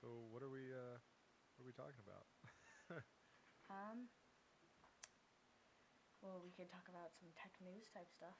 So 0.00 0.08
what 0.32 0.40
are 0.42 0.48
we 0.48 0.72
uh 0.72 0.96
what 1.56 1.62
are 1.64 1.68
we 1.68 1.76
talking 1.76 2.00
about? 2.00 2.26
Um. 3.70 4.10
Well, 6.18 6.42
we 6.42 6.50
could 6.50 6.66
talk 6.66 6.90
about 6.90 7.14
some 7.22 7.30
tech 7.38 7.54
news 7.62 7.86
type 7.94 8.10
stuff 8.10 8.34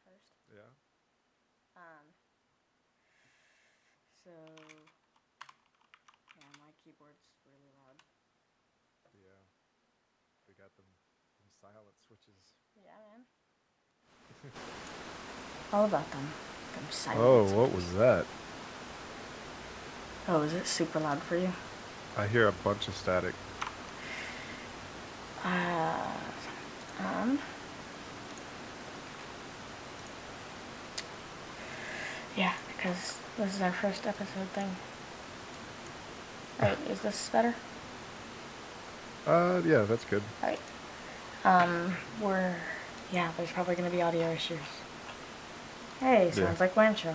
first. 0.00 0.32
yeah. 0.48 0.72
Um. 1.76 2.16
So. 4.24 4.32
Yeah, 6.40 6.48
my 6.56 6.72
keyboard's 6.80 7.20
really 7.44 7.68
loud. 7.76 8.00
Yeah. 9.12 9.44
We 10.48 10.56
got 10.56 10.72
them 10.80 10.88
them 11.36 11.52
silent 11.60 12.00
switches. 12.08 12.56
Yeah, 12.72 12.96
man. 13.12 13.28
All 15.76 15.84
about 15.84 16.08
them. 16.16 16.32
Them 16.80 16.88
silent. 16.88 17.20
Oh, 17.20 17.44
what 17.60 17.76
was 17.76 17.92
that? 18.00 18.24
Oh, 20.28 20.42
is 20.42 20.52
it 20.52 20.66
super 20.66 21.00
loud 21.00 21.20
for 21.22 21.36
you? 21.36 21.52
I 22.16 22.26
hear 22.26 22.46
a 22.48 22.52
bunch 22.52 22.88
of 22.88 22.94
static. 22.96 23.34
Uh. 25.44 26.06
Um. 27.00 27.38
Yeah, 32.36 32.52
because 32.68 33.18
this 33.36 33.54
is 33.56 33.60
our 33.60 33.72
first 33.72 34.06
episode 34.06 34.48
thing. 34.54 34.74
Right, 36.60 36.78
is 36.90 37.00
this 37.02 37.28
better? 37.30 37.54
Uh 39.26 39.62
yeah, 39.64 39.82
that's 39.82 40.04
good. 40.04 40.22
Right. 40.42 40.58
Um, 41.44 41.94
we're 42.20 42.54
yeah. 43.12 43.30
There's 43.36 43.50
probably 43.52 43.74
gonna 43.76 43.90
be 43.90 44.02
audio 44.02 44.30
issues. 44.32 44.58
Hey, 46.00 46.30
sounds 46.32 46.38
Yeah. 46.38 46.56
like 46.60 46.76
WAN 46.76 46.94
Show. 46.96 47.14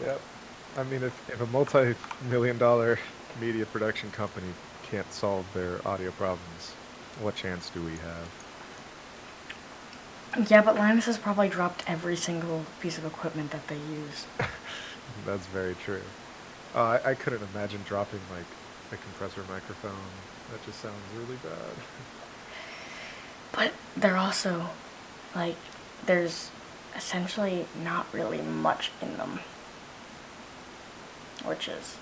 Yep. 0.00 0.20
I 0.78 0.84
mean 0.84 1.02
if 1.02 1.28
if 1.28 1.40
a 1.40 1.46
multi 1.46 1.96
million 2.30 2.56
dollar 2.56 3.00
media 3.40 3.66
production 3.66 4.12
company 4.12 4.46
can't 4.88 5.12
solve 5.12 5.44
their 5.52 5.86
audio 5.86 6.12
problems, 6.12 6.74
what 7.20 7.34
chance 7.34 7.68
do 7.70 7.82
we 7.82 7.96
have? 7.96 8.28
Yeah, 10.50 10.62
but 10.62 10.76
Linus 10.76 11.06
has 11.06 11.18
probably 11.18 11.48
dropped 11.48 11.82
every 11.88 12.14
single 12.14 12.64
piece 12.80 12.96
of 12.96 13.04
equipment 13.04 13.50
that 13.50 13.66
they 13.66 13.76
use. 13.76 14.26
That's 15.26 15.46
very 15.46 15.74
true. 15.74 16.02
Uh, 16.74 17.00
I, 17.04 17.10
I 17.10 17.14
couldn't 17.14 17.42
imagine 17.54 17.80
dropping 17.84 18.20
like 18.30 18.46
a 18.92 18.96
compressor 19.02 19.40
microphone. 19.52 19.92
That 20.52 20.64
just 20.64 20.80
sounds 20.80 20.94
really 21.16 21.36
bad. 21.42 21.52
But 23.50 23.72
they're 23.96 24.18
also 24.18 24.68
like 25.34 25.56
there's 26.06 26.50
essentially 26.94 27.66
not 27.82 28.06
really 28.12 28.42
much 28.42 28.92
in 29.00 29.16
them, 29.16 29.40
which 31.44 31.68
is 31.68 31.96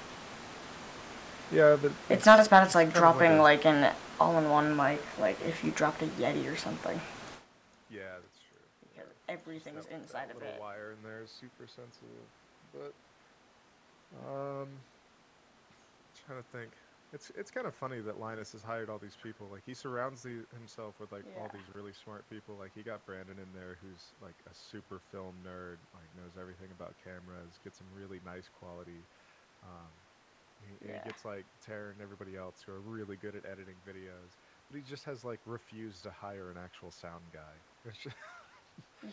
yeah, 1.52 1.76
but 1.80 1.92
it's 2.08 2.26
not 2.26 2.40
as 2.40 2.48
bad 2.48 2.66
as 2.66 2.74
like 2.74 2.92
dropping 2.92 3.38
a- 3.38 3.42
like 3.42 3.64
an 3.64 3.92
all-in-one 4.18 4.74
mic, 4.76 5.00
like 5.20 5.38
if 5.46 5.62
you 5.62 5.70
dropped 5.70 6.02
a 6.02 6.06
Yeti 6.06 6.50
or 6.52 6.56
something, 6.56 7.00
Yeah, 7.88 8.02
that's 8.20 8.40
true. 8.50 8.88
because 8.92 9.10
everything's 9.28 9.86
That- 9.86 9.94
inside 9.94 10.28
that 10.28 10.36
of 10.36 10.42
little 10.42 10.54
it. 10.54 10.60
wire 10.60 10.90
in 10.92 11.02
there 11.08 11.20
is 11.22 11.30
super 11.30 11.66
sensitive. 11.68 12.26
But 12.72 12.92
um, 14.26 14.68
trying 16.26 16.42
to 16.42 16.48
think. 16.52 16.70
It's 17.12 17.30
it's 17.38 17.50
kind 17.52 17.66
of 17.68 17.74
funny 17.74 18.00
that 18.00 18.18
Linus 18.18 18.50
has 18.52 18.62
hired 18.62 18.90
all 18.90 18.98
these 18.98 19.16
people. 19.22 19.46
Like 19.52 19.62
he 19.64 19.74
surrounds 19.74 20.22
the, 20.22 20.42
himself 20.58 20.98
with 20.98 21.12
like 21.12 21.22
all 21.38 21.48
these 21.54 21.62
really 21.74 21.92
smart 21.92 22.28
people. 22.28 22.56
Like 22.58 22.72
he 22.74 22.82
got 22.82 23.06
Brandon 23.06 23.38
in 23.38 23.46
there, 23.54 23.78
who's 23.80 24.10
like 24.20 24.34
a 24.50 24.54
super 24.54 24.98
film 25.12 25.32
nerd. 25.46 25.78
Like 25.94 26.10
knows 26.18 26.34
everything 26.38 26.68
about 26.74 26.94
cameras. 27.04 27.54
Gets 27.62 27.78
some 27.78 27.86
really 27.94 28.20
nice 28.26 28.50
quality. 28.58 28.98
Um, 29.66 29.90
he, 30.80 30.88
Yeah. 30.88 31.02
he 31.02 31.08
gets 31.10 31.24
like 31.24 31.44
Taran 31.68 31.92
and 31.92 32.00
everybody 32.02 32.36
else 32.36 32.62
who 32.64 32.72
are 32.72 32.80
really 32.80 33.16
good 33.16 33.34
at 33.36 33.44
editing 33.44 33.76
videos. 33.88 34.36
But 34.70 34.78
he 34.78 34.82
just 34.88 35.04
has 35.04 35.24
like 35.24 35.40
refused 35.46 36.02
to 36.04 36.10
hire 36.10 36.50
an 36.50 36.56
actual 36.62 36.90
sound 36.90 37.22
guy. 37.32 37.54
It's 37.88 37.98
just- 37.98 38.16
Yeah. 39.02 39.10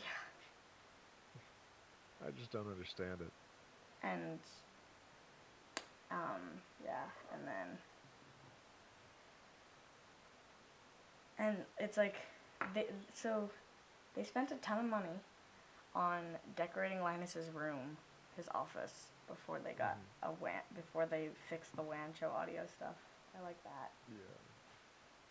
I 2.27 2.31
just 2.31 2.51
don't 2.51 2.67
understand 2.69 3.19
it. 3.21 3.31
and 4.03 4.39
um 6.11 6.41
yeah 6.83 7.05
and 7.33 7.41
then 7.47 7.67
and 11.39 11.57
it's 11.79 11.97
like 11.97 12.15
they 12.73 12.85
so 13.13 13.49
they 14.15 14.23
spent 14.23 14.51
a 14.51 14.55
ton 14.55 14.79
of 14.79 14.85
money 14.85 15.19
on 15.95 16.21
decorating 16.55 16.99
Linus's 17.01 17.49
room, 17.53 17.97
his 18.35 18.47
office, 18.49 19.07
before 19.27 19.59
they 19.59 19.73
got 19.73 19.95
Mhm. 19.97 20.29
a 20.29 20.31
WAN 20.33 20.61
before 20.75 21.05
they 21.05 21.29
fixed 21.49 21.75
the 21.75 21.81
WAN 21.81 22.13
Show 22.13 22.29
audio 22.29 22.65
stuff. 22.67 22.95
I 23.35 23.39
like 23.41 23.61
that. 23.63 23.91
Yeah. 24.09 24.17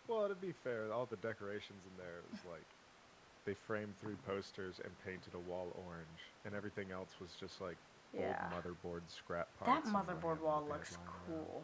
Well, 0.07 0.27
to 0.27 0.35
be 0.35 0.51
fair, 0.51 0.91
all 0.91 1.05
the 1.05 1.17
decorations 1.17 1.85
in 1.85 1.97
there 1.97 2.21
was 2.31 2.43
like 2.45 2.65
they 3.45 3.53
framed 3.53 3.97
three 3.99 4.15
posters 4.25 4.79
and 4.79 4.91
painted 5.05 5.33
a 5.33 5.39
wall 5.39 5.71
orange, 5.85 6.33
and 6.45 6.55
everything 6.55 6.91
else 6.91 7.19
was 7.19 7.35
just 7.35 7.61
like 7.61 7.77
Yeah. 8.11 8.49
old 8.53 8.63
motherboard 8.63 9.09
scrap 9.09 9.47
That 9.59 9.65
parts. 9.65 9.87
and 9.87 9.95
motherboard 9.95 10.39
wall 10.39 10.63
looks 10.65 10.95
lying 10.97 11.07
around. 11.07 11.25
cool. 11.27 11.63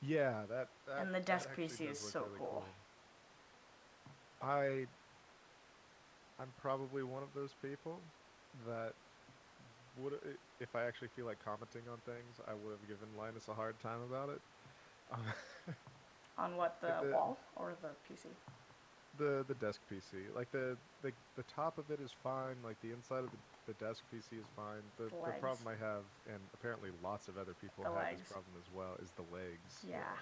Yeah, 0.00 0.44
that. 0.46 0.68
that 0.86 0.98
And 0.98 1.14
the 1.14 1.20
desk 1.20 1.50
PC 1.54 1.86
is 1.88 1.98
so 2.12 2.24
really 2.24 2.38
cool. 2.38 2.64
I. 4.42 4.86
I'm 6.38 6.52
probably 6.60 7.02
one 7.04 7.22
of 7.22 7.32
those 7.32 7.54
people 7.62 8.00
that 8.66 8.94
would, 9.96 10.14
if 10.60 10.74
I 10.74 10.84
actually 10.84 11.08
feel 11.08 11.26
like 11.26 11.38
commenting 11.44 11.88
on 11.88 11.98
things, 12.00 12.40
I 12.46 12.54
would 12.54 12.72
have 12.72 12.86
given 12.86 13.14
Linus 13.16 13.48
a 13.48 13.54
hard 13.54 13.78
time 13.80 14.02
about 14.02 14.28
it. 14.30 14.40
Um, 15.10 15.20
On 16.38 16.56
what 16.56 16.80
the, 16.80 16.88
the- 17.00 17.12
wall 17.12 17.38
or 17.56 17.74
the 17.80 17.90
PC? 18.06 18.28
The 19.16 19.44
the 19.46 19.54
desk 19.54 19.80
PC, 19.88 20.28
like 20.34 20.50
the 20.50 20.76
the 21.00 21.12
the 21.36 21.44
top 21.44 21.78
of 21.78 21.90
it 21.90 22.00
is 22.00 22.12
fine. 22.12 22.62
Like 22.62 22.80
the 22.80 22.90
inside 22.90 23.22
of 23.22 23.30
the, 23.30 23.38
the 23.66 23.74
desk 23.74 24.02
PC 24.12 24.38
is 24.40 24.48
fine. 24.56 24.82
The, 24.96 25.04
The 25.04 25.10
the 25.24 25.32
problem 25.38 25.68
I 25.68 25.76
have, 25.76 26.02
and 26.26 26.50
apparently 26.52 26.90
lots 27.00 27.28
of 27.28 27.38
other 27.38 27.54
people 27.54 27.84
have 27.84 27.94
legs. 27.94 28.20
this 28.20 28.32
problem 28.32 28.56
as 28.58 28.68
well, 28.70 28.96
is 29.00 29.12
the 29.12 29.22
legs. 29.22 29.86
Yeah. 29.88 30.16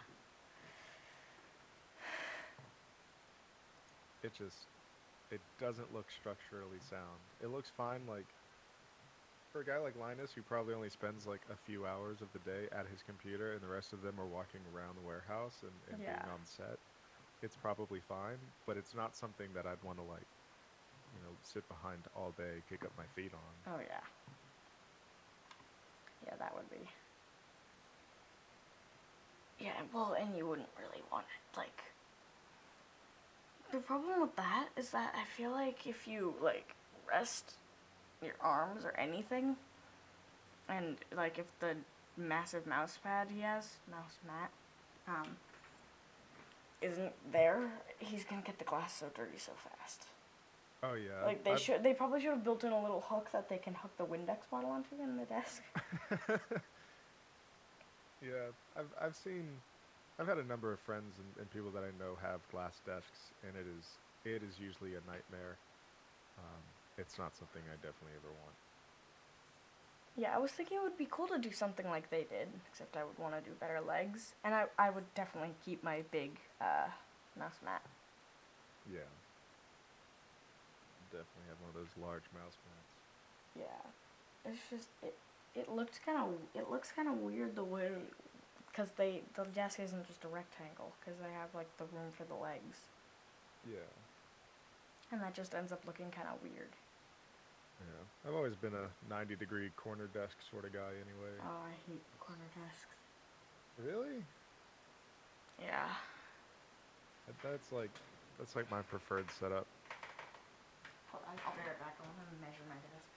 It 4.23 4.35
just 4.35 4.69
it 5.31 5.41
doesn't 5.59 5.93
look 5.93 6.11
structurally 6.11 6.81
sound. 6.81 7.21
It 7.41 7.49
looks 7.49 7.71
fine. 7.71 8.07
Like 8.07 8.35
for 9.53 9.61
a 9.61 9.65
guy 9.65 9.79
like 9.79 9.97
Linus, 9.97 10.33
who 10.33 10.43
probably 10.43 10.75
only 10.75 10.91
spends 10.91 11.27
like 11.27 11.43
a 11.53 11.57
few 11.57 11.87
hours 11.87 12.23
of 12.23 12.33
the 12.33 12.39
day 12.41 12.67
at 12.73 12.87
his 12.89 13.03
computer, 13.03 13.53
and 13.53 13.63
the 13.63 13.69
rest 13.69 13.93
of 13.93 14.03
them 14.03 14.19
are 14.19 14.27
walking 14.27 14.61
around 14.75 14.97
the 14.97 15.03
warehouse 15.07 15.63
and, 15.63 15.73
and 15.91 16.01
Yeah. 16.01 16.17
being 16.17 16.33
on 16.33 16.41
set, 16.45 16.79
it's 17.43 17.57
probably 17.57 18.01
fine. 18.01 18.39
But 18.67 18.77
it's 18.77 18.95
not 18.95 19.15
something 19.15 19.53
that 19.55 19.67
I'd 19.67 19.83
want 19.85 19.99
to 19.99 20.05
like 20.05 20.27
you 21.13 21.21
know, 21.21 21.37
sit 21.43 21.69
behind 21.69 22.01
all 22.17 22.33
day, 22.37 22.63
kick 22.69 22.85
up 22.85 22.93
my 22.97 23.05
feet 23.15 23.33
on. 23.35 23.75
Oh 23.75 23.81
yeah. 23.81 24.01
Yeah, 26.27 26.35
that 26.39 26.55
would 26.55 26.71
be. 26.71 26.89
Yeah, 29.61 29.73
well, 29.93 30.17
and 30.19 30.37
you 30.37 30.47
wouldn't 30.47 30.69
really 30.79 31.03
want 31.13 31.27
it. 31.27 31.57
Like, 31.57 31.83
the 33.71 33.79
problem 33.79 34.21
with 34.21 34.35
that 34.37 34.69
is 34.77 34.91
that 34.91 35.15
I 35.17 35.25
feel 35.25 35.51
like 35.51 35.87
if 35.87 36.09
you 36.09 36.35
like 36.43 36.75
rest 37.09 37.57
your 38.23 38.35
arms 38.41 38.85
or 38.85 38.93
anything, 38.99 39.57
and 40.69 40.97
like 41.17 41.39
if 41.39 41.47
the 41.61 41.77
massive 42.17 42.67
mouse 42.67 42.99
pad 43.03 43.29
he 43.35 43.41
has, 43.41 43.77
mouse 43.91 44.19
mat, 44.27 44.51
um, 45.09 45.37
isn't 46.81 47.13
there, 47.33 47.71
he's 47.99 48.25
gonna 48.25 48.43
get 48.43 48.59
the 48.59 48.65
glass 48.65 48.95
so 48.99 49.07
dirty 49.15 49.39
so 49.39 49.53
fast. 49.57 50.07
Oh 50.85 50.95
yeah. 50.95 51.25
Like 51.25 51.45
they 51.45 51.53
I've- 51.53 51.61
should, 51.63 51.83
they 51.83 51.95
probably 51.95 52.21
should 52.21 52.31
have 52.31 52.43
built 52.45 52.65
in 52.65 52.73
a 52.73 52.81
little 52.83 53.01
hook 53.01 53.29
that 53.33 53.49
they 53.49 53.59
can 53.59 53.75
hook 53.75 53.97
the 53.99 54.05
Windex 54.05 54.49
bottle 54.51 54.71
onto 54.71 54.95
in 55.03 55.17
the 55.17 55.25
desk. 55.25 55.63
Yeah, 58.23 58.55
I've 58.79 58.87
I've 59.01 59.17
seen, 59.17 59.49
I've 60.19 60.29
had 60.29 60.39
a 60.39 60.45
number 60.45 60.73
of 60.73 60.79
friends 60.79 61.15
and, 61.19 61.27
and 61.43 61.51
people 61.51 61.71
that 61.73 61.83
I 61.83 61.91
know 61.99 62.15
have 62.23 62.39
glass 62.53 62.81
desks, 62.87 63.33
and 63.43 63.57
it 63.57 63.67
is 63.67 63.85
it 64.25 64.43
is 64.47 64.61
usually 64.61 64.93
a 64.95 65.03
nightmare. 65.11 65.59
Um, 66.39 66.63
it's 66.99 67.19
not 67.19 67.37
something 67.37 67.63
I 67.69 67.77
definitely 67.77 68.17
ever 68.17 68.33
want. 68.43 68.55
Yeah, 70.17 70.35
I 70.35 70.39
was 70.39 70.51
thinking 70.53 70.77
it 70.77 70.83
would 70.83 70.99
be 70.99 71.09
cool 71.11 71.27
to 71.29 71.39
do 71.39 71.51
something 71.53 71.89
like 71.89 72.11
they 72.11 72.25
did, 72.25 72.49
except 72.71 72.97
I 72.97 73.05
would 73.05 73.19
want 73.19 73.35
to 73.35 73.41
do 73.41 73.57
better 73.59 73.81
legs, 73.81 74.35
and 74.45 74.55
I 74.55 74.67
I 74.79 74.91
would 74.91 75.15
definitely 75.15 75.55
keep 75.65 75.83
my 75.83 76.03
big 76.11 76.39
uh, 76.61 76.89
mouse 77.39 77.61
mat. 77.65 77.83
Yeah. 78.93 79.09
Definitely 81.11 81.49
have 81.49 81.61
one 81.61 81.69
of 81.71 81.75
those 81.75 81.97
large 82.03 82.25
mouse 82.35 82.57
mats. 82.69 82.93
Yeah, 83.59 84.51
it's 84.51 84.61
just 84.71 84.89
it. 85.03 85.17
It 85.55 85.69
looked 85.71 86.01
kind 86.05 86.19
of 86.19 86.35
it 86.55 86.71
looks 86.71 86.91
kind 86.93 87.09
of 87.09 87.17
weird 87.19 87.57
the 87.57 87.65
way, 87.65 87.89
because 88.67 88.91
they 88.93 89.23
the 89.35 89.45
desk 89.45 89.81
isn't 89.81 90.07
just 90.07 90.25
a 90.25 90.29
rectangle, 90.29 90.93
because 91.01 91.19
they 91.21 91.33
have 91.33 91.55
like 91.55 91.69
the 91.79 91.85
room 91.85 92.13
for 92.13 92.25
the 92.25 92.35
legs, 92.35 92.89
Yeah. 93.67 93.89
and 95.11 95.21
that 95.23 95.35
just 95.35 95.55
ends 95.55 95.73
up 95.73 95.87
looking 95.87 96.11
kind 96.11 96.29
of 96.29 96.43
weird. 96.43 96.73
Yeah, 97.83 98.29
I've 98.29 98.35
always 98.35 98.55
been 98.57 98.75
a 98.75 98.89
90 99.09 99.37
degree 99.37 99.71
corner 99.77 100.07
desk 100.07 100.37
sort 100.51 100.65
of 100.65 100.73
guy 100.73 100.93
anyway. 101.03 101.35
Oh, 101.43 101.67
I 101.67 101.75
hate 101.91 102.03
corner 102.21 102.47
desks. 102.55 102.97
Really? 103.79 104.23
Yeah. 105.61 105.89
That- 107.27 107.43
That's 107.43 107.73
like 107.73 107.91
that's 108.39 108.55
like 108.57 108.71
my 108.71 108.83
preferred 108.83 109.31
setup. 109.31 109.67
Hold 111.11 111.25
on, 111.29 111.37
I'll 111.47 111.53
be 111.55 111.61
right 111.61 111.79
back. 111.79 111.97
I 112.01 112.03
want 112.07 112.31
to 112.31 112.37
measure 112.41 112.65
my 112.69 112.75
desk. 112.77 113.11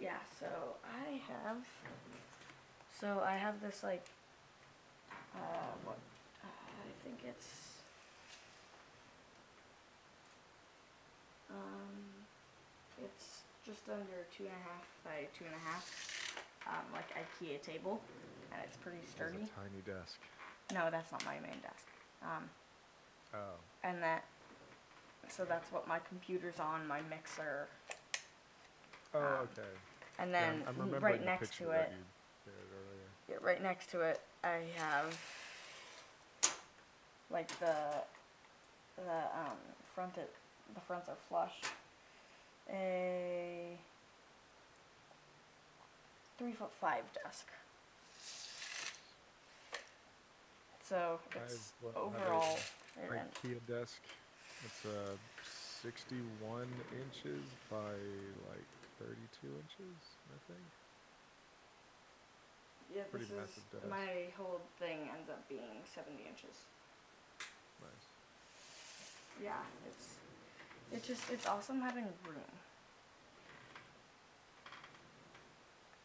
Yeah, 0.00 0.18
so 0.38 0.46
I 0.84 1.20
have. 1.28 1.64
So 3.02 3.20
I 3.26 3.34
have 3.34 3.60
this 3.60 3.82
like. 3.82 4.04
Uh, 5.34 5.74
what? 5.84 5.98
Uh, 6.44 6.46
I 6.46 7.04
think 7.04 7.18
it's. 7.28 7.48
Um, 11.50 11.98
it's 13.02 13.40
just 13.66 13.88
under 13.88 14.22
two 14.36 14.44
and 14.44 14.52
a 14.54 14.62
half 14.70 14.86
by 15.04 15.26
two 15.36 15.44
and 15.44 15.54
a 15.54 15.68
half, 15.68 15.84
um, 16.68 16.84
like 16.92 17.10
IKEA 17.10 17.60
table, 17.60 18.00
and 18.52 18.62
it's 18.64 18.76
pretty 18.76 19.04
sturdy. 19.04 19.38
It's 19.42 19.50
a 19.50 19.54
tiny 19.66 19.82
desk. 19.84 20.20
No, 20.72 20.90
that's 20.92 21.10
not 21.10 21.24
my 21.24 21.34
main 21.40 21.58
desk. 21.60 21.86
Um, 22.22 22.48
Oh. 23.34 23.56
and 23.82 24.00
that, 24.02 24.24
so 25.28 25.44
that's 25.44 25.70
what 25.72 25.88
my 25.88 25.98
computer's 26.08 26.60
on, 26.60 26.86
my 26.86 27.00
mixer, 27.10 27.66
Oh, 29.14 29.18
Um, 29.18 29.48
okay. 29.52 29.68
and 30.20 30.30
Yeah, 30.30 30.52
then 30.52 30.62
I'm 30.68 30.90
right 31.00 31.22
next 31.24 31.56
to 31.58 31.70
it, 31.72 31.92
you 33.32 33.40
shared 33.40 33.60
earlier. 33.62 33.62
yeah, 33.62 33.62
right 33.62 33.62
next 33.62 33.90
to 33.90 34.00
it, 34.00 34.20
I 34.44 34.60
have 34.76 35.18
like 37.30 37.48
the 37.60 37.74
the 38.96 39.18
um 39.34 39.58
front 39.94 40.16
it 40.18 40.32
the 40.74 40.80
fronts 40.80 41.08
are 41.08 41.16
flush. 41.28 41.54
A 42.70 43.78
three 46.38 46.52
foot 46.52 46.72
five 46.80 47.04
desk. 47.24 47.48
So 50.84 51.20
it's 51.36 51.72
well, 51.82 51.92
I 51.96 51.98
a 51.98 52.00
overall 52.00 52.58
it 52.96 53.10
IKEA 53.10 53.60
desk. 53.68 54.00
It's 54.64 54.86
uh, 54.86 55.16
61 55.82 56.68
inches 56.92 57.42
by 57.70 57.76
like 58.50 58.68
32 59.00 59.48
inches, 59.48 59.96
I 60.30 60.52
think. 60.52 60.81
Yeah, 62.94 63.02
pretty 63.10 63.26
this 63.26 63.36
massive 63.36 63.56
is 63.58 63.80
desk. 63.80 63.88
my 63.88 64.26
whole 64.36 64.60
thing 64.78 65.08
ends 65.16 65.28
up 65.30 65.46
being 65.48 65.82
seventy 65.94 66.24
inches. 66.28 66.56
Nice. 67.80 68.06
Yeah, 69.42 69.62
it's 69.86 70.16
it's 70.92 71.06
just 71.06 71.30
it's 71.30 71.46
awesome 71.46 71.80
having 71.80 72.04
room. 72.26 72.52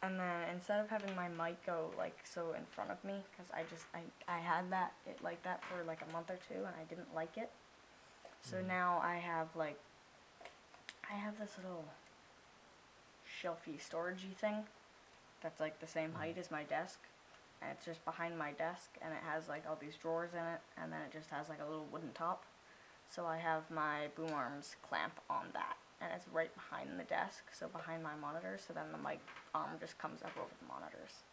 And 0.00 0.18
then 0.18 0.48
instead 0.54 0.78
of 0.80 0.88
having 0.88 1.14
my 1.16 1.28
mic 1.28 1.64
go 1.66 1.90
like 1.98 2.16
so 2.24 2.52
in 2.52 2.64
front 2.70 2.90
of 2.90 3.02
me, 3.04 3.14
because 3.30 3.50
I 3.52 3.62
just 3.68 3.84
I 3.94 4.00
I 4.32 4.38
had 4.38 4.70
that 4.70 4.92
it 5.06 5.22
like 5.22 5.42
that 5.42 5.62
for 5.64 5.82
like 5.84 6.00
a 6.08 6.12
month 6.12 6.30
or 6.30 6.38
two 6.48 6.54
and 6.64 6.74
I 6.80 6.84
didn't 6.88 7.12
like 7.14 7.36
it. 7.36 7.50
So 8.42 8.56
Mhm. 8.58 8.66
now 8.66 9.00
I 9.02 9.16
have 9.16 9.48
like 9.56 9.78
I 11.10 11.14
have 11.14 11.38
this 11.38 11.56
little 11.58 11.84
shelfy 13.26 13.78
storagey 13.80 14.34
thing 14.36 14.64
that's 15.42 15.60
like 15.60 15.80
the 15.80 15.86
same 15.86 16.10
mm-hmm. 16.10 16.18
height 16.18 16.38
as 16.38 16.50
my 16.50 16.64
desk. 16.64 16.98
And 17.60 17.72
it's 17.72 17.84
just 17.84 18.04
behind 18.04 18.38
my 18.38 18.52
desk 18.52 18.90
and 19.02 19.12
it 19.12 19.20
has 19.26 19.48
like 19.48 19.64
all 19.68 19.76
these 19.80 19.96
drawers 19.96 20.30
in 20.32 20.38
it 20.38 20.60
and 20.80 20.92
then 20.92 21.00
it 21.00 21.12
just 21.12 21.30
has 21.30 21.48
like 21.48 21.58
a 21.60 21.68
little 21.68 21.86
wooden 21.90 22.12
top. 22.14 22.44
So 23.10 23.24
I 23.24 23.38
have 23.38 23.70
my 23.70 24.08
boom 24.16 24.32
arms 24.34 24.76
clamp 24.82 25.14
on 25.30 25.46
that, 25.54 25.76
and 26.00 26.10
it's 26.14 26.26
right 26.28 26.52
behind 26.54 27.00
the 27.00 27.04
desk, 27.04 27.44
so 27.52 27.66
behind 27.68 28.02
my 28.02 28.14
monitor. 28.20 28.58
So 28.60 28.74
then 28.74 28.92
the 28.92 28.98
mic 28.98 29.20
arm 29.54 29.70
just 29.80 29.98
comes 29.98 30.22
up 30.22 30.36
over 30.36 30.52
the 30.60 30.68
monitors. 30.68 31.24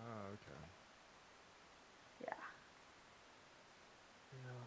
Oh, 0.00 0.32
okay. 0.32 0.64
Yeah. 2.24 2.40
Yeah. 4.32 4.64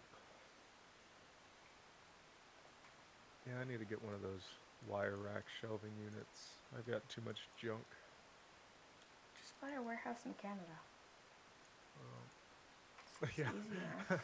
Yeah, 3.47 3.61
I 3.61 3.65
need 3.69 3.79
to 3.79 3.85
get 3.85 4.03
one 4.03 4.13
of 4.13 4.21
those 4.21 4.45
wire 4.87 5.17
rack 5.17 5.43
shelving 5.59 5.91
units. 5.97 6.61
I've 6.77 6.85
got 6.85 7.07
too 7.09 7.21
much 7.25 7.49
junk. 7.59 7.85
Buy 9.61 9.71
a 9.77 9.81
warehouse 9.81 10.25
in 10.25 10.33
Canada. 10.33 10.77
Um, 11.97 12.25
It's, 13.29 13.37
Yeah. 13.37 13.49
easy, 13.49 13.77
man. 13.77 14.19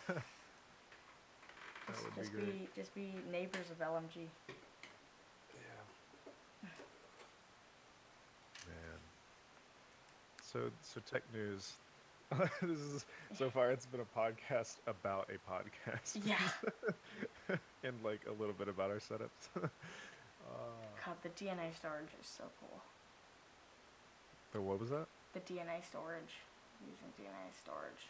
That 1.88 2.16
Just, 2.16 2.16
be 2.16 2.22
just 2.22 2.34
be 2.36 2.68
just 2.76 2.96
be 2.96 3.14
neighbors 3.32 3.70
of 3.72 3.80
LMG. 3.80 4.28
Yeah. 5.54 6.70
Man. 8.68 9.00
So 10.42 10.60
so 10.82 11.00
tech 11.10 11.22
news. 11.34 11.74
this 12.62 12.80
is 12.80 13.06
so 13.38 13.50
far 13.50 13.72
it's 13.72 13.86
been 13.86 14.02
a 14.02 14.20
podcast 14.20 14.76
about 14.86 15.30
a 15.30 15.38
podcast. 15.50 16.18
Yeah. 16.26 17.58
and 17.84 18.04
like 18.04 18.22
a 18.28 18.32
little 18.34 18.56
bit 18.56 18.68
about 18.68 18.90
our 18.90 18.98
setups. 18.98 19.48
uh, 19.56 19.70
God, 21.06 21.16
the 21.24 21.30
DNA 21.30 21.74
storage 21.76 22.12
is 22.20 22.28
so 22.28 22.44
cool. 22.60 22.82
so 24.52 24.60
what 24.62 24.80
was 24.80 24.90
that? 24.90 25.08
The 25.38 25.54
DNA 25.54 25.86
storage, 25.86 26.34
using 26.82 27.14
DNA 27.14 27.54
storage. 27.62 28.10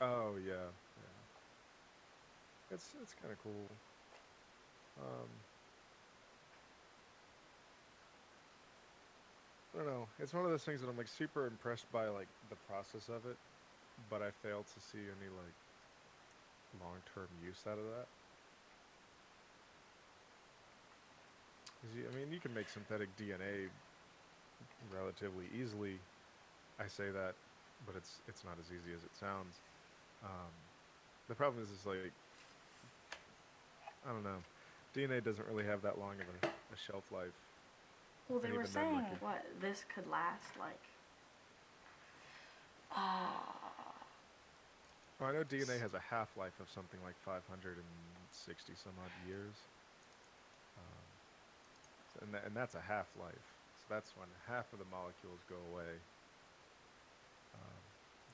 Oh 0.00 0.34
yeah, 0.44 0.74
yeah. 0.98 2.74
It's 2.74 2.90
it's 3.00 3.14
kind 3.14 3.30
of 3.32 3.38
cool. 3.38 3.70
Um, 4.98 5.30
I 9.72 9.78
don't 9.78 9.86
know. 9.86 10.06
It's 10.18 10.34
one 10.34 10.44
of 10.44 10.50
those 10.50 10.64
things 10.64 10.80
that 10.80 10.88
I'm 10.88 10.98
like 10.98 11.06
super 11.06 11.46
impressed 11.46 11.86
by, 11.92 12.08
like 12.08 12.26
the 12.50 12.56
process 12.66 13.06
of 13.08 13.24
it, 13.30 13.36
but 14.10 14.20
I 14.20 14.30
fail 14.42 14.64
to 14.64 14.80
see 14.80 14.98
any 14.98 15.30
like 15.30 15.54
long-term 16.82 17.28
use 17.46 17.62
out 17.70 17.78
of 17.78 17.84
that. 17.84 18.06
you- 21.94 22.08
I 22.10 22.16
mean, 22.16 22.32
you 22.32 22.40
can 22.40 22.52
make 22.52 22.68
synthetic 22.68 23.14
DNA 23.16 23.70
relatively 24.90 25.46
easily. 25.54 26.00
I 26.82 26.88
say 26.88 27.10
that, 27.10 27.34
but 27.86 27.94
it's 27.94 28.18
it's 28.26 28.44
not 28.44 28.54
as 28.58 28.66
easy 28.66 28.90
as 28.96 29.04
it 29.04 29.14
sounds. 29.14 29.54
Um, 30.24 30.50
the 31.28 31.34
problem 31.34 31.62
is, 31.62 31.70
is 31.70 31.86
like, 31.86 32.12
I 34.04 34.10
don't 34.10 34.24
know, 34.24 34.42
DNA 34.94 35.22
doesn't 35.22 35.46
really 35.46 35.64
have 35.64 35.82
that 35.82 35.98
long 35.98 36.14
of 36.14 36.26
a, 36.26 36.46
a 36.74 36.76
shelf 36.76 37.04
life. 37.12 37.38
Well, 38.28 38.40
they 38.40 38.50
were 38.50 38.66
saying 38.66 38.94
like, 38.94 39.22
what 39.22 39.44
this 39.60 39.84
could 39.94 40.10
last 40.10 40.58
like. 40.58 40.80
Uh, 42.90 43.38
Well, 45.20 45.30
I 45.30 45.32
know 45.34 45.44
DNA 45.44 45.78
has 45.78 45.94
a 45.94 46.02
half 46.10 46.36
life 46.36 46.58
of 46.58 46.68
something 46.68 46.98
like 47.04 47.14
560 47.24 48.72
some 48.74 48.92
odd 48.98 49.28
years, 49.30 49.54
um, 50.76 52.24
and, 52.26 52.34
that, 52.34 52.44
and 52.46 52.56
that's 52.56 52.74
a 52.74 52.82
half 52.82 53.06
life. 53.20 53.46
So 53.78 53.94
that's 53.94 54.10
when 54.18 54.26
half 54.48 54.72
of 54.72 54.80
the 54.80 54.84
molecules 54.90 55.38
go 55.48 55.56
away 55.72 55.94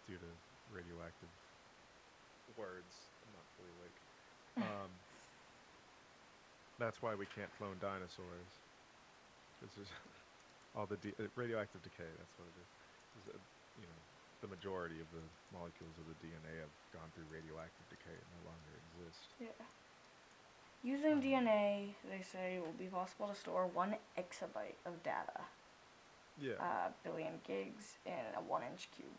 due 0.09 0.17
to 0.17 0.31
radioactive 0.73 1.29
words. 2.57 3.13
I'm 3.29 3.33
not 3.37 3.45
fully 3.61 3.69
awake. 3.77 3.99
Um, 4.57 4.91
that's 6.81 7.03
why 7.05 7.15
we 7.15 7.29
can't 7.29 7.53
clone 7.61 7.77
dinosaurs. 7.79 8.51
This 9.61 9.77
is 9.77 9.89
all 10.75 10.89
the 10.89 10.97
de- 10.97 11.15
uh, 11.21 11.29
radioactive 11.37 11.85
decay. 11.85 12.09
That's 12.17 12.35
what 12.41 12.49
it 12.49 12.57
is. 12.59 13.29
uh, 13.29 13.39
you 13.77 13.87
know, 13.87 14.01
the 14.41 14.49
majority 14.49 14.99
of 14.99 15.07
the 15.13 15.23
molecules 15.53 15.95
of 16.01 16.09
the 16.09 16.17
DNA 16.25 16.57
have 16.65 16.73
gone 16.95 17.11
through 17.15 17.29
radioactive 17.31 17.85
decay 17.93 18.17
and 18.17 18.29
no 18.33 18.43
longer 18.49 18.73
exist. 18.89 19.29
yeah. 19.39 19.67
Using 20.83 21.21
DNA, 21.21 21.95
they 22.09 22.23
say, 22.23 22.55
it 22.57 22.61
will 22.65 22.79
be 22.79 22.87
possible 22.87 23.27
to 23.27 23.35
store 23.35 23.67
one 23.67 23.97
exabyte 24.17 24.79
of 24.87 25.03
data, 25.03 25.43
Yeah. 26.41 26.55
uh, 26.61 26.89
billion 27.03 27.41
gigs 27.45 27.99
in 28.07 28.23
a 28.37 28.41
one-inch 28.41 28.89
cube. 28.95 29.19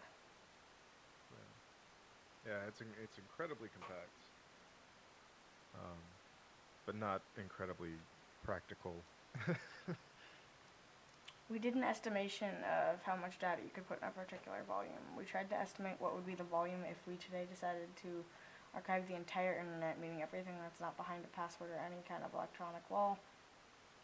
Yeah. 2.50 2.68
It's 2.68 2.82
in, 2.82 2.88
it's 3.04 3.18
incredibly 3.18 3.70
compact, 3.70 4.18
um, 5.78 6.02
but 6.86 6.98
not 6.98 7.22
incredibly 7.38 7.94
practical. 8.44 8.96
We 11.50 11.58
did 11.58 11.74
an 11.74 11.84
estimation 11.84 12.62
of 12.62 13.02
how 13.02 13.16
much 13.16 13.40
data 13.40 13.58
you 13.64 13.72
could 13.74 13.90
put 13.90 13.98
in 14.04 14.08
a 14.08 14.12
particular 14.12 14.60
volume. 14.68 15.02
We 15.18 15.26
tried 15.26 15.50
to 15.50 15.58
estimate 15.58 15.96
what 15.98 16.14
would 16.14 16.28
be 16.28 16.36
the 16.36 16.44
volume 16.44 16.86
if 16.86 16.98
we 17.08 17.16
today 17.16 17.48
decided 17.50 17.90
to 18.04 18.24
archive 18.76 19.08
the 19.08 19.16
entire 19.16 19.58
internet, 19.58 20.00
meaning 20.00 20.22
everything 20.22 20.54
that's 20.62 20.80
not 20.80 20.96
behind 20.96 21.26
a 21.26 21.36
password 21.36 21.72
or 21.72 21.82
any 21.82 22.06
kind 22.08 22.24
of 22.24 22.36
electronic 22.36 22.86
wall. 22.92 23.18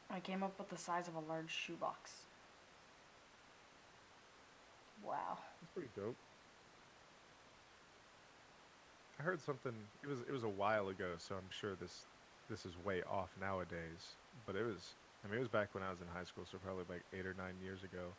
I 0.10 0.20
came 0.22 0.42
up 0.42 0.58
with 0.58 0.70
the 0.70 0.78
size 0.78 1.08
of 1.08 1.14
a 1.14 1.20
large 1.20 1.54
shoebox. 1.54 2.26
Wow. 5.04 5.38
That's 5.62 5.72
pretty 5.74 5.90
dope. 5.96 6.18
Heard 9.24 9.42
something. 9.42 9.74
It 10.04 10.08
was 10.08 10.22
it 10.22 10.32
was 10.32 10.44
a 10.44 10.50
while 10.50 10.90
ago, 10.90 11.14
so 11.18 11.36
I'm 11.36 11.50
sure 11.50 11.76
this 11.76 12.06
this 12.50 12.66
is 12.66 12.78
way 12.78 13.02
off 13.04 13.30
nowadays. 13.40 14.18
But 14.46 14.56
it 14.56 14.64
was. 14.64 14.96
I 15.24 15.28
mean, 15.28 15.38
it 15.38 15.40
was 15.40 15.50
back 15.50 15.74
when 15.74 15.84
I 15.84 15.90
was 15.90 16.02
in 16.02 16.08
high 16.08 16.24
school, 16.24 16.46
so 16.46 16.60
probably 16.60 16.86
like 16.88 17.04
eight 17.14 17.26
or 17.26 17.34
nine 17.34 17.56
years 17.64 17.84
ago. 17.84 18.14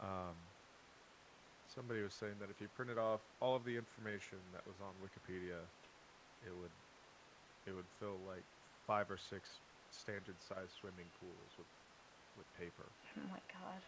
Um, 0.00 0.34
somebody 1.66 2.02
was 2.02 2.14
saying 2.14 2.34
that 2.40 2.50
if 2.50 2.60
you 2.60 2.68
printed 2.74 2.98
off 2.98 3.20
all 3.40 3.54
of 3.54 3.64
the 3.64 3.76
information 3.76 4.38
that 4.52 4.66
was 4.66 4.76
on 4.82 4.94
Wikipedia, 4.98 5.62
it 6.42 6.54
would 6.56 6.74
it 7.66 7.72
would 7.72 7.88
fill 8.00 8.18
like 8.26 8.44
five 8.86 9.10
or 9.10 9.16
six 9.16 9.60
standard 9.90 10.36
sized 10.42 10.72
swimming 10.80 11.06
pools 11.20 11.54
with 11.58 11.70
with 12.36 12.46
paper. 12.58 12.90
Oh 13.16 13.28
my 13.30 13.42
god. 13.52 13.82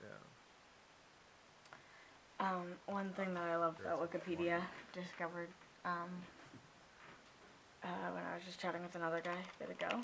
Yeah. 0.00 0.33
Um, 2.44 2.66
one 2.86 3.08
thing 3.16 3.32
that 3.32 3.42
I 3.44 3.56
love 3.56 3.76
about 3.80 4.02
Wikipedia 4.02 4.60
discovered 4.92 5.48
um, 5.86 6.10
uh, 7.82 8.10
when 8.12 8.22
I 8.22 8.34
was 8.34 8.44
just 8.44 8.60
chatting 8.60 8.82
with 8.82 8.94
another 8.96 9.22
guy 9.24 9.30
a 9.30 9.66
bit 9.66 9.70
ago. 9.70 9.98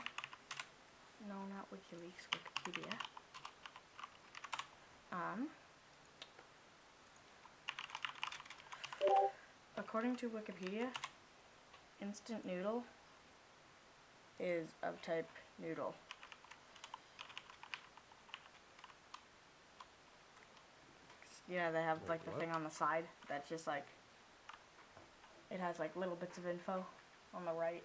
No, 1.28 1.34
not 1.54 1.66
WikiLeaks, 1.70 2.24
Wikipedia. 2.32 2.94
Um, 5.12 5.48
according 9.76 10.16
to 10.16 10.30
Wikipedia, 10.30 10.86
instant 12.00 12.46
noodle 12.46 12.84
is 14.38 14.68
of 14.82 15.02
type 15.02 15.28
noodle. 15.62 15.94
You 21.50 21.56
know, 21.56 21.72
they 21.72 21.82
have 21.82 21.98
Wait, 22.02 22.08
like 22.10 22.24
the 22.24 22.30
what? 22.30 22.40
thing 22.40 22.52
on 22.52 22.62
the 22.62 22.70
side 22.70 23.04
that's 23.28 23.48
just 23.48 23.66
like 23.66 23.86
it 25.50 25.58
has 25.58 25.80
like 25.80 25.96
little 25.96 26.14
bits 26.14 26.38
of 26.38 26.46
info 26.46 26.86
on 27.34 27.44
the 27.44 27.52
right. 27.52 27.82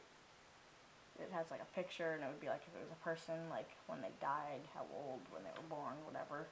It 1.17 1.29
has 1.33 1.49
like 1.49 1.61
a 1.61 1.75
picture, 1.75 2.13
and 2.13 2.23
it 2.23 2.27
would 2.27 2.41
be 2.41 2.47
like 2.47 2.61
if 2.67 2.75
it 2.75 2.83
was 2.83 2.91
a 2.91 3.03
person, 3.03 3.49
like 3.49 3.69
when 3.87 4.01
they 4.01 4.11
died, 4.21 4.61
how 4.75 4.85
old, 4.93 5.21
when 5.31 5.43
they 5.43 5.49
were 5.55 5.67
born, 5.67 5.95
whatever. 6.05 6.45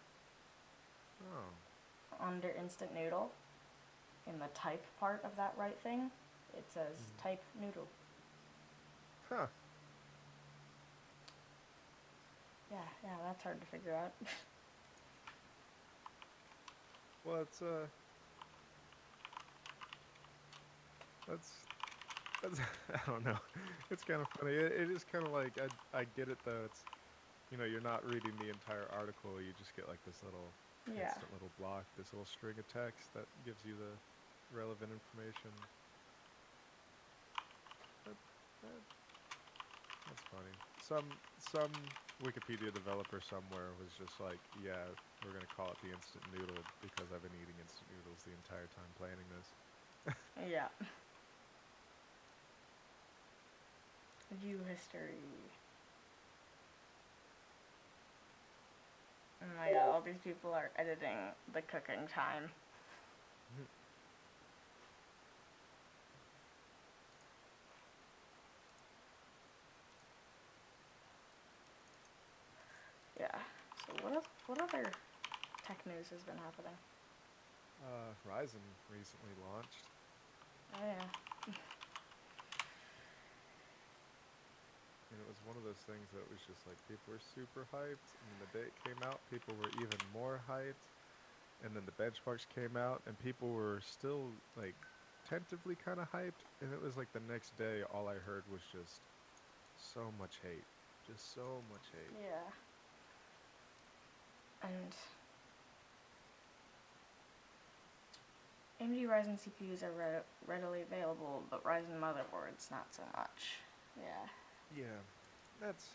Oh. 1.22 2.26
Under 2.26 2.50
Instant 2.50 2.96
Noodle, 2.96 3.32
in 4.26 4.40
the 4.40 4.48
type 4.56 4.84
part 5.00 5.22
of 5.24 5.36
that 5.36 5.54
right 5.58 5.78
thing, 5.84 6.10
it 6.58 6.64
says 6.74 6.98
Mhm. 6.98 7.22
type 7.22 7.44
noodle. 7.60 7.88
Huh. 9.30 9.48
Yeah, 12.72 12.78
yeah, 13.04 13.18
that's 13.26 13.44
hard 13.44 13.60
to 13.62 13.68
figure 13.68 13.94
out. 13.94 14.14
Well, 17.24 17.42
it's 17.42 17.62
uh. 17.62 17.88
That's. 21.28 21.52
That's. 22.42 22.60
I 22.94 23.00
don't 23.10 23.26
know. 23.26 23.38
It's 23.92 24.04
kind 24.04 24.22
of 24.22 24.28
funny. 24.40 24.54
It, 24.54 24.72
it 24.74 24.92
is 24.92 25.04
kind 25.04 25.26
of 25.26 25.32
like 25.32 25.58
I. 25.60 26.00
I 26.00 26.06
get 26.16 26.30
it 26.30 26.40
though. 26.46 26.64
It's. 26.66 26.84
You 27.52 27.58
know, 27.58 27.66
you're 27.66 27.82
not 27.82 28.06
reading 28.06 28.34
the 28.40 28.50
entire 28.50 28.88
article. 28.92 29.42
You 29.42 29.54
just 29.58 29.76
get 29.76 29.88
like 29.88 30.04
this 30.06 30.24
little. 30.24 30.56
yeah. 30.88 31.16
Instant 31.16 31.32
little 31.34 31.52
block. 31.60 31.86
This 31.98 32.12
little 32.14 32.26
string 32.26 32.60
of 32.60 32.68
text 32.68 33.14
that 33.14 33.28
gives 33.46 33.64
you 33.66 33.76
the 33.76 34.00
relevant 34.56 34.92
information. 34.92 35.52
That, 38.06 38.16
that, 38.62 38.82
that's 40.08 40.24
funny. 40.32 40.56
Some 40.82 41.20
some 41.38 41.72
Wikipedia 42.24 42.74
developer 42.74 43.20
somewhere 43.22 43.74
was 43.80 43.92
just 43.98 44.20
like, 44.20 44.40
yeah, 44.64 44.94
we're 45.24 45.34
gonna 45.34 45.48
call 45.56 45.72
it 45.72 45.80
the 45.82 45.92
instant 45.92 46.24
noodle 46.32 46.64
because 46.82 47.12
I've 47.14 47.24
been 47.24 47.36
eating 47.36 47.56
instant 47.60 47.90
noodles 47.92 48.24
the 48.28 48.34
entire 48.36 48.68
time 48.76 48.92
planning 48.98 49.28
this. 49.32 49.48
Yeah. 50.50 50.68
View 54.32 54.60
history. 54.68 55.52
Oh 59.42 59.46
my 59.58 59.72
god, 59.72 59.90
all 59.90 60.02
these 60.02 60.20
people 60.24 60.54
are 60.54 60.72
editing 60.78 61.18
the 61.54 61.62
cooking 61.62 62.08
time. 62.08 62.50
Mm-hmm. 63.54 63.64
Yeah. 73.20 73.40
So 73.88 73.94
what 74.02 74.24
what 74.48 74.62
other 74.62 74.92
tech 75.74 75.86
news 75.88 76.10
has 76.10 76.24
been 76.24 76.38
happening? 76.38 76.78
Uh, 77.84 78.14
Ryzen 78.30 78.62
recently 78.90 79.32
launched. 79.42 79.90
Oh 80.74 80.86
yeah. 80.86 81.08
And 85.12 85.20
it 85.22 85.28
was 85.28 85.38
one 85.46 85.58
of 85.58 85.64
those 85.64 85.78
things 85.86 86.12
that 86.12 86.30
was 86.30 86.42
just 86.46 86.66
like 86.68 86.78
people 86.88 87.14
were 87.14 87.20
super 87.20 87.68
hyped, 87.74 88.18
and 88.22 88.30
then 88.32 88.40
the 88.40 88.58
day 88.58 88.66
it 88.66 88.76
came 88.84 89.04
out, 89.04 89.22
people 89.30 89.56
were 89.56 89.70
even 89.70 90.00
more 90.12 90.42
hyped, 90.50 90.90
and 91.64 91.76
then 91.76 91.86
the 91.86 91.92
benchmarks 91.92 92.48
came 92.48 92.76
out, 92.78 93.04
and 93.06 93.18
people 93.20 93.50
were 93.50 93.80
still 93.82 94.34
like 94.56 94.76
tentatively 95.26 95.76
kind 95.76 96.00
of 96.00 96.12
hyped, 96.12 96.46
and 96.62 96.74
it 96.74 96.82
was 96.82 96.98
like 96.98 97.12
the 97.14 97.20
next 97.20 97.56
day, 97.56 97.84
all 97.84 98.08
I 98.08 98.16
heard 98.16 98.48
was 98.50 98.62
just 98.72 99.02
so 99.76 100.12
much 100.12 100.40
hate, 100.42 100.66
just 101.06 101.34
so 101.34 101.64
much 101.70 101.92
hate. 101.92 102.18
Yeah. 102.22 102.52
And 104.64 104.96
AMD 108.84 109.08
Ryzen 109.08 109.40
CPUs 109.40 109.84
are 109.84 109.92
re- 109.92 110.28
readily 110.46 110.82
available, 110.82 111.44
but 111.50 111.64
Ryzen 111.64 112.00
motherboards 112.00 112.70
not 112.70 112.88
so 112.92 113.04
much. 113.16 113.60
Yeah. 113.98 114.28
Yeah, 114.78 115.00
that's 115.62 115.86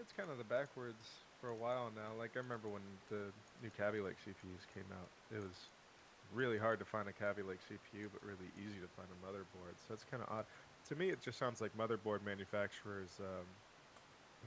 it's 0.00 0.12
kind 0.12 0.30
of 0.30 0.38
the 0.38 0.44
backwards 0.44 1.06
for 1.40 1.50
a 1.50 1.54
while 1.54 1.90
now. 1.94 2.18
Like 2.18 2.32
I 2.34 2.40
remember 2.40 2.68
when 2.68 2.82
the 3.10 3.30
new 3.62 3.70
Kaby 3.70 4.00
Lake 4.00 4.16
CPUs 4.26 4.66
came 4.74 4.86
out, 4.90 5.08
it 5.30 5.40
was 5.40 5.70
really 6.34 6.58
hard 6.58 6.78
to 6.78 6.84
find 6.84 7.08
a 7.08 7.12
Kaby 7.12 7.42
Lake 7.42 7.60
CPU, 7.62 8.08
but 8.12 8.22
really 8.22 8.50
easy 8.58 8.80
to 8.80 8.90
find 8.96 9.08
a 9.10 9.18
motherboard. 9.22 9.78
So 9.86 9.94
it's 9.94 10.04
kind 10.04 10.22
of 10.22 10.28
odd. 10.30 10.46
To 10.88 10.94
me, 10.94 11.10
it 11.10 11.22
just 11.22 11.38
sounds 11.38 11.60
like 11.60 11.76
motherboard 11.76 12.24
manufacturers 12.24 13.20
um, 13.20 13.46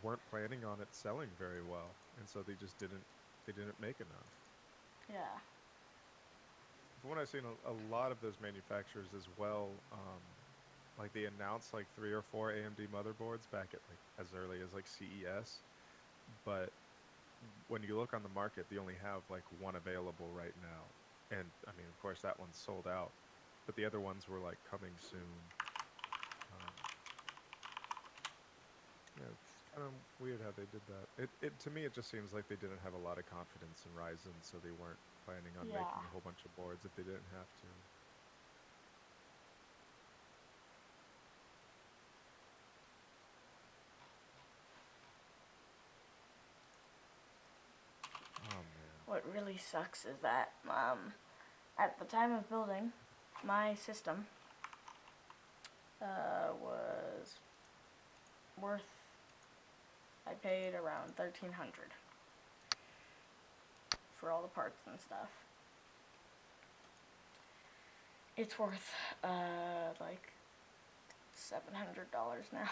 weren't 0.04 0.22
planning 0.30 0.64
on 0.66 0.82
it 0.82 0.90
selling 0.92 1.30
very 1.40 1.64
well, 1.64 1.96
and 2.20 2.28
so 2.28 2.44
they 2.44 2.54
just 2.54 2.78
didn't 2.80 3.04
they 3.48 3.54
didn't 3.54 3.80
make 3.80 4.00
enough. 4.00 4.32
Yeah. 5.10 5.40
From 7.02 7.10
what 7.10 7.20
I've 7.20 7.30
seen, 7.30 7.42
a, 7.42 7.72
a 7.72 7.76
lot 7.90 8.12
of 8.12 8.22
those 8.22 8.36
manufacturers 8.40 9.08
as 9.18 9.26
well, 9.38 9.70
um, 9.92 10.22
like 11.00 11.14
they 11.14 11.26
announced 11.26 11.74
like 11.74 11.88
three 11.96 12.14
or 12.14 12.22
four 12.22 12.52
AMD 12.52 12.88
motherboards 12.94 13.50
back 13.52 13.74
at 13.74 13.82
like 13.90 13.98
as 14.20 14.28
early 14.38 14.62
as 14.62 14.74
like 14.74 14.86
CES, 14.86 15.58
but 16.46 16.70
when 17.68 17.82
you 17.82 17.98
look 17.98 18.14
on 18.14 18.22
the 18.22 18.30
market, 18.30 18.66
they 18.70 18.78
only 18.78 18.94
have 19.02 19.22
like 19.30 19.44
one 19.60 19.76
available 19.76 20.28
right 20.38 20.54
now, 20.62 20.86
and 21.32 21.46
I 21.68 21.72
mean, 21.76 21.88
of 21.88 22.00
course, 22.02 22.22
that 22.22 22.40
one's 22.40 22.58
sold 22.58 22.86
out, 22.88 23.12
but 23.66 23.76
the 23.76 23.86
other 23.86 24.00
ones 24.00 24.28
were 24.30 24.40
like 24.40 24.58
coming 24.70 24.94
soon. 25.00 25.42
Um, 26.54 26.74
yeah, 29.18 29.51
of 29.78 29.94
weird 30.20 30.42
how 30.44 30.52
they 30.52 30.68
did 30.68 30.84
that. 30.92 31.08
It, 31.22 31.30
it 31.42 31.60
to 31.64 31.70
me, 31.70 31.86
it 31.86 31.94
just 31.94 32.12
seems 32.12 32.34
like 32.34 32.48
they 32.48 32.56
didn't 32.60 32.80
have 32.84 32.94
a 32.94 33.00
lot 33.00 33.18
of 33.18 33.26
confidence 33.26 33.86
in 33.88 33.92
Ryzen, 33.96 34.36
so 34.42 34.58
they 34.60 34.72
weren't 34.76 35.00
planning 35.26 35.56
on 35.60 35.68
making 35.72 36.04
Yeah. 36.04 36.04
a 36.04 36.12
whole 36.12 36.22
bunch 36.24 36.44
of 36.46 36.52
boards 36.56 36.84
if 36.86 36.94
they 36.96 37.04
didn't 37.04 37.28
have 37.32 37.48
to. 37.64 37.68
Oh 48.50 48.56
man. 48.56 49.02
What 49.06 49.24
really 49.34 49.58
sucks 49.58 50.06
is 50.06 50.18
that 50.22 50.54
um, 50.70 51.14
at 51.78 51.98
the 52.00 52.06
time 52.06 52.32
of 52.34 52.50
building, 52.50 52.92
my 53.44 53.76
system 53.76 54.28
uh, 56.02 56.54
was 56.62 57.36
worth. 58.60 58.91
I 60.32 60.34
paid 60.36 60.74
around 60.76 61.16
thirteen 61.18 61.52
hundred 61.52 61.92
for 64.16 64.32
all 64.32 64.42
the 64.42 64.48
parts 64.48 64.80
and 64.90 64.98
stuff. 64.98 65.30
It's 68.38 68.58
worth 68.58 68.94
uh, 69.26 69.92
like 70.00 70.32
seven 71.34 71.74
hundred 71.74 72.10
dollars 72.12 72.46
now. 72.54 72.70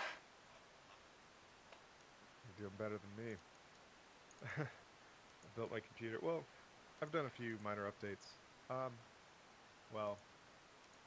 You're 2.57 2.69
doing 2.69 2.77
better 2.77 2.97
than 2.97 3.25
me. 3.25 3.35
I 4.63 5.47
built 5.57 5.71
my 5.71 5.81
computer. 5.81 6.17
Well, 6.21 6.43
I've 7.01 7.11
done 7.11 7.25
a 7.25 7.29
few 7.29 7.57
minor 7.61 7.91
updates. 7.91 8.23
Um, 8.69 8.93
well, 9.93 10.17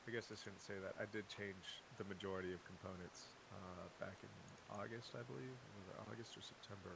I 0.06 0.10
guess 0.10 0.28
I 0.30 0.36
shouldn't 0.36 0.60
say 0.60 0.74
that. 0.82 1.00
I 1.00 1.06
did 1.10 1.24
change 1.30 1.80
the 1.96 2.04
majority 2.04 2.52
of 2.52 2.60
components 2.66 3.24
uh, 3.52 4.04
back 4.04 4.16
in 4.22 4.51
August, 4.78 5.12
I 5.14 5.22
believe. 5.26 5.56
Was 5.78 5.86
it 5.88 5.96
August 6.10 6.36
or 6.36 6.42
September? 6.42 6.94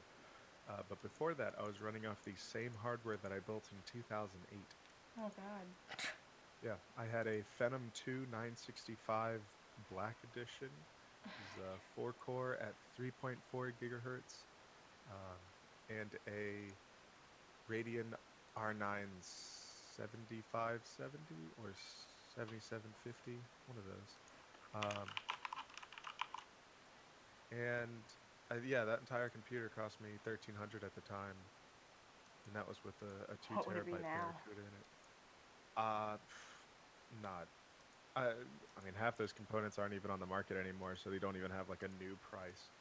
Uh, 0.69 0.83
but 0.89 1.01
before 1.03 1.35
that, 1.35 1.55
I 1.59 1.63
was 1.63 1.81
running 1.81 2.07
off 2.07 2.19
the 2.25 2.35
same 2.37 2.71
hardware 2.83 3.17
that 3.23 3.33
I 3.33 3.39
built 3.41 3.65
in 3.71 3.79
2008. 4.01 4.59
Oh 5.19 5.31
God. 5.37 5.67
Yeah, 6.65 6.77
I 6.99 7.05
had 7.05 7.27
a 7.27 7.45
Phenom 7.61 7.93
2 8.05 8.27
965 8.33 9.41
Black 9.93 10.17
Edition. 10.33 10.69
It's 11.25 11.59
a 11.63 11.79
four 11.95 12.15
core 12.25 12.59
at 12.61 12.75
3.4 12.99 13.37
gigahertz, 13.83 14.47
um, 15.11 15.39
and 15.91 16.11
a 16.29 16.71
Radeon 17.71 18.15
R9 18.57 19.07
7570 19.97 21.19
or 21.63 21.73
7750, 22.37 23.39
one 23.67 23.79
of 23.79 23.87
those. 23.87 24.13
Um, 24.75 25.09
and 27.57 28.19
uh, 28.51 28.57
yeah, 28.57 28.85
that 28.85 29.01
entire 29.01 29.31
computer 29.31 29.71
cost 29.71 30.01
me 30.01 30.19
1300 30.19 30.85
at 30.85 30.95
the 30.95 31.01
time, 31.03 31.51
and 32.45 32.55
that 32.57 32.67
was 32.69 32.85
with 32.85 33.03
a, 33.03 33.25
a 33.33 33.37
two 33.39 33.55
What 33.57 33.67
would 33.67 33.77
it 33.77 33.85
be 33.87 33.93
terabyte? 33.93 34.13
Barracuda 34.13 34.67
in 34.67 34.75
it. 34.75 34.87
Uh, 35.77 36.19
not. 37.11 37.53
I, 38.15 38.45
I 38.77 38.81
mean, 38.83 38.95
half 38.95 39.17
those 39.17 39.33
components 39.33 39.79
aren't 39.79 39.95
even 39.95 40.11
on 40.11 40.21
the 40.21 40.27
market 40.27 40.57
anymore, 40.57 40.97
so 40.97 41.11
they 41.11 41.19
don't 41.19 41.37
even 41.37 41.51
have 41.51 41.69
like 41.69 41.83
a 41.83 41.89
new 41.89 42.17
price. 42.17 42.73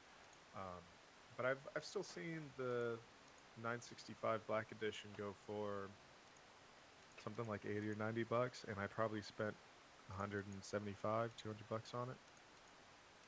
Um, 0.53 0.94
but 1.36 1.46
I've 1.46 1.67
I've 1.75 1.86
still 1.86 2.03
seen 2.03 2.53
the 2.55 3.05
965 3.55 4.46
Black 4.48 4.72
Edition 4.72 5.15
go 5.15 5.34
for 5.34 5.98
something 7.20 7.48
like 7.48 7.65
80 7.65 7.89
or 7.89 7.96
90 7.96 8.24
bucks, 8.24 8.63
and 8.65 8.79
I 8.79 8.88
probably 8.88 9.22
spent 9.22 9.58
175, 10.08 11.36
200 11.36 11.67
bucks 11.67 11.94
on 11.94 12.10
it. 12.12 12.20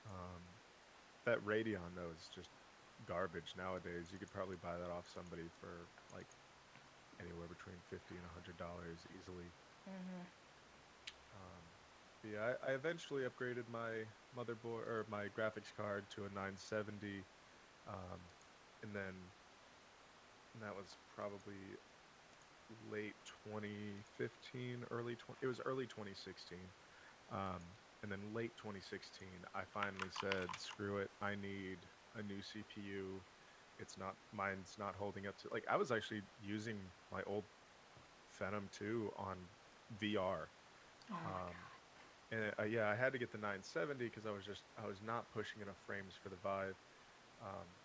Um, 0.06 0.57
that 1.28 1.44
Radeon 1.44 1.92
though 1.96 2.10
is 2.16 2.32
just 2.34 2.50
garbage 3.06 3.54
nowadays. 3.60 4.10
You 4.12 4.18
could 4.18 4.32
probably 4.32 4.58
buy 4.64 4.80
that 4.80 4.90
off 4.90 5.06
somebody 5.14 5.46
for 5.60 5.86
like 6.16 6.28
anywhere 7.20 7.48
between 7.52 7.78
50 7.92 8.16
and 8.16 8.26
100 8.34 8.58
dollars 8.58 9.00
easily. 9.12 9.52
Mm-hmm. 9.86 10.24
Um, 11.36 11.64
yeah, 12.24 12.56
I, 12.66 12.72
I 12.72 12.76
eventually 12.76 13.24
upgraded 13.24 13.68
my 13.70 14.08
motherboard 14.36 14.88
or 14.88 15.06
my 15.12 15.28
graphics 15.38 15.70
card 15.76 16.04
to 16.16 16.26
a 16.26 16.30
970, 16.34 17.22
um, 17.88 18.20
and 18.84 18.96
then 18.96 19.14
and 20.56 20.64
that 20.64 20.76
was 20.76 20.98
probably 21.16 21.78
late 22.92 23.16
2015, 23.46 24.86
early 24.92 25.16
20. 25.16 25.38
It 25.42 25.48
was 25.48 25.62
early 25.66 25.86
2016, 25.86 26.58
um, 27.32 27.62
and 28.02 28.12
then 28.12 28.34
late 28.34 28.58
2016, 28.58 29.46
I 29.54 29.66
finally 29.66 30.10
said, 30.12 30.60
"Screw 30.60 30.98
it! 30.98 31.12
I 31.22 31.36
need 31.36 31.90
a 32.14 32.24
new 32.24 32.42
CPU. 32.42 33.26
It's 33.78 33.98
not 33.98 34.18
mine's 34.32 34.78
not 34.78 34.96
holding 34.96 35.28
up 35.28 35.38
to 35.40 35.50
like 35.52 35.68
I 35.68 35.78
was 35.78 35.92
actually 35.92 36.24
using 36.38 36.94
my 37.12 37.24
old 37.24 37.50
Phenom 38.30 38.72
2 38.72 39.12
on 39.16 39.50
VR." 39.90 40.54
Oh 41.12 41.16
Um, 41.26 41.72
and 42.32 42.54
uh, 42.60 42.64
yeah, 42.64 42.90
I 42.90 42.96
had 42.96 43.14
to 43.14 43.20
get 43.20 43.32
the 43.32 43.38
970 43.38 44.06
because 44.08 44.26
I 44.26 44.32
was 44.32 44.46
just 44.46 44.66
I 44.78 44.88
was 44.88 45.02
not 45.02 45.32
pushing 45.32 45.62
enough 45.62 45.80
frames 45.80 46.16
for 46.16 46.30
the 46.30 46.38
Vive. 46.38 46.84
Um, 47.40 47.78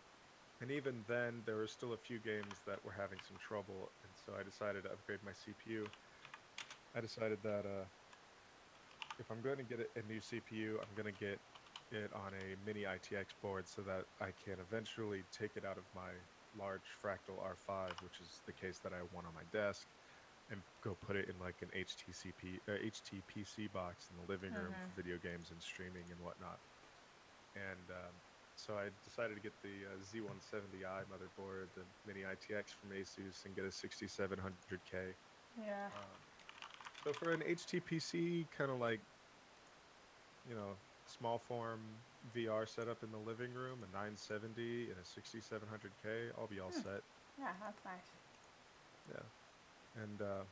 and 0.60 0.70
even 0.70 1.04
then, 1.04 1.44
there 1.44 1.56
were 1.56 1.66
still 1.66 1.92
a 1.92 1.98
few 1.98 2.20
games 2.20 2.62
that 2.62 2.84
were 2.84 2.92
having 2.92 3.20
some 3.20 3.38
trouble, 3.38 3.92
and 4.02 4.16
so 4.16 4.34
I 4.34 4.42
decided 4.44 4.84
to 4.84 4.92
upgrade 4.92 5.22
my 5.22 5.32
CPU. 5.32 5.92
I 6.94 7.00
decided 7.00 7.42
that 7.42 7.66
uh, 7.66 7.86
if 9.18 9.30
I'm 9.30 9.40
going 9.42 9.58
to 9.58 9.64
get 9.64 9.80
a, 9.80 10.02
new 10.10 10.20
CPU, 10.20 10.80
I'm 10.80 10.92
going 10.96 11.12
to 11.12 11.18
get 11.18 11.38
it 11.92 12.10
on 12.14 12.32
a 12.32 12.56
mini 12.64 12.84
ITX 12.88 13.36
board 13.42 13.68
so 13.68 13.82
that 13.82 14.04
I 14.20 14.32
can 14.44 14.56
eventually 14.60 15.22
take 15.32 15.56
it 15.56 15.64
out 15.64 15.76
of 15.76 15.84
my 15.94 16.08
large 16.58 16.84
fractal 17.04 17.36
R5, 17.40 17.92
which 18.02 18.20
is 18.20 18.40
the 18.46 18.52
case 18.52 18.80
that 18.84 18.92
I 18.92 19.04
want 19.14 19.26
on 19.26 19.34
my 19.34 19.44
desk, 19.52 19.86
and 20.50 20.60
go 20.84 20.96
put 21.06 21.16
it 21.16 21.28
in 21.28 21.36
like 21.40 21.56
an 21.60 21.68
HTCP 21.76 22.60
uh, 22.68 22.80
HTPC 22.80 23.72
box 23.72 24.08
in 24.10 24.16
the 24.20 24.26
living 24.32 24.52
room 24.52 24.72
for 24.72 25.02
video 25.02 25.16
games 25.20 25.48
and 25.50 25.60
streaming 25.60 26.04
and 26.10 26.20
whatnot. 26.20 26.60
And 27.56 27.88
um, 27.92 28.14
so 28.56 28.74
I 28.74 28.88
decided 29.04 29.36
to 29.36 29.42
get 29.42 29.52
the 29.62 29.88
uh, 29.88 29.96
Z170i 30.00 31.04
motherboard, 31.08 31.72
the 31.76 31.84
mini 32.06 32.24
ITX 32.24 32.72
from 32.76 32.92
Asus, 32.96 33.44
and 33.44 33.56
get 33.56 33.64
a 33.64 33.72
6700K. 33.72 35.12
Yeah. 35.60 35.88
Um, 35.92 36.31
so 37.02 37.12
for 37.14 37.32
an 37.32 37.42
HTPC 37.42 38.46
kind 38.46 38.70
of 38.70 38.78
like, 38.78 39.06
you 40.44 40.54
know, 40.54 40.80
small 41.04 41.38
form 41.38 42.06
VR 42.22 42.66
setup 42.66 43.02
in 43.02 43.10
the 43.10 43.20
living 43.20 43.52
room, 43.54 43.82
a 43.82 43.86
970 43.86 44.90
and 44.90 45.00
a 45.00 45.04
6700K, 45.04 46.32
I'll 46.36 46.48
be 46.48 46.60
all 46.60 46.72
Hmm. 46.72 46.82
set. 46.82 47.04
Yeah, 47.36 47.58
that's 47.60 47.84
nice. 47.84 48.18
Yeah. 49.04 49.30
And 49.94 50.22
uh, 50.22 50.46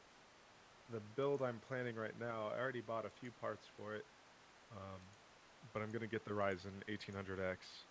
the 0.88 1.00
build 1.00 1.42
I'm 1.42 1.60
planning 1.60 1.96
right 1.96 2.16
now, 2.16 2.48
I 2.48 2.58
already 2.58 2.80
bought 2.82 3.06
a 3.06 3.10
few 3.10 3.32
parts 3.32 3.68
for 3.68 3.94
it, 3.94 4.06
um, 4.70 5.18
but 5.62 5.82
I'm 5.82 5.92
going 5.92 6.02
to 6.02 6.08
get 6.08 6.24
the 6.24 6.32
Ryzen 6.32 6.82
1800X. 6.88 7.88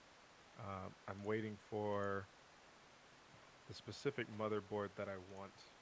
Um, 0.58 0.98
I'm 1.08 1.24
waiting 1.24 1.58
for 1.58 2.32
the 3.68 3.74
specific 3.74 4.28
motherboard 4.28 4.96
that 4.96 5.08
I 5.10 5.18
want, 5.18 5.74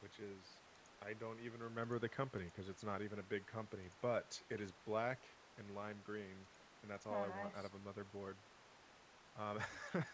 which 0.00 0.20
is, 0.20 0.65
I 1.00 1.14
don't 1.14 1.40
even 1.40 1.62
remember 1.62 1.98
the 1.98 2.08
company 2.08 2.46
because 2.46 2.68
it's 2.68 2.84
not 2.84 3.02
even 3.02 3.18
a 3.18 3.22
big 3.22 3.46
company, 3.46 3.90
but 4.00 4.42
it 4.50 4.60
is 4.60 4.72
black 4.72 5.36
and 5.56 5.70
lime 5.70 6.00
green, 6.02 6.48
and 6.82 6.90
that's 6.90 7.06
all 7.06 7.20
Oh, 7.20 7.22
I 7.22 7.28
want 7.28 7.54
out 7.54 7.64
of 7.64 7.74
a 7.74 7.78
motherboard. 7.78 8.36
Um, 9.34 9.60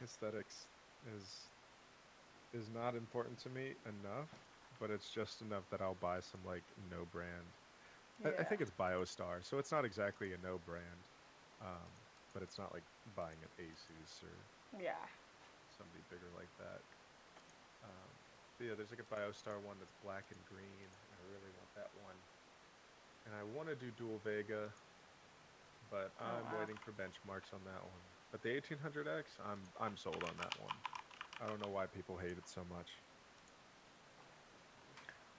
aesthetics 0.00 0.68
is 1.02 1.52
is 2.52 2.70
not 2.70 2.94
important 2.96 3.38
to 3.40 3.50
me 3.50 3.76
enough, 3.84 4.48
but 4.78 4.90
it's 4.90 5.10
just 5.10 5.42
enough 5.42 5.68
that 5.70 5.80
I'll 5.82 5.94
buy 5.94 6.20
some 6.20 6.42
like 6.44 6.72
no 6.76 7.04
brand. 7.04 7.58
I, 8.24 8.34
I 8.40 8.44
think 8.44 8.60
it's 8.60 8.70
BioStar, 8.70 9.44
so 9.44 9.58
it's 9.58 9.72
not 9.72 9.84
exactly 9.84 10.32
a 10.32 10.38
no 10.38 10.58
brand, 10.58 11.08
um, 11.60 12.08
but 12.32 12.42
it's 12.42 12.58
not 12.58 12.72
like 12.72 12.84
buying 13.06 13.42
an 13.44 13.50
Asus 13.58 14.22
or 14.22 14.50
Yeah. 14.78 15.08
somebody 15.68 16.02
bigger 16.02 16.30
like 16.30 16.56
that. 16.56 16.82
Yeah, 18.60 18.74
there's 18.74 18.90
like 18.90 19.00
a 19.00 19.04
BioStar 19.04 19.60
one 19.62 19.78
that's 19.78 19.94
black 19.94 20.30
and 20.30 20.44
green. 20.44 20.90
and 21.04 21.14
I 21.14 21.22
really 21.22 21.50
want 21.50 21.74
that 21.74 21.90
one, 21.94 22.16
and 23.26 23.34
I 23.34 23.42
want 23.44 23.68
to 23.68 23.76
do 23.76 23.90
dual 23.90 24.18
Vega, 24.18 24.74
but 25.90 26.12
Oh, 26.20 26.24
I'm 26.24 26.44
wow. 26.44 26.58
waiting 26.58 26.76
for 26.76 26.92
benchmarks 26.92 27.54
on 27.54 27.64
that 27.64 27.82
one. 27.84 28.02
But 28.30 28.42
the 28.42 28.50
1800X, 28.50 29.40
I'm 29.44 29.72
I'm 29.80 29.96
sold 29.96 30.24
on 30.24 30.36
that 30.38 30.58
one. 30.60 30.74
I 31.40 31.46
don't 31.46 31.60
know 31.60 31.70
why 31.70 31.86
people 31.86 32.18
hate 32.18 32.38
it 32.38 32.48
so 32.48 32.64
much. 32.64 32.90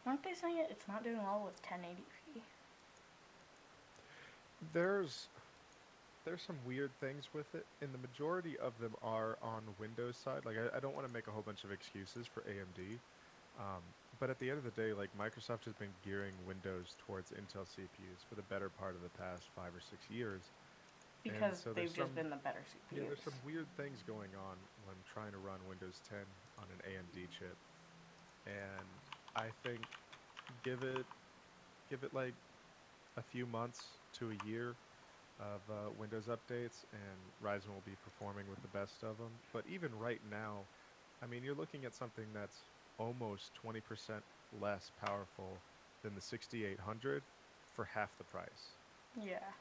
Aren't 0.05 0.23
they 0.23 0.33
saying 0.33 0.57
it? 0.57 0.71
It's 0.71 0.87
not 0.87 1.03
doing 1.03 1.17
well 1.23 1.43
with 1.45 1.61
1080p. 1.61 2.43
There's 4.61 5.29
there's 6.29 6.45
some 6.45 6.61
weird 6.67 6.91
things 7.01 7.25
with 7.33 7.49
it, 7.55 7.65
and 7.81 7.89
the 7.89 7.97
majority 7.97 8.53
of 8.61 8.77
them 8.79 8.93
are 9.01 9.35
on 9.41 9.65
Windows 9.81 10.13
side. 10.15 10.45
Like 10.45 10.57
I, 10.61 10.77
I 10.77 10.79
don't 10.79 10.93
want 10.93 11.07
to 11.07 11.13
make 11.13 11.25
a 11.25 11.31
whole 11.31 11.41
bunch 11.41 11.63
of 11.65 11.73
excuses 11.73 12.29
for 12.29 12.45
AMD, 12.45 13.01
um, 13.57 13.81
but 14.21 14.29
at 14.29 14.37
the 14.37 14.47
end 14.47 14.61
of 14.61 14.63
the 14.63 14.77
day, 14.77 14.93
like 14.93 15.09
Microsoft 15.17 15.65
has 15.65 15.73
been 15.81 15.89
gearing 16.05 16.37
Windows 16.45 16.93
towards 17.07 17.33
Intel 17.33 17.65
CPUs 17.65 18.21
for 18.29 18.37
the 18.37 18.45
better 18.45 18.69
part 18.69 18.93
of 18.93 19.01
the 19.01 19.09
past 19.17 19.41
five 19.57 19.73
or 19.73 19.81
six 19.81 20.05
years. 20.13 20.45
Because 21.25 21.57
so 21.57 21.73
they've 21.73 21.89
just 21.89 21.97
some- 21.97 22.13
been 22.13 22.29
the 22.29 22.37
better 22.45 22.61
CPUs. 22.61 22.93
Yeah, 22.93 23.09
there's 23.09 23.25
some 23.25 23.33
weird 23.43 23.65
things 23.75 23.97
going 24.05 24.29
on 24.37 24.53
when 24.85 24.95
trying 25.11 25.33
to 25.33 25.41
run 25.41 25.57
Windows 25.67 25.97
10 26.13 26.19
on 26.61 26.69
an 26.69 26.79
AMD 26.93 27.25
chip, 27.33 27.57
and 28.45 28.85
I 29.35 29.49
think 29.65 29.81
give 30.61 30.83
it 30.83 31.05
give 31.89 32.03
it 32.03 32.13
like 32.13 32.37
a 33.17 33.23
few 33.33 33.47
months 33.47 33.81
to 34.13 34.29
a 34.29 34.47
year 34.47 34.75
of 35.39 35.61
uh, 35.69 35.91
Windows 35.91 36.27
updates, 36.27 36.85
and 36.91 37.31
Ryzen 37.41 37.69
will 37.69 37.81
be 37.81 37.95
performing 37.95 38.47
with 38.49 38.61
the 38.61 38.67
best 38.67 39.03
of 39.03 39.17
them. 39.17 39.41
But 39.51 39.67
even 39.67 39.95
right 39.95 40.21
now, 40.23 40.67
I 41.21 41.27
mean, 41.27 41.43
you're 41.43 41.55
looking 41.55 41.85
at 41.85 41.93
something 41.95 42.33
that's 42.33 42.69
almost 42.97 43.53
20% 43.55 44.23
less 44.51 44.91
powerful 44.91 45.63
than 46.03 46.15
the 46.15 46.21
6800 46.21 47.23
for 47.71 47.85
half 47.85 48.17
the 48.17 48.23
price 48.23 48.77
Yeah. 49.15 49.53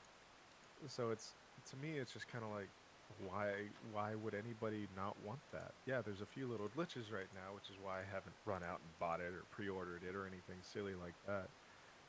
so 0.87 1.11
it's 1.11 1.35
to 1.65 1.77
me 1.77 1.99
it's 1.99 2.13
just 2.13 2.29
kind 2.29 2.45
of 2.45 2.51
like 2.51 2.71
why 3.19 3.69
why 3.81 4.15
would 4.15 4.35
anybody 4.35 4.89
not 4.95 5.21
want 5.21 5.41
that 5.53 5.73
yeah 5.87 6.03
there's 6.03 6.21
a 6.21 6.27
few 6.27 6.47
little 6.49 6.69
glitches 6.69 7.13
right 7.13 7.29
now 7.35 7.55
which 7.55 7.71
is 7.71 7.79
why 7.79 8.01
i 8.01 8.05
haven't 8.05 8.35
run 8.45 8.63
out 8.63 8.81
and 8.81 8.99
bought 8.99 9.21
it 9.21 9.33
or 9.33 9.45
pre-ordered 9.51 10.03
it 10.05 10.15
or 10.15 10.27
anything 10.27 10.63
silly 10.63 10.95
like 10.95 11.15
that 11.27 11.49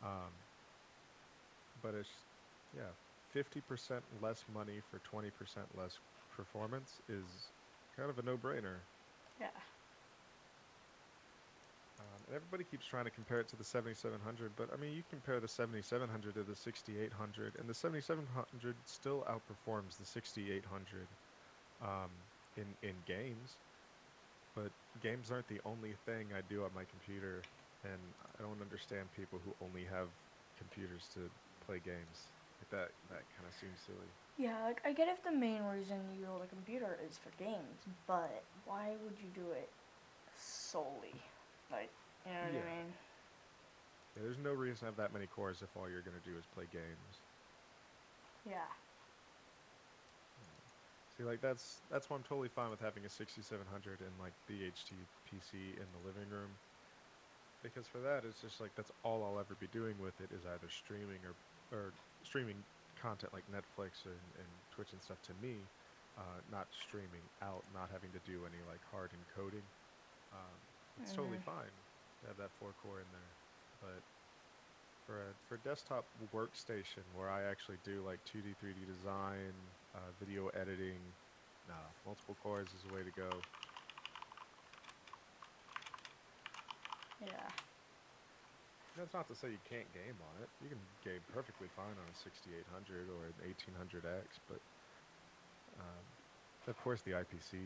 um, 0.02 0.34
but 1.82 1.94
it's 1.96 2.10
yeah 2.74 2.92
50% 3.30 4.06
less 4.22 4.46
money 4.48 4.80
for 4.82 5.00
20% 5.00 5.76
less 5.76 6.00
performance 6.30 7.02
is 7.08 7.54
kind 7.96 8.10
of 8.10 8.18
a 8.20 8.24
no-brainer 8.24 8.82
Yeah. 9.40 9.52
Um, 12.00 12.24
and 12.28 12.36
everybody 12.36 12.64
keeps 12.64 12.86
trying 12.86 13.06
to 13.06 13.12
compare 13.12 13.40
it 13.40 13.48
to 13.50 13.56
the 13.56 13.64
7700, 13.64 14.56
but 14.56 14.72
I 14.74 14.78
mean, 14.78 14.94
you 14.94 15.04
compare 15.04 15.40
the 15.40 15.48
7700 15.48 16.36
to 16.36 16.44
the 16.44 16.56
6800, 16.56 17.56
and 17.58 17.70
the 17.70 17.74
7700 17.74 18.88
still 18.88 19.24
outperforms 19.30 19.98
the 19.98 20.06
6800 20.06 21.10
um, 21.82 22.12
in 22.56 22.76
in 22.82 23.02
games. 23.06 23.58
But 24.56 24.74
games 25.00 25.32
aren't 25.32 25.48
the 25.48 25.62
only 25.66 25.94
thing 25.94 26.34
I 26.34 26.42
do 26.42 26.64
on 26.64 26.74
my 26.74 26.86
computer 26.86 27.48
and 27.84 28.14
I 28.38 28.42
don't 28.42 28.62
understand 28.62 29.12
people 29.12 29.40
who 29.40 29.56
only 29.62 29.86
have 29.86 30.10
computers 30.58 31.08
to 31.14 31.32
play 31.60 31.80
games. 31.80 32.32
Like 32.72 32.92
that 33.08 33.10
that 33.10 33.30
kind 33.36 33.48
of 33.48 33.54
seems 33.54 33.82
silly. 33.82 34.14
Yeah, 34.38 34.64
like 34.64 34.82
I 34.86 34.94
get 34.94 35.08
if 35.10 35.24
the 35.24 35.32
main 35.32 35.64
reason 35.64 35.98
you 36.16 36.26
build 36.26 36.42
a 36.44 36.48
computer 36.48 36.98
is 37.08 37.18
for 37.18 37.32
games, 37.38 37.86
but 38.08 38.44
why 38.66 38.96
would 39.04 39.20
you 39.20 39.30
do 39.34 39.52
it 39.52 39.70
solely? 40.38 41.22
Like, 41.72 41.92
you 42.26 42.32
know 42.34 42.40
what 42.40 42.54
Yeah. 42.54 42.70
I 42.72 42.84
mean? 42.84 42.94
Yeah, 44.16 44.24
there's 44.24 44.38
no 44.38 44.52
reason 44.54 44.80
to 44.80 44.86
have 44.86 44.96
that 44.98 45.14
many 45.14 45.28
cores 45.28 45.62
if 45.62 45.76
all 45.76 45.90
you're 45.90 46.02
gonna 46.02 46.20
do 46.20 46.38
is 46.38 46.46
play 46.48 46.68
games. 46.68 47.22
Yeah. 48.46 48.66
Hmm. 50.38 50.68
See, 51.08 51.24
like 51.24 51.42
that's 51.42 51.84
that's 51.90 52.10
why 52.10 52.16
I'm 52.18 52.24
totally 52.24 52.50
fine 52.50 52.70
with 52.70 52.80
having 52.80 53.06
a 53.06 53.10
6700 53.10 54.02
and 54.02 54.18
like 54.20 54.34
the 54.48 54.64
HT 54.64 55.08
PC 55.26 55.76
in 55.78 55.92
the 55.92 56.00
living 56.00 56.30
room, 56.30 56.60
because 57.62 57.88
for 57.88 58.00
that 58.02 58.26
it's 58.26 58.42
just 58.42 58.60
like 58.60 58.76
that's 58.76 58.92
all 59.04 59.24
I'll 59.24 59.40
ever 59.40 59.56
be 59.56 59.68
doing 59.68 59.98
with 60.00 60.22
it 60.22 60.32
is 60.32 60.46
either 60.46 60.70
streaming 60.70 61.26
or 61.26 61.36
or 61.72 61.96
streaming 62.30 62.64
content 63.02 63.34
like 63.34 63.46
Netflix 63.50 64.06
and, 64.06 64.22
and 64.38 64.48
Twitch 64.72 64.94
and 64.94 65.02
stuff 65.02 65.22
to 65.24 65.34
me, 65.34 65.70
uh, 66.18 66.42
not 66.50 66.68
streaming 66.72 67.26
out, 67.42 67.66
not 67.74 67.90
having 67.92 68.12
to 68.14 68.20
do 68.20 68.46
any 68.46 68.62
like 68.68 68.82
hard 68.92 69.12
encoding. 69.14 69.66
Um, 70.32 70.60
it's 71.02 71.12
totally 71.12 71.38
Mhm. 71.38 71.44
fine 71.44 71.74
to 72.22 72.28
have 72.28 72.38
that 72.38 72.52
four 72.60 72.74
core 72.74 73.02
in 73.02 73.08
there, 73.12 73.36
but 73.82 74.04
for 75.06 75.22
a 75.22 75.34
for 75.48 75.56
a 75.56 75.60
desktop 75.60 76.06
workstation 76.34 77.04
where 77.14 77.30
I 77.30 77.44
actually 77.44 77.78
do 77.84 78.04
like 78.06 78.20
2D, 78.26 78.54
3D 78.62 78.86
design, 78.86 79.54
uh, 79.96 80.12
video 80.20 80.48
editing, 80.50 81.02
nah, 81.68 81.90
multiple 82.06 82.38
cores 82.42 82.74
is 82.74 82.84
the 82.84 82.94
way 82.94 83.04
to 83.04 83.12
go. 83.12 83.30
Yeah. 87.22 87.50
That's 89.00 89.14
not 89.16 89.28
to 89.32 89.36
say 89.36 89.48
you 89.48 89.64
can't 89.64 89.88
game 89.96 90.20
on 90.20 90.44
it. 90.44 90.50
You 90.62 90.68
can 90.68 90.80
game 91.08 91.24
perfectly 91.34 91.68
fine 91.76 91.96
on 91.96 92.04
a 92.12 92.16
6800 92.20 93.08
or 93.08 93.32
an 93.32 93.36
1800X, 93.48 94.44
but 94.52 94.60
um, 95.80 96.04
of 96.68 96.76
course 96.84 97.00
the 97.08 97.12
IPC, 97.12 97.64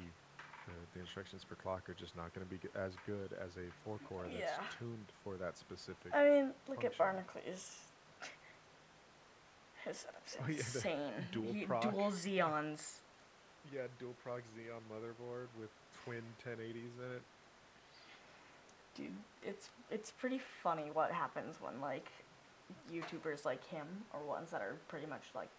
the, 0.70 0.78
the 0.94 1.00
instructions 1.02 1.44
per 1.44 1.56
clock 1.56 1.90
are 1.90 1.98
just 1.98 2.16
not 2.16 2.30
going 2.38 2.46
to 2.46 2.52
be 2.54 2.62
as 2.78 2.94
good 3.08 3.34
as 3.42 3.58
a 3.58 3.66
four 3.84 3.98
core 4.08 4.30
that's 4.30 4.38
Yeah. 4.40 4.62
tuned 4.78 5.10
for 5.24 5.34
that 5.38 5.58
specific. 5.58 6.14
I 6.14 6.30
mean, 6.30 6.54
look 6.70 6.86
at. 6.86 6.96
Barnacules. 6.98 7.82
His 9.86 9.98
setup's 10.06 10.38
Oh, 10.40 10.46
yeah, 10.48 10.58
insane. 10.58 11.14
dual 11.32 11.52
He- 11.52 11.66
proc. 11.66 11.82
dual 11.82 12.12
Xeons. 12.12 13.02
yeah, 13.74 13.90
dual 14.00 14.14
proc 14.24 14.42
Xeon 14.56 14.86
motherboard 14.86 15.48
with 15.60 15.70
twin 16.06 16.22
1080s 16.46 16.94
in 17.02 17.12
it. 17.18 17.22
Dude, 18.96 19.12
it's 19.44 19.70
it's 19.92 20.12
pretty 20.12 20.40
funny 20.62 20.90
what 20.94 21.12
happens 21.12 21.56
when 21.62 21.82
like 21.82 22.12
YouTubers 22.92 23.46
like 23.46 23.66
him 23.68 23.88
or 24.14 24.20
ones 24.28 24.52
that 24.52 24.62
are 24.62 24.76
pretty 24.88 25.06
much 25.06 25.24
like 25.36 25.50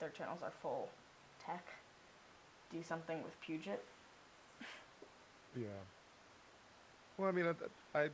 their 0.00 0.10
channels 0.10 0.42
are 0.42 0.52
full 0.62 0.88
tech 1.44 1.64
do 2.70 2.82
something 2.82 3.22
with 3.22 3.40
Puget. 3.40 3.82
Yeah. 5.56 5.66
Well, 7.16 7.28
I 7.28 7.32
mean, 7.32 7.46
I, 7.46 7.98
I, 7.98 8.08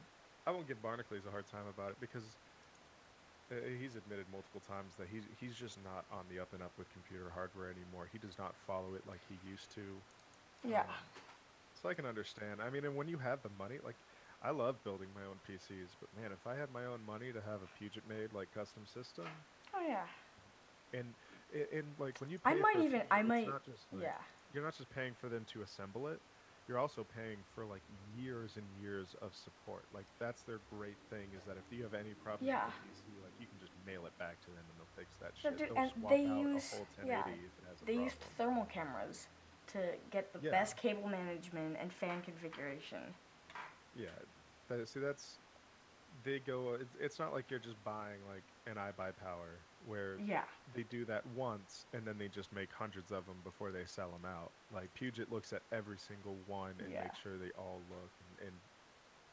I 0.46 0.50
won't 0.50 0.68
give 0.68 0.80
Barnacules 0.82 1.26
a 1.26 1.30
hard 1.30 1.44
time 1.50 1.66
about 1.68 1.90
it 1.90 1.96
because 2.00 2.24
uh, 3.50 3.56
he's 3.80 3.96
admitted 3.96 4.24
multiple 4.32 4.62
times 4.66 4.94
that 4.98 5.08
he's 5.10 5.24
he's 5.40 5.54
just 5.54 5.78
not 5.84 6.04
on 6.10 6.24
the 6.30 6.40
up 6.40 6.52
and 6.54 6.62
up 6.62 6.72
with 6.78 6.88
computer 6.92 7.30
hardware 7.34 7.68
anymore. 7.68 8.08
He 8.10 8.18
does 8.18 8.38
not 8.38 8.54
follow 8.66 8.94
it 8.94 9.02
like 9.06 9.20
he 9.28 9.37
used 9.48 9.74
to. 9.74 9.82
Yeah. 10.66 10.80
Um, 10.82 10.87
so 11.82 11.88
I 11.88 11.94
can 11.94 12.06
understand. 12.06 12.62
I 12.62 12.70
mean, 12.70 12.84
and 12.84 12.96
when 12.96 13.08
you 13.08 13.18
have 13.18 13.42
the 13.42 13.50
money, 13.58 13.76
like, 13.84 13.96
I 14.44 14.50
love 14.50 14.83
building 14.85 15.09
my 15.14 15.22
own 15.22 15.40
PCs, 15.48 15.96
but 16.00 16.09
man, 16.20 16.30
if 16.33 16.46
I 16.46 16.54
had 16.54 16.70
my 16.72 16.85
own 16.85 17.00
money 17.07 17.33
to 17.33 17.40
have 17.40 17.62
a 17.62 17.68
Puget 17.78 18.02
made 18.09 18.33
like 18.35 18.52
custom 18.54 18.83
system, 18.87 19.24
Oh 19.74 19.80
yeah. 19.87 20.04
and 20.92 21.14
and, 21.72 21.85
like 21.98 22.20
when 22.20 22.30
you 22.30 22.38
I 22.44 22.54
might 22.54 22.76
even- 22.78 23.02
I 23.11 23.22
might- 23.22 23.46
like, 23.48 23.62
Yeah. 24.02 24.18
you're 24.52 24.64
not 24.64 24.76
just 24.76 24.90
paying 24.90 25.14
for 25.14 25.28
them 25.28 25.44
to 25.52 25.62
assemble 25.62 26.09
it 26.09 26.20
you're 26.66 26.78
also 26.78 27.04
paying 27.04 27.37
for 27.54 27.64
like 27.66 27.83
years 28.16 28.57
and 28.57 28.64
years 28.83 29.14
of 29.20 29.35
support 29.37 29.85
like 29.92 30.07
that's 30.18 30.42
their 30.42 30.59
great 30.70 30.96
thing 31.11 31.28
is 31.37 31.44
that 31.44 31.57
if 31.59 31.62
you 31.70 31.83
have 31.85 31.92
any 31.94 32.14
problems 32.14 32.48
Yeah. 32.48 32.64
PC, 32.88 33.22
like 33.22 33.33
you 33.38 33.46
can 33.46 33.59
just 33.61 33.72
mail 33.87 34.04
it 34.07 34.16
back 34.18 34.40
to 34.40 34.46
them 34.50 34.64
and 34.68 34.78
they'll 34.78 34.96
fix 34.96 35.16
that 35.18 35.37
shit 35.37 35.57
dude, 35.59 35.76
and 35.76 35.92
they 36.09 36.24
use- 36.24 36.72
a 36.72 36.76
whole 36.76 36.87
1080 36.96 37.07
yeah, 37.30 37.37
if 37.46 37.59
it 37.59 37.64
has 37.68 37.83
a 37.83 37.85
They 37.85 37.94
used 38.02 38.18
thermal 38.37 38.64
cameras 38.66 39.28
to 39.68 39.96
get 40.11 40.33
the 40.33 40.40
Yeah. 40.40 40.50
best 40.50 40.76
cable 40.76 41.07
management 41.09 41.76
and 41.78 41.92
fan 41.92 42.20
configuration. 42.22 43.14
yeah 43.94 44.09
that, 44.68 44.88
see 44.88 45.00
that's 45.00 45.40
they 46.09 46.40
go 46.40 46.70
uh, 46.74 46.79
it's, 46.79 46.94
it's 46.96 47.18
not 47.18 47.33
like 47.33 47.50
you're 47.50 47.61
just 47.61 47.83
buying 47.83 48.24
like 48.24 48.55
an 48.66 48.77
iBuy 48.77 49.16
power 49.16 49.68
where 49.79 50.27
Yeah. 50.27 50.48
they 50.66 50.85
do 50.85 51.05
that 51.07 51.27
once 51.27 51.87
and 51.92 52.07
then 52.07 52.18
they 52.18 52.29
just 52.29 52.53
make 52.53 52.72
hundreds 52.72 53.11
of 53.12 53.27
them 53.27 53.42
before 53.42 53.72
they 53.72 53.85
sell 53.87 54.12
them 54.12 54.24
out. 54.24 54.55
Like 54.70 54.94
Puget 54.94 55.29
looks 55.31 55.53
at 55.53 55.62
every 55.72 55.98
single 55.98 56.44
one 56.44 56.81
and 56.81 56.96
Yeah. 56.96 56.98
makes 56.98 57.18
sure 57.18 57.38
they 57.38 57.50
all 57.53 57.87
look 57.88 58.12
and, 58.20 58.38
and 58.38 58.62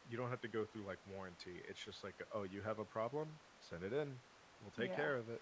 you 0.04 0.18
don't 0.18 0.30
have 0.30 0.42
to 0.42 0.48
go 0.50 0.66
through 0.66 0.86
like 0.86 1.06
warranty. 1.06 1.62
It's 1.68 1.84
just 1.84 2.04
like, 2.04 2.22
oh, 2.32 2.44
you 2.44 2.62
have 2.64 2.80
a 2.80 2.86
problem? 2.86 3.42
Send 3.60 3.84
it 3.84 3.94
in. 3.94 4.22
We'll 4.60 4.72
take 4.72 4.92
Yeah. 4.92 4.94
care 4.94 5.18
of 5.18 5.30
it. 5.30 5.42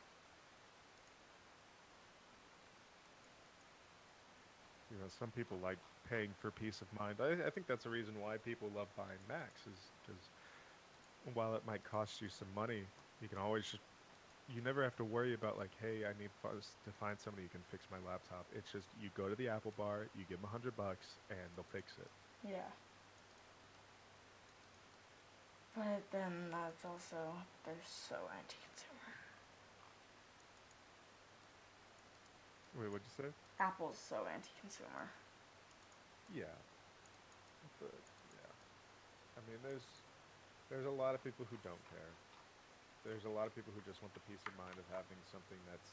You 4.92 4.98
know, 4.98 5.10
some 5.20 5.30
people 5.30 5.58
like 5.62 5.78
paying 6.10 6.30
for 6.42 6.50
peace 6.52 6.82
of 6.82 6.88
mind. 7.00 7.18
I, 7.22 7.48
I 7.48 7.50
think 7.50 7.68
that's 7.68 7.84
the 7.84 7.90
reason 7.90 8.20
why 8.20 8.38
people 8.38 8.70
love 8.76 8.88
buying 8.98 9.22
Macs 9.28 9.62
is 9.68 9.78
because 10.02 10.22
while 11.34 11.54
it 11.56 11.62
might 11.66 11.84
cost 11.84 12.22
you 12.22 12.30
some 12.30 12.48
money, 12.56 12.82
you 13.22 13.28
can 13.28 13.38
always 13.38 13.66
just 13.66 13.84
you 14.50 14.62
never 14.62 14.82
have 14.82 14.96
to 14.98 15.04
worry 15.04 15.36
about 15.36 15.60
like, 15.60 15.70
hey, 15.80 16.06
I 16.06 16.18
need 16.20 16.30
to 16.42 16.92
find 17.00 17.20
somebody 17.20 17.44
who 17.44 17.50
can 17.50 17.62
fix 17.70 17.86
my 17.92 18.02
laptop. 18.10 18.46
It's 18.58 18.72
just 18.72 18.88
you 19.00 19.10
go 19.16 19.30
to 19.30 19.36
the 19.36 19.48
Apple 19.48 19.74
bar, 19.78 20.08
you 20.18 20.26
give 20.28 20.42
them 20.42 20.50
a 20.50 20.52
hundred 20.52 20.76
bucks, 20.76 21.06
and 21.30 21.40
they'll 21.56 21.70
fix 21.72 21.94
it. 22.02 22.10
Yeah. 22.50 22.66
But 25.76 26.02
then 26.12 26.50
that's 26.52 26.84
also 26.84 27.38
they're 27.64 27.76
so 27.86 28.16
anti-consumer. 28.16 29.14
Wait, 32.82 32.90
what'd 32.92 33.06
you 33.06 33.24
say? 33.24 33.49
Apple's 33.60 34.00
so 34.00 34.24
anti-consumer. 34.32 35.12
Yeah. 36.34 36.56
But 37.80 37.92
yeah, 38.36 38.52
I 39.36 39.42
mean, 39.48 39.60
there's 39.64 39.84
there's 40.72 40.88
a 40.88 40.96
lot 40.96 41.16
of 41.16 41.24
people 41.24 41.44
who 41.48 41.58
don't 41.64 41.84
care. 41.92 42.12
There's 43.04 43.24
a 43.24 43.32
lot 43.32 43.48
of 43.48 43.56
people 43.56 43.72
who 43.72 43.82
just 43.88 44.04
want 44.04 44.14
the 44.16 44.24
peace 44.28 44.44
of 44.44 44.54
mind 44.60 44.76
of 44.76 44.88
having 44.92 45.20
something 45.32 45.60
that's, 45.72 45.92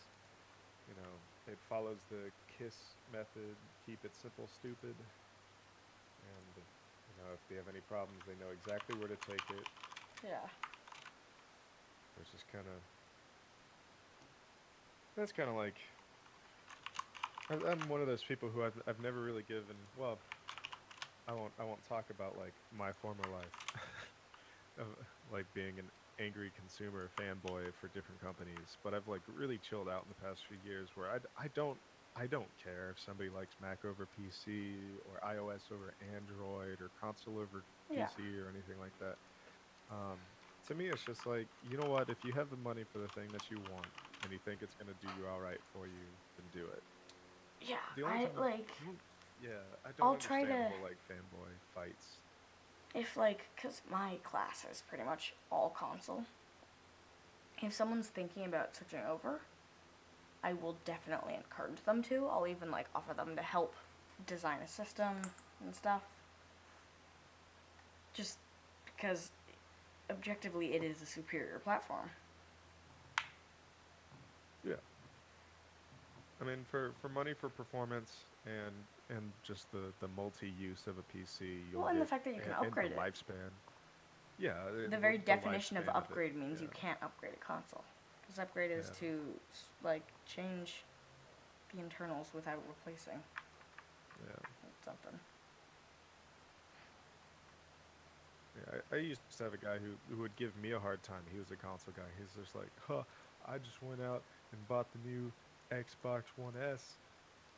you 0.91 0.95
know, 0.99 1.13
it 1.47 1.59
follows 1.71 2.03
the 2.11 2.31
KISS 2.59 2.99
method, 3.15 3.55
keep 3.87 4.03
it 4.03 4.11
simple, 4.15 4.51
stupid, 4.51 4.95
and 4.95 6.51
you 6.59 7.15
know, 7.23 7.31
if 7.33 7.43
they 7.47 7.57
have 7.57 7.71
any 7.71 7.83
problems, 7.87 8.23
they 8.27 8.35
know 8.43 8.51
exactly 8.51 8.99
where 8.99 9.09
to 9.09 9.19
take 9.23 9.47
it. 9.55 9.67
Yeah. 10.27 10.47
It's 12.21 12.31
just 12.31 12.45
kind 12.51 12.67
of. 12.67 12.79
That's 15.17 15.33
kind 15.33 15.49
of 15.49 15.57
like. 15.57 15.79
I'm 17.51 17.89
one 17.89 18.01
of 18.01 18.07
those 18.07 18.25
people 18.25 18.51
who 18.51 18.63
I've, 18.63 18.81
I've 18.87 19.01
never 19.01 19.23
really 19.23 19.43
given. 19.43 19.77
Well, 19.97 20.19
I 21.29 21.33
won't. 21.33 21.55
I 21.59 21.65
won't 21.65 21.85
talk 21.85 22.11
about 22.11 22.37
like 22.37 22.55
my 22.73 22.93
former 22.93 23.29
life, 23.31 23.53
of 24.79 24.87
like 25.31 25.47
being 25.55 25.79
an 25.79 25.91
angry 26.19 26.51
consumer 26.51 27.11
fanboy 27.19 27.75
for 27.81 27.89
different 27.89 28.21
companies. 28.21 28.77
But 28.83 28.95
I've 28.95 29.07
like 29.09 29.23
really 29.29 29.59
chilled 29.59 29.89
out 29.89 30.03
in 30.05 30.09
the 30.09 30.15
past 30.15 30.43
few 30.47 30.57
years, 30.57 30.91
where 30.95 31.11
I, 31.11 31.19
I 31.45 31.49
don't 31.49 31.81
I 32.17 32.27
don't 32.27 32.51
care 32.63 32.91
if 32.91 33.01
somebody 33.01 33.31
likes 33.31 33.57
Mac 33.61 33.85
over 33.85 34.07
PC 34.07 34.97
or 35.05 35.21
iOS 35.25 35.71
over 35.71 35.95
Android 36.01 36.81
or 36.81 36.91
console 37.01 37.39
over 37.39 37.65
Yeah. 37.91 38.09
PC 38.09 38.39
or 38.39 38.49
anything 38.51 38.79
like 38.79 38.95
that. 38.99 39.17
Um, 39.89 40.19
to 40.67 40.75
me, 40.75 40.89
it's 40.89 41.05
just 41.05 41.27
like 41.27 41.49
you 41.63 41.77
know 41.77 41.87
what? 41.87 42.11
If 42.11 42.25
you 42.25 42.33
have 42.33 42.51
the 42.51 42.57
money 42.57 42.85
for 42.85 42.99
the 42.99 43.09
thing 43.09 43.31
that 43.33 43.51
you 43.51 43.61
want 43.61 43.93
and 44.23 44.33
you 44.33 44.39
think 44.39 44.63
it's 44.63 44.75
gonna 44.75 44.95
do 44.95 45.09
you 45.09 45.27
all 45.29 45.41
right 45.41 45.61
for 45.73 45.87
you, 45.87 46.19
then 46.37 46.51
do 46.51 46.67
it. 46.69 46.83
Yeah. 47.61 47.77
The 47.97 48.03
only 48.03 48.27
I 48.27 48.41
like 48.41 48.69
yeah, 49.43 49.51
I 49.85 49.89
don't 49.97 50.07
I'll 50.09 50.17
try 50.17 50.41
understand 50.43 50.73
the 50.73 50.77
to- 50.77 50.83
like 50.83 50.97
fanboy 51.11 51.51
fights. 51.75 52.17
if 52.95 53.17
like 53.17 53.49
cuz 53.57 53.83
my 53.91 54.17
class 54.23 54.65
is 54.71 54.83
pretty 54.89 55.05
much 55.05 55.35
all 55.51 55.71
console. 55.71 56.25
If 57.63 57.73
someone's 57.73 58.09
thinking 58.09 58.45
about 58.45 58.77
switching 58.77 59.01
over, 59.01 59.41
I 60.43 60.53
will 60.53 60.77
definitely 60.85 61.35
encourage 61.35 61.83
them 61.85 62.03
to. 62.05 62.27
I'll 62.29 62.47
even 62.47 62.71
like 62.71 62.87
offer 62.95 63.15
them 63.15 63.35
to 63.37 63.43
help 63.43 63.75
design 64.27 64.61
a 64.61 64.69
system 64.69 65.23
and 65.63 65.75
stuff. 65.75 66.03
Just 68.15 68.39
because 68.85 69.31
objectively 70.11 70.75
it 70.75 70.83
is 70.83 71.03
a 71.03 71.07
superior 71.07 71.59
platform. 71.59 72.11
Yeah. 74.65 74.75
I 76.41 76.45
mean, 76.45 76.65
for, 76.71 76.93
for 77.01 77.09
money 77.09 77.33
for 77.35 77.49
performance 77.49 78.13
and 78.45 78.75
and 79.09 79.31
just 79.43 79.71
the, 79.71 79.93
the 80.01 80.09
multi 80.09 80.49
use 80.49 80.87
of 80.89 80.97
a 80.99 81.03
PC, 81.17 81.73
Well, 81.73 81.87
and 81.87 82.01
the 82.01 82.05
fact 82.05 82.25
that 82.25 82.35
you 82.35 82.41
can 82.41 82.53
and- 82.53 82.67
and 82.67 82.75
the 82.75 82.93
it. 82.93 82.97
lifespan. 82.97 83.51
Yeah. 84.39 84.51
uh, 84.51 84.91
the 84.91 84.99
very 84.99 85.17
the 85.17 85.25
definition 85.25 85.77
of 85.77 85.85
it, 85.85 85.95
upgrade 85.95 86.35
means 86.37 86.61
you 86.61 86.69
can't 86.75 86.99
upgrade 87.03 87.33
a 87.33 87.45
console. 87.45 87.85
Because 88.23 88.39
upgrade 88.41 88.71
is 88.73 88.89
Yeah. 88.89 89.09
to 89.09 89.21
like 89.85 90.03
change 90.27 90.83
the 91.73 91.81
internals 91.81 92.27
without 92.35 92.59
replacing 92.69 93.21
Yeah. 94.27 94.33
something. 94.85 95.19
Yeah, 98.57 98.81
I, 98.93 98.97
I 98.97 98.99
used 98.99 99.21
to 99.39 99.45
have 99.45 99.55
a 99.55 99.59
guy 99.59 99.77
who, 99.79 99.93
who 100.15 100.21
would 100.23 100.35
give 100.37 100.57
me 100.57 100.73
a 100.73 100.81
hard 100.81 101.03
time. 101.03 101.23
He 101.33 101.39
was 101.39 101.51
a 101.51 101.57
console 101.57 101.95
guy. 101.97 102.09
He's 102.19 102.33
just 102.43 102.55
like, 102.55 102.71
huh, 102.89 103.03
I 103.47 103.59
just 103.59 103.83
went 103.83 104.03
out 104.03 104.23
and 104.53 104.67
bought 104.69 104.87
the 104.93 104.99
new 105.09 105.31
Xbox 105.73 106.23
One 106.37 106.55
S. 106.73 106.83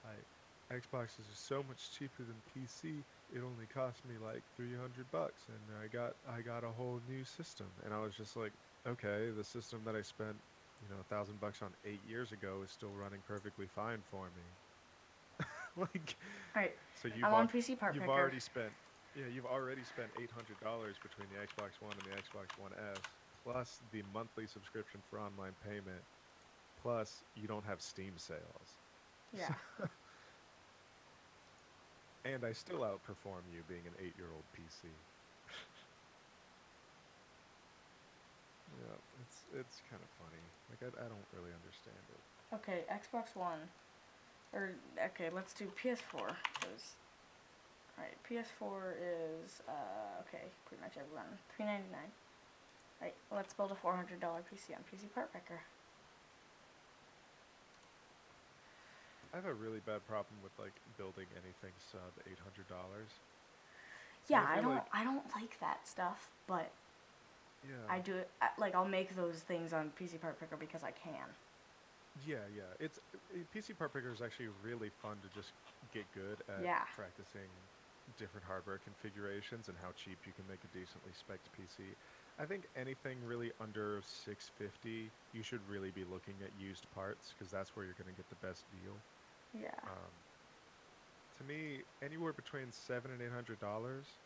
I, 0.05 0.75
Xbox 0.75 1.19
is 1.19 1.27
just 1.31 1.49
so 1.49 1.65
much 1.69 1.91
cheaper 1.97 2.23
than 2.25 2.37
PC. 2.53 3.01
It 3.35 3.41
only 3.41 3.67
cost 3.73 4.05
me 4.09 4.17
like 4.25 4.43
300 4.57 5.11
bucks, 5.13 5.43
and 5.49 5.61
I 5.83 5.87
got 5.89 6.15
I 6.29 6.41
got 6.41 6.65
a 6.65 6.69
whole 6.69 7.01
new 7.09 7.25
system. 7.25 7.67
And 7.85 7.93
I 7.93 8.01
was 8.01 8.15
just 8.15 8.37
like, 8.37 8.53
okay, 8.87 9.31
the 9.37 9.45
system 9.45 9.81
that 9.85 9.97
I 9.97 10.03
spent, 10.03 10.37
you 10.83 10.89
know, 10.95 11.01
a 11.01 11.09
thousand 11.15 11.41
bucks 11.41 11.63
on 11.63 11.71
eight 11.87 12.01
years 12.09 12.33
ago 12.33 12.61
is 12.65 12.71
still 12.71 12.93
running 13.01 13.21
perfectly 13.27 13.67
fine 13.67 14.01
for 14.11 14.25
me. 14.37 15.47
like, 15.77 16.17
Alright, 16.57 16.77
so 17.01 17.09
you've 17.09 17.25
I'm 17.25 17.35
on 17.35 17.49
PC 17.49 17.79
Part 17.79 17.95
you've 17.95 18.03
Picker. 18.05 18.13
already 18.13 18.41
spent 18.41 18.73
yeah 19.17 19.25
you've 19.33 19.47
already 19.47 19.83
spent 19.85 20.09
eight 20.21 20.31
hundred 20.31 20.59
dollars 20.61 20.97
between 21.03 21.29
the 21.33 21.39
Xbox 21.41 21.81
One 21.81 21.93
and 21.97 22.05
the 22.13 22.17
Xbox 22.17 22.53
One 22.61 22.73
S, 22.93 22.99
plus 23.45 23.81
the 23.93 24.03
monthly 24.13 24.47
subscription 24.47 25.01
for 25.09 25.19
online 25.21 25.55
payment, 25.65 26.03
plus 26.83 27.25
you 27.35 27.47
don't 27.49 27.65
have 27.65 27.81
Steam 27.81 28.13
sales, 28.17 28.79
Yeah. 29.33 29.55
and 32.25 32.45
I 32.45 32.53
still 32.53 32.81
outperform 32.81 33.43
you 33.53 33.63
being 33.69 33.87
an 33.87 33.95
eight-year-old 33.99 34.45
PC. 34.55 34.85
yeah, 38.81 38.97
it's 39.23 39.45
it's 39.55 39.83
kind 39.91 40.03
of 40.03 40.09
funny. 40.19 40.43
Like 40.71 40.83
I, 40.83 40.89
I 41.05 41.09
don't 41.09 41.27
really 41.33 41.53
understand 41.55 42.05
it. 42.13 42.21
Okay, 42.55 42.85
Xbox 42.91 43.37
One. 43.37 43.69
Or 44.53 44.71
okay, 45.13 45.29
let's 45.35 45.53
do 45.53 45.67
PS4. 45.77 46.33
Cause, 46.63 46.97
alright, 47.99 48.17
PS4 48.25 48.97
is 49.45 49.61
uh, 49.69 50.23
okay, 50.27 50.45
pretty 50.67 50.81
much 50.83 50.97
everyone. 50.97 51.27
Three 51.55 51.67
ninety 51.67 51.91
nine. 51.93 52.11
Right, 53.01 53.15
let's 53.31 53.53
build 53.55 53.71
a 53.73 53.75
four 53.77 53.95
hundred 53.95 54.21
dollar 54.21 54.41
PC 54.41 54.75
on 54.75 54.83
PC 54.89 55.13
Part 55.15 55.33
Picker. 55.33 55.61
I 59.33 59.37
have 59.37 59.45
a 59.47 59.53
really 59.55 59.81
bad 59.85 60.07
problem 60.09 60.35
with 60.43 60.53
like 60.59 60.73
building 60.97 61.27
anything 61.33 61.73
sub 61.93 62.13
eight 62.31 62.39
hundred 62.43 62.67
dollars. 62.69 63.09
Yeah, 64.29 64.45
I 64.47 64.59
I, 64.59 64.61
don't 64.61 64.75
like- 64.75 64.95
I 64.95 65.05
don't 65.05 65.25
like 65.37 65.59
that 65.61 65.87
stuff, 65.87 66.31
but 66.47 66.71
Yeah. 67.69 67.75
I 67.89 67.99
do 68.01 68.15
it 68.17 68.31
like 68.59 68.75
I'll 68.75 68.89
make 68.89 69.15
those 69.17 69.41
things 69.41 69.73
on 69.73 69.91
PC 69.99 70.21
Part 70.21 70.39
Picker 70.41 70.57
because 70.57 70.83
I 70.85 70.93
can. 70.93 71.29
Yeah, 72.27 72.45
yeah. 72.55 72.63
It's 72.81 72.99
uh, 73.15 73.39
PC 73.55 73.77
Part 73.79 73.93
Picker 73.93 74.13
is 74.13 74.23
actually 74.23 74.49
really 74.65 74.91
fun 75.03 75.17
to 75.23 75.29
just 75.35 75.53
get 75.93 76.05
good 76.15 76.39
at 76.49 76.65
Yeah. 76.65 76.85
practicing 76.97 77.49
different 78.17 78.47
hardware 78.47 78.79
configurations 78.79 79.69
and 79.69 79.77
how 79.83 79.93
cheap 79.93 80.17
you 80.27 80.33
can 80.33 80.45
make 80.49 80.59
a 80.65 80.71
decently 80.77 81.13
spec'd 81.13 81.49
PC. 81.53 81.85
I 82.41 82.47
think 82.47 82.65
anything 82.75 83.19
really 83.27 83.53
under 83.61 84.01
650, 84.03 85.11
you 85.35 85.43
should 85.43 85.61
really 85.69 85.91
be 85.91 86.05
looking 86.05 86.35
at 86.43 86.51
used 86.59 86.87
parts 86.95 87.35
because 87.37 87.53
that's 87.53 87.77
where 87.77 87.85
you're 87.85 87.99
going 88.01 88.09
to 88.09 88.17
get 88.17 88.29
the 88.31 88.41
best 88.47 88.65
deal. 88.83 88.95
Yeah. 89.53 89.89
Um, 89.89 90.27
to 91.35 91.45
me, 91.45 91.85
anywhere 92.01 92.33
between 92.33 92.73
seven 92.73 93.11
and 93.11 93.23
eight 93.23 93.31
hundred 93.33 93.59
dollars 93.61 94.21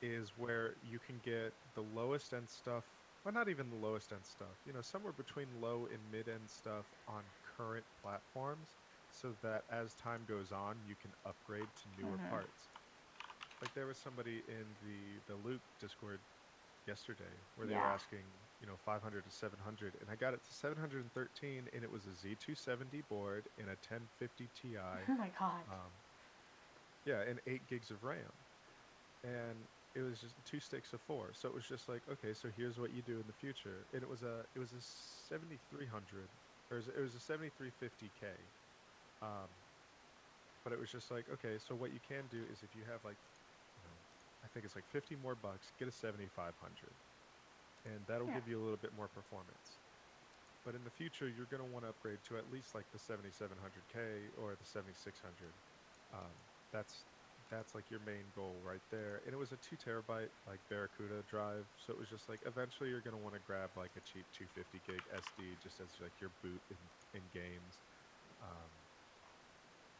is 0.00 0.36
where 0.36 0.78
you 0.82 1.00
can 1.00 1.20
get 1.20 1.54
the 1.74 1.82
lowest 1.82 2.32
end 2.34 2.50
stuff. 2.50 2.94
Well, 3.24 3.32
not 3.34 3.48
even 3.48 3.70
the 3.70 3.76
lowest 3.76 4.12
end 4.12 4.26
stuff. 4.26 4.66
You 4.66 4.72
know, 4.72 4.82
somewhere 4.82 5.12
between 5.12 5.52
low 5.52 5.86
and 5.86 6.10
mid 6.10 6.28
end 6.28 6.50
stuff 6.50 6.92
on 7.06 7.32
current 7.42 7.86
platforms, 7.96 8.78
so 9.10 9.32
that 9.34 9.64
as 9.70 9.94
time 9.96 10.26
goes 10.26 10.52
on, 10.52 10.84
you 10.84 10.96
can 10.96 11.14
upgrade 11.24 11.74
to 11.76 11.88
newer 11.90 12.18
Mhm. 12.18 12.18
parts. 12.18 12.72
Like 13.60 13.74
there 13.74 13.86
was 13.86 14.00
somebody 14.00 14.48
in 14.48 14.76
the 14.80 15.20
the 15.26 15.36
Luke 15.36 15.64
Discord 15.78 16.26
yesterday 16.86 17.46
where 17.54 17.68
they 17.68 17.76
were 17.76 17.88
asking, 17.88 18.48
you 18.64 18.70
know, 18.70 18.78
500 18.78 19.24
to 19.26 19.30
700, 19.30 19.94
and 20.00 20.10
I 20.10 20.16
got 20.16 20.34
it 20.34 20.42
to 20.44 20.54
713, 20.54 21.68
and 21.72 21.84
it 21.84 21.90
was 21.90 22.06
a 22.06 22.14
Z270 22.14 23.02
board 23.06 23.50
in 23.58 23.68
a 23.68 23.76
1050 23.76 24.48
Ti. 24.48 24.78
oh 25.08 25.16
my 25.18 25.30
god. 25.30 25.66
Um, 25.70 26.04
yeah, 27.04 27.20
and 27.22 27.40
eight 27.46 27.66
gigs 27.66 27.90
of 27.90 28.04
RAM, 28.04 28.46
and 29.22 29.68
it 29.94 30.02
was 30.02 30.20
just 30.20 30.44
two 30.44 30.60
sticks 30.60 30.92
of 30.94 31.02
four. 31.02 31.34
So 31.34 31.48
it 31.48 31.54
was 31.54 31.66
just 31.68 31.88
like, 31.88 32.08
okay, 32.08 32.34
so 32.34 32.50
here's 32.50 32.80
what 32.80 32.92
you 32.92 33.02
do 33.02 33.20
in 33.20 33.26
the 33.26 33.34
future, 33.34 33.88
and 33.92 34.02
it 34.02 34.08
was 34.08 34.22
a 34.22 34.46
it 34.54 34.58
was 34.60 34.72
a 34.72 34.82
7300 34.82 36.38
or 36.70 36.76
it 36.76 36.80
was- 36.80 36.88
it 36.88 37.00
was 37.00 37.14
a 37.14 37.20
7350K, 37.20 38.52
um, 39.20 39.64
but 40.64 40.72
it 40.72 40.78
was 40.78 40.90
just 40.90 41.10
like, 41.10 41.28
okay, 41.28 41.58
so 41.58 41.76
what 41.76 41.92
you 41.92 42.00
can 42.00 42.28
do 42.28 42.44
is 42.44 42.62
if 42.62 42.74
you 42.74 42.84
have 42.84 43.04
like, 43.04 43.18
you 43.76 43.82
know, 43.82 44.06
I 44.42 44.48
think 44.48 44.64
it's 44.64 44.76
like 44.76 44.86
50 44.88 45.16
more 45.16 45.36
bucks, 45.36 45.72
get 45.72 45.88
a 45.88 45.92
7500, 45.92 46.98
and 47.84 48.06
that'll 48.06 48.28
Yeah. 48.28 48.34
give 48.34 48.48
you 48.48 48.60
a 48.60 48.64
little 48.64 48.78
bit 48.78 48.94
more 48.94 49.08
performance. 49.08 49.80
But 50.64 50.74
in 50.76 50.84
the 50.84 50.90
future, 50.90 51.28
you're 51.28 51.46
going 51.46 51.60
to 51.60 51.66
want 51.66 51.84
to 51.84 51.90
upgrade 51.90 52.24
to 52.24 52.38
at 52.38 52.48
least 52.48 52.74
like 52.74 52.90
the 52.90 52.98
7700K 52.98 54.34
or 54.36 54.56
the 54.56 54.64
7600. 54.66 55.62
Um, 56.10 56.50
that's 56.70 57.06
that's 57.48 57.74
like 57.74 57.90
your 57.90 58.00
main 58.00 58.30
goal 58.30 58.62
right 58.62 58.88
there. 58.90 59.16
And 59.18 59.34
it 59.34 59.38
was 59.38 59.52
a 59.52 59.58
two 59.58 59.76
terabyte 59.78 60.34
like 60.46 60.68
Barracuda 60.68 61.22
drive, 61.24 61.72
so 61.78 61.92
it 61.92 61.98
was 61.98 62.10
just 62.10 62.28
like 62.28 62.42
eventually 62.46 62.90
you're 62.90 63.02
going 63.02 63.12
to 63.12 63.18
want 63.18 63.34
to 63.34 63.40
grab 63.40 63.76
like 63.76 63.96
a 63.96 64.02
cheap 64.02 64.30
250 64.32 64.80
gig 64.80 65.06
SD 65.06 65.58
just 65.58 65.80
as 65.80 66.00
like 66.00 66.20
your 66.20 66.30
boot 66.30 66.64
in, 66.70 66.90
in 67.12 67.28
games. 67.30 67.82
Um, 68.38 68.88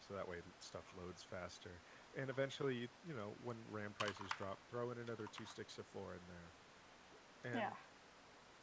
so 0.00 0.14
that 0.14 0.28
way 0.28 0.42
stuff 0.58 0.92
loads 0.92 1.24
faster. 1.24 1.82
And 2.14 2.30
eventually, 2.30 2.76
you, 2.76 2.88
you 3.02 3.14
know, 3.14 3.34
when 3.34 3.66
RAM 3.68 3.94
prices 3.94 4.32
drop, 4.32 4.64
throw 4.68 4.90
in 4.92 4.98
another 4.98 5.28
two 5.28 5.46
sticks 5.46 5.78
of 5.78 5.88
four 5.88 6.14
in 6.14 6.26
there. 6.26 6.56
And 7.44 7.64
yeah. 7.64 7.76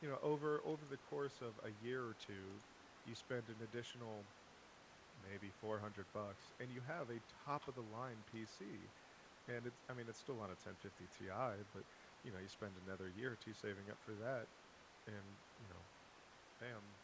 you 0.01 0.09
know, 0.09 0.19
over 0.19 0.63
over 0.65 0.85
the 0.85 0.97
course 0.97 1.41
of 1.41 1.59
a 1.63 1.71
year 1.71 2.05
or 2.05 2.15
two, 2.15 2.63
you 3.05 3.15
spend 3.15 3.49
an 3.49 3.61
additional 3.61 4.27
maybe 5.13 5.51
400 5.51 6.11
bucks, 6.11 6.51
and 6.59 6.71
you 6.71 6.81
have 6.81 7.09
a 7.09 7.19
top 7.21 7.67
of 7.67 7.75
the 7.75 7.83
line 7.83 8.23
PC. 8.23 8.93
And 9.47 9.67
it's, 9.67 9.83
I 9.89 9.93
mean, 9.93 10.09
it's 10.09 10.19
still 10.19 10.39
on 10.41 10.51
a 10.51 10.55
1050 10.55 11.07
Ti, 11.07 11.63
but 11.71 11.87
you 12.23 12.31
know, 12.31 12.39
you 12.39 12.47
spend 12.49 12.77
another 12.77 13.09
year 13.09 13.33
or 13.33 13.37
two 13.37 13.53
saving 13.53 13.89
up 13.89 13.99
for 14.01 14.15
that, 14.15 14.49
and 15.07 15.43
you 15.57 15.67
know, 15.67 15.87
bam, 16.59 16.99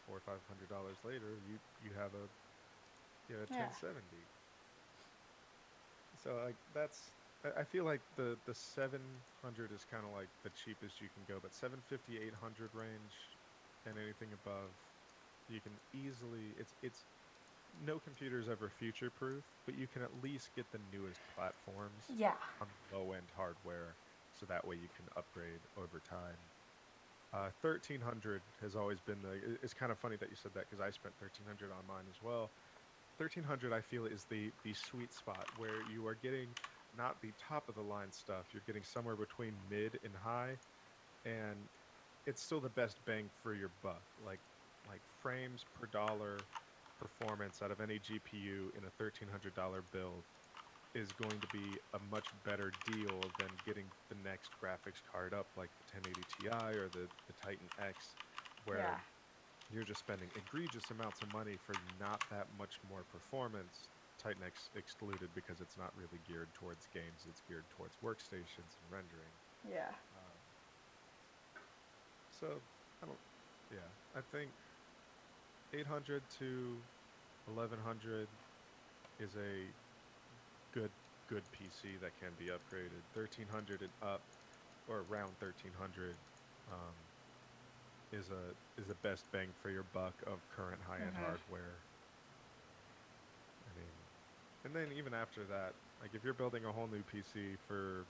four 0.00 0.16
or 0.16 0.20
five 0.20 0.44
hundred 0.46 0.68
dollars 0.68 1.04
later, 1.04 1.38
you 1.38 1.60
you 1.78 1.94
have 1.94 2.14
a 2.14 2.30
you 3.28 3.36
know, 3.36 3.42
a 3.42 3.46
Yeah. 3.48 3.48
1070. 3.48 4.28
So 6.14 6.36
like 6.36 6.58
that's 6.72 7.17
I 7.44 7.60
I 7.60 7.64
feel 7.64 7.84
like 7.84 8.14
the 8.14 8.40
the 8.44 8.54
700 8.54 9.72
is 9.72 9.84
kind 9.84 10.04
of 10.06 10.12
like 10.12 10.30
the 10.42 10.50
cheapest 10.50 11.00
you 11.00 11.10
can 11.10 11.24
go, 11.24 11.40
but 11.40 11.52
750 11.54 12.18
800 12.18 12.74
range 12.74 13.38
and 13.84 13.98
anything 13.98 14.32
above 14.32 14.90
you 15.46 15.60
can 15.60 15.80
easily 15.92 16.50
it's 16.52 16.74
it's 16.82 17.06
no 17.72 18.00
computer 18.00 18.38
is 18.38 18.48
ever 18.48 18.70
future 18.70 19.10
proof, 19.10 19.60
but 19.66 19.74
you 19.74 19.88
can 19.88 20.02
at 20.02 20.14
least 20.14 20.54
get 20.54 20.70
the 20.72 20.78
newest 20.78 21.26
platforms 21.28 22.16
Yeah. 22.16 22.38
on 22.60 22.76
low 22.90 23.12
end 23.12 23.32
hardware 23.32 23.98
so 24.32 24.46
that 24.46 24.66
way 24.66 24.76
you 24.76 24.90
can 24.90 25.08
upgrade 25.16 25.66
over 25.76 26.00
time. 26.00 26.52
Uh, 27.32 27.50
1300 27.50 28.54
has 28.60 28.74
always 28.74 29.02
been 29.02 29.20
the. 29.22 29.58
It's 29.62 29.74
kind 29.74 29.92
of 29.92 29.98
funny 29.98 30.16
that 30.16 30.30
you 30.30 30.36
said 30.36 30.54
that 30.54 30.62
because 30.62 30.80
I 30.80 30.90
spent 30.90 31.16
1300 31.18 31.70
on 31.70 31.84
mine 31.86 32.08
as 32.08 32.22
well. 32.22 32.54
1300 33.16 33.72
I 33.72 33.82
feel 33.82 34.06
is 34.06 34.26
the 34.26 34.54
the 34.62 34.72
sweet 34.74 35.12
spot 35.12 35.52
where 35.54 35.80
you 35.82 36.06
are 36.06 36.14
getting 36.14 36.56
not 36.92 37.20
the 37.20 37.32
top 37.32 37.68
of 37.68 37.74
the 37.74 37.84
line 37.84 38.12
stuff. 38.12 38.52
You're 38.52 38.62
getting 38.62 38.84
somewhere 38.84 39.16
between 39.16 39.68
mid 39.68 40.00
and 40.04 40.16
high, 40.16 40.60
and 41.24 41.70
it's 42.26 42.42
still 42.42 42.60
the 42.60 42.70
best 42.70 43.04
bang 43.04 43.30
for 43.30 43.54
your 43.54 43.68
buck. 43.70 44.14
Like 44.18 44.44
like 44.84 45.06
frames 45.08 45.64
per 45.64 45.86
dollar 45.86 46.50
performance 46.96 47.62
out 47.62 47.70
of 47.72 47.80
any 47.80 47.98
GPU 48.00 48.70
in 48.76 48.84
a 48.84 48.90
$1300 48.90 49.90
build 49.90 50.28
is 50.94 51.12
going 51.12 51.40
to 51.42 51.48
be 51.48 51.80
a 51.92 51.98
much 51.98 52.40
better 52.42 52.70
deal 52.70 53.30
than 53.30 53.58
getting 53.58 53.92
the 54.08 54.14
next 54.14 54.56
graphics 54.58 55.02
card 55.02 55.34
up 55.34 55.56
like 55.56 55.76
the 55.76 55.84
1080 55.84 56.24
Ti 56.24 56.48
or 56.48 56.88
the, 56.88 57.12
the 57.26 57.34
Titan 57.34 57.70
X, 57.78 58.16
where 58.56 58.78
Yeah. 58.78 59.04
you're 59.68 59.84
just 59.84 60.00
spending 60.00 60.32
egregious 60.34 60.90
amounts 60.90 61.22
of 61.22 61.28
money 61.28 61.56
for 61.56 61.78
not 61.78 62.28
that 62.30 62.50
much 62.52 62.82
more 62.82 63.04
performance. 63.04 63.90
Titan 64.18 64.42
excluded 64.74 65.32
because 65.34 65.60
it's 65.60 65.76
not 65.76 65.94
really 65.96 66.18
geared 66.20 66.54
towards 66.54 66.88
games, 66.88 67.26
it's 67.26 67.40
geared 67.42 67.70
towards 67.70 67.98
workstations 67.98 68.78
and 68.80 68.90
rendering. 68.90 69.40
Yeah. 69.62 70.00
Um, 70.10 70.56
so, 72.30 72.68
I 73.02 73.06
don't. 73.06 73.22
Yeah, 73.70 73.96
I 74.14 74.22
think 74.22 74.58
800 75.72 76.30
to 76.30 76.90
1100 77.44 78.40
is 79.18 79.36
a 79.36 79.76
good 80.72 80.98
good 81.26 81.50
PC 81.52 82.00
that 82.00 82.16
can 82.16 82.36
be 82.36 82.46
upgraded. 82.48 83.14
1300 83.14 83.82
and 83.82 83.94
up 84.02 84.32
or 84.86 85.00
around 85.00 85.38
thirteen 85.38 85.74
hundred, 85.74 86.26
um, 86.66 87.12
is 88.12 88.30
a 88.30 88.56
is 88.76 88.88
the 88.88 88.94
best 88.96 89.30
bang 89.32 89.54
for 89.54 89.70
your 89.70 89.84
buck 89.84 90.22
of 90.22 90.48
current 90.48 90.82
high 90.82 91.04
end 91.06 91.16
Mhm. 91.16 91.18
hardware. 91.18 91.87
And 94.64 94.74
then 94.74 94.92
even 94.92 95.14
after 95.14 95.46
that, 95.46 95.76
like 96.00 96.14
if 96.14 96.24
you're 96.24 96.34
building 96.34 96.64
a 96.64 96.72
whole 96.72 96.88
new 96.88 97.02
PC 97.04 97.58
for 97.58 98.08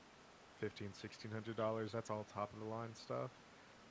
fifteen, 0.59 0.93
sixteen 0.93 1.31
hundred 1.31 1.57
dollars, 1.57 1.93
that's 1.93 2.11
all 2.11 2.25
top 2.25 2.53
of 2.53 2.59
the 2.61 2.65
line 2.67 2.95
stuff. 2.95 3.33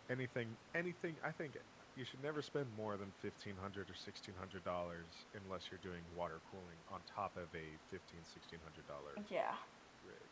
Anything, 0.10 0.58
anything. 0.74 1.20
I 1.24 1.32
think 1.32 1.58
you 1.96 2.06
should 2.06 2.22
never 2.22 2.42
spend 2.42 2.72
more 2.72 2.98
than 2.98 3.12
fifteen 3.12 3.58
hundred 3.58 3.90
or 3.90 3.94
sixteen 3.96 4.36
hundred 4.36 4.64
dollars 4.64 5.28
unless 5.34 5.72
you're 5.72 5.80
doing 5.80 6.10
water 6.10 6.42
cooling 6.50 6.84
on 6.88 7.04
top 7.06 7.38
of 7.38 7.54
a 7.56 7.78
fifteen, 7.90 8.26
sixteen 8.26 8.62
hundred 8.62 8.86
dollar 8.88 9.22
Yeah. 9.30 9.58
rig. 10.02 10.32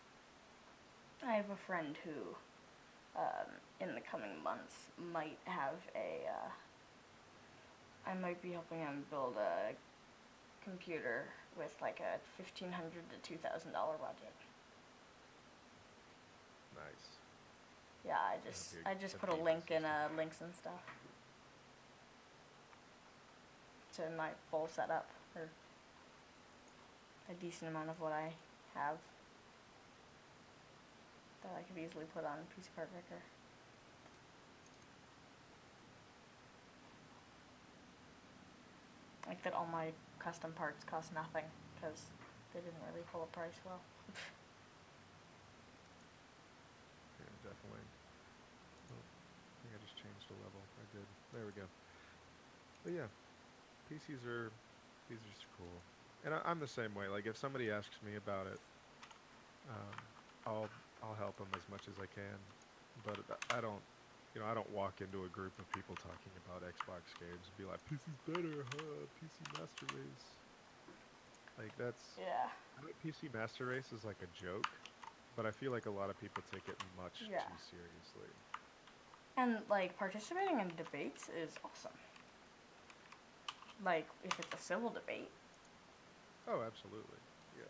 I 1.24 1.34
have 1.36 1.50
a 1.50 1.58
friend 1.58 1.98
who, 1.98 2.38
um, 3.16 3.62
in 3.80 3.96
the 3.96 4.02
coming 4.02 4.42
months, 4.42 4.92
might 4.98 5.40
have 5.48 5.90
a. 5.96 6.28
Uh, 6.28 6.52
I 8.06 8.14
might 8.14 8.42
be 8.42 8.52
helping 8.52 8.80
him 8.80 9.06
build 9.10 9.38
a 9.38 9.78
computer 10.62 11.34
with 11.58 11.74
like 11.82 12.00
a 12.00 12.20
fifteen 12.41 12.72
hundred 12.72 13.04
to 13.10 13.18
two 13.30 13.38
thousand 13.38 13.72
dollar 13.74 13.96
budget. 13.98 14.34
Nice. 16.76 17.08
Yeah, 18.06 18.18
I 18.20 18.38
just 18.46 18.76
a- 18.86 18.89
I 18.89 18.94
just 18.94 19.18
put 19.20 19.30
a 19.30 19.36
link 19.36 19.72
in 19.72 19.86
uh, 19.86 20.10
links 20.18 20.41
and 20.41 20.54
stuff 20.54 20.84
to 23.96 24.02
my 24.18 24.30
full 24.52 24.68
setup 24.68 25.08
or 25.36 25.48
a 27.32 27.34
decent 27.36 27.72
amount 27.72 27.89
of 27.89 28.00
what 28.02 28.12
I 28.12 28.34
have 28.76 28.98
that 31.41 31.52
I 31.58 31.62
could 31.63 31.82
easily 31.82 32.06
put 32.13 32.26
on 32.26 32.38
PC 32.54 32.68
Part 32.76 32.89
Picker. 32.94 33.22
Like 39.28 39.44
that, 39.44 39.54
all 39.54 39.68
my 39.72 39.88
custom 40.26 40.52
parts 40.58 40.84
cost 40.84 41.14
nothing 41.14 41.46
because 41.78 42.10
they 42.52 42.60
didn't 42.60 42.82
really 42.90 43.06
pull 43.14 43.22
a 43.24 43.30
price 43.38 43.62
well. 43.66 43.80
Yeah, 47.16 47.32
definitely. 47.48 47.80
Oh, 48.92 49.00
I 49.00 49.56
think 49.64 49.72
I 49.72 49.80
just 49.80 49.96
changed 49.96 50.28
a 50.30 50.38
level. 50.44 50.60
I 50.76 50.84
did. 50.92 51.08
There 51.32 51.46
we 51.46 51.54
go. 51.56 51.64
But 52.84 52.92
yeah, 52.92 53.08
PCs 53.90 54.28
are 54.28 54.52
these 55.08 55.20
are 55.20 55.32
just 55.32 55.48
cool, 55.58 55.80
and 56.26 56.34
I, 56.34 56.42
I'm 56.44 56.60
the 56.60 56.68
same 56.68 56.94
way. 56.94 57.08
Like 57.08 57.26
if 57.26 57.38
somebody 57.38 57.72
asks 57.72 57.96
me 58.06 58.16
about 58.18 58.48
it, 58.48 58.60
um, 59.70 59.96
I'll 60.46 60.70
I'll 61.02 61.16
help 61.16 61.38
them 61.38 61.48
as 61.56 61.64
much 61.72 61.88
as 61.88 61.96
I 62.04 62.08
can, 62.08 62.36
but 63.06 63.18
I 63.56 63.62
don't. 63.62 63.82
You 64.36 64.41
know, 64.41 64.48
I 64.48 64.54
don't 64.54 64.69
walk 64.76 65.00
into 65.00 65.24
a 65.24 65.30
group 65.30 65.58
of 65.60 65.71
people 65.71 65.95
talking 65.95 66.36
about 66.43 66.62
Xbox 66.67 67.08
games 67.24 67.39
and 67.48 67.56
be 67.58 67.63
like, 67.63 67.80
"PC's 67.88 68.19
better, 68.28 68.65
huh? 68.76 69.08
PC 69.15 69.39
Master 69.58 69.88
Race." 69.95 70.28
Like 71.58 71.71
that's 71.78 72.04
yeah. 72.19 72.50
PC 73.02 73.34
Master 73.34 73.67
Race 73.67 73.93
is 73.93 74.04
like 74.04 74.17
a 74.21 74.28
joke, 74.36 74.67
but 75.38 75.45
I 75.45 75.52
feel 75.52 75.71
like 75.71 75.86
a 75.86 75.89
lot 75.89 76.10
of 76.10 76.19
people 76.19 76.43
take 76.52 76.67
it 76.67 76.76
much 77.02 77.24
Yeah. 77.32 77.39
too 77.39 77.56
seriously. 77.71 78.30
And 79.38 79.60
like 79.69 79.98
participating 79.98 80.60
in 80.60 80.67
debates 80.76 81.30
is 81.30 81.56
awesome. 81.63 81.95
Like 83.86 84.08
if 84.26 84.38
it's 84.38 84.54
a 84.54 84.62
civil 84.62 84.89
debate, 84.89 85.32
Oh, 86.48 86.62
absolutely. 86.62 87.17
Yeah. 87.58 87.65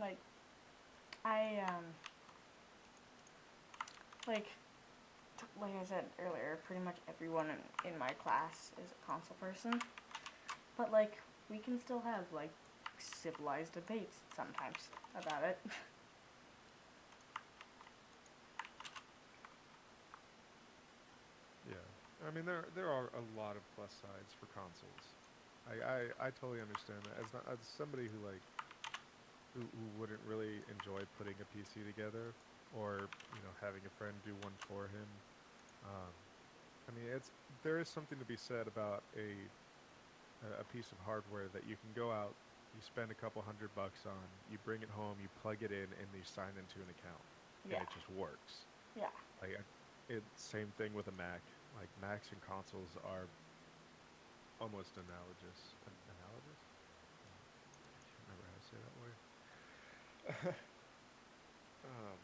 like 0.00 0.18
I 1.30 1.62
um 1.68 1.84
like 4.26 4.46
like 5.60 5.72
I 5.80 5.84
said 5.84 6.04
earlier, 6.18 6.58
pretty 6.66 6.82
much 6.82 6.96
everyone 7.08 7.46
in, 7.46 7.90
in 7.92 7.98
my 7.98 8.10
class 8.10 8.72
is 8.84 8.90
a 8.90 9.06
console 9.06 9.36
person. 9.40 9.80
But 10.76 10.90
like 10.92 11.18
we 11.48 11.58
can 11.58 11.78
still 11.78 12.00
have 12.00 12.24
like 12.34 12.50
civilized 12.98 13.74
debates 13.74 14.16
sometimes 14.36 14.88
about 15.14 15.44
it. 15.44 15.58
Yeah. 21.68 21.76
I 22.26 22.30
mean, 22.34 22.44
there 22.44 22.64
there 22.74 22.88
are 22.90 23.08
a 23.14 23.24
lot 23.38 23.56
of 23.56 23.62
plus 23.76 23.92
sides 24.02 24.34
for 24.38 24.46
consoles. 24.52 25.04
I 25.68 25.74
I, 26.24 26.26
I 26.26 26.30
totally 26.30 26.60
understand 26.60 27.00
that. 27.04 27.22
As 27.24 27.32
not, 27.32 27.44
as 27.52 27.58
somebody 27.78 28.08
who 28.08 28.18
like 28.26 28.42
who, 29.54 29.68
who 29.70 29.86
wouldn't 29.88 30.22
really 30.22 30.68
enjoy 30.68 31.06
putting 31.06 31.40
a 31.40 31.44
PC 31.44 31.84
together, 31.84 32.36
or 32.70 33.10
you 33.28 33.42
know 33.42 33.52
having 33.52 33.86
a 33.86 33.90
friend 33.90 34.22
do 34.22 34.36
one 34.36 34.56
for 34.56 34.88
him. 34.88 35.22
Um, 35.82 36.14
I 36.88 36.92
mean, 36.92 37.06
it's 37.06 37.30
there 37.62 37.78
is 37.78 37.88
something 37.88 38.18
to 38.18 38.24
be 38.24 38.36
said 38.36 38.66
about 38.68 39.04
a 39.14 39.50
a- 40.40 40.64
piece 40.64 40.92
of 40.92 41.00
hardware 41.00 41.48
that 41.48 41.64
you 41.64 41.76
can 41.76 41.92
go 41.92 42.10
out, 42.12 42.36
you 42.72 42.80
spend 42.80 43.10
a 43.10 43.14
couple 43.14 43.42
hundred 43.42 43.74
bucks 43.74 44.06
on, 44.06 44.42
you 44.46 44.58
bring 44.58 44.82
it 44.82 44.90
home, 44.90 45.20
you 45.20 45.28
plug 45.28 45.62
it 45.62 45.72
in, 45.72 45.92
and 45.92 46.14
you 46.14 46.22
sign 46.24 46.56
into 46.56 46.82
an 46.82 46.88
account, 46.88 47.24
yeah. 47.64 47.72
and 47.74 47.82
it 47.82 47.88
just 47.90 48.08
works. 48.08 48.66
Yeah. 48.94 49.10
Like, 49.40 49.56
I- 49.58 49.64
it's 50.08 50.42
same 50.42 50.72
thing 50.72 50.92
with 50.92 51.06
a 51.08 51.12
Mac. 51.12 51.52
Like 51.72 51.96
Macs 51.96 52.32
and 52.32 52.42
consoles 52.42 52.96
are 52.96 53.30
almost 54.58 54.96
analogous. 54.96 55.76
An- 55.86 55.98
analogous? 56.08 56.74
I 57.96 58.00
can't 58.06 58.22
remember 58.26 58.46
how 58.46 58.54
to 58.56 58.60
say 58.62 58.76
that 58.78 58.94
word. 58.96 59.18
um. 61.84 62.18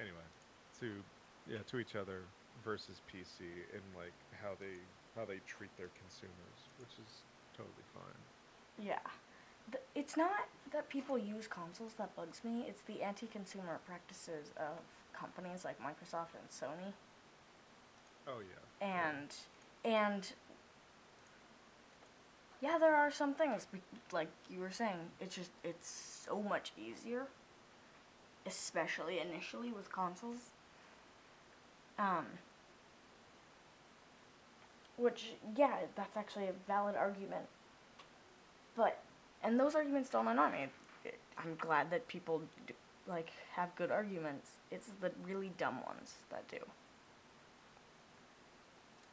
Anyway, 0.00 0.26
to 0.80 0.90
yeah, 1.46 1.62
to 1.70 1.78
each 1.78 1.94
other 1.94 2.22
versus 2.64 3.00
PC 3.06 3.46
and 3.72 3.82
like 3.96 4.14
how 4.42 4.52
they 4.58 4.80
how 5.16 5.24
they 5.24 5.38
treat 5.46 5.70
their 5.76 5.90
consumers, 5.94 6.58
which 6.78 6.98
is 6.98 7.22
totally 7.56 7.86
fine. 7.94 8.86
Yeah. 8.86 8.98
The, 9.70 9.78
it's 9.94 10.16
not 10.16 10.48
that 10.72 10.88
people 10.88 11.16
use 11.16 11.46
consoles 11.46 11.92
that 11.98 12.14
bugs 12.16 12.42
me, 12.44 12.64
it's 12.68 12.82
the 12.82 13.02
anti 13.02 13.26
consumer 13.26 13.78
practices 13.86 14.50
of 14.56 14.82
companies 15.18 15.64
like 15.64 15.78
Microsoft 15.80 16.34
and 16.34 16.48
Sony. 16.50 16.92
Oh 18.26 18.40
yeah. 18.40 18.86
yeah. 18.86 19.10
and 19.10 19.34
and 19.84 20.32
yeah 22.64 22.78
there 22.78 22.96
are 22.96 23.10
some 23.10 23.34
things 23.34 23.66
like 24.10 24.28
you 24.50 24.58
were 24.58 24.70
saying 24.70 24.96
it's 25.20 25.36
just 25.36 25.50
it's 25.62 26.24
so 26.26 26.40
much 26.40 26.72
easier 26.78 27.26
especially 28.46 29.20
initially 29.20 29.70
with 29.70 29.92
consoles. 29.92 30.50
Um 31.98 32.26
which 34.96 35.32
yeah 35.56 35.76
that's 35.94 36.16
actually 36.16 36.46
a 36.46 36.54
valid 36.66 36.96
argument. 36.96 37.46
But 38.76 38.98
and 39.42 39.60
those 39.60 39.74
arguments 39.74 40.08
don't 40.08 40.28
annoy 40.28 40.50
me. 40.50 40.66
I'm 41.36 41.56
glad 41.58 41.90
that 41.90 42.08
people 42.08 42.42
d- 42.66 42.74
like 43.06 43.30
have 43.52 43.74
good 43.76 43.90
arguments. 43.90 44.52
It's 44.70 44.88
the 45.00 45.10
really 45.26 45.52
dumb 45.58 45.80
ones 45.86 46.14
that 46.30 46.48
do 46.48 46.58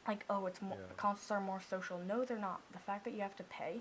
like 0.06 0.24
oh 0.30 0.46
it's 0.46 0.60
more 0.62 0.78
Yeah. 0.78 0.94
consoles 0.96 1.30
are 1.30 1.40
more 1.40 1.60
social 1.60 1.98
no 1.98 2.24
they're 2.24 2.38
not 2.38 2.60
the 2.72 2.78
fact 2.78 3.04
that 3.04 3.12
you 3.14 3.20
have 3.20 3.36
to 3.36 3.44
pay 3.44 3.80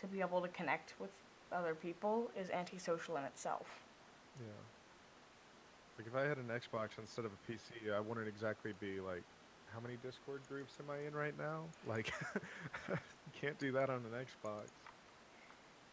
to 0.00 0.06
be 0.06 0.20
able 0.20 0.40
to 0.42 0.48
connect 0.48 0.94
with 1.00 1.10
other 1.52 1.74
people 1.74 2.30
is 2.40 2.50
antisocial 2.50 3.16
in 3.16 3.24
itself 3.24 3.66
Yeah. 4.40 4.46
Like 5.98 6.08
if 6.08 6.16
I 6.16 6.26
had 6.26 6.38
an 6.38 6.48
Xbox 6.50 6.98
instead 6.98 7.24
of 7.24 7.30
a 7.32 7.52
PC, 7.52 7.94
I 7.94 8.00
wouldn't 8.00 8.26
exactly 8.26 8.72
be 8.80 8.98
like, 8.98 9.22
how 9.72 9.78
many 9.80 9.94
Discord 10.02 10.40
groups 10.48 10.72
am 10.80 10.90
I 10.90 11.06
in 11.06 11.14
right 11.14 11.36
now? 11.38 11.66
Like, 11.86 12.12
you 12.88 13.32
can't 13.40 13.56
do 13.60 13.70
that 13.72 13.90
on 13.90 13.98
an 13.98 14.10
Xbox. 14.10 14.66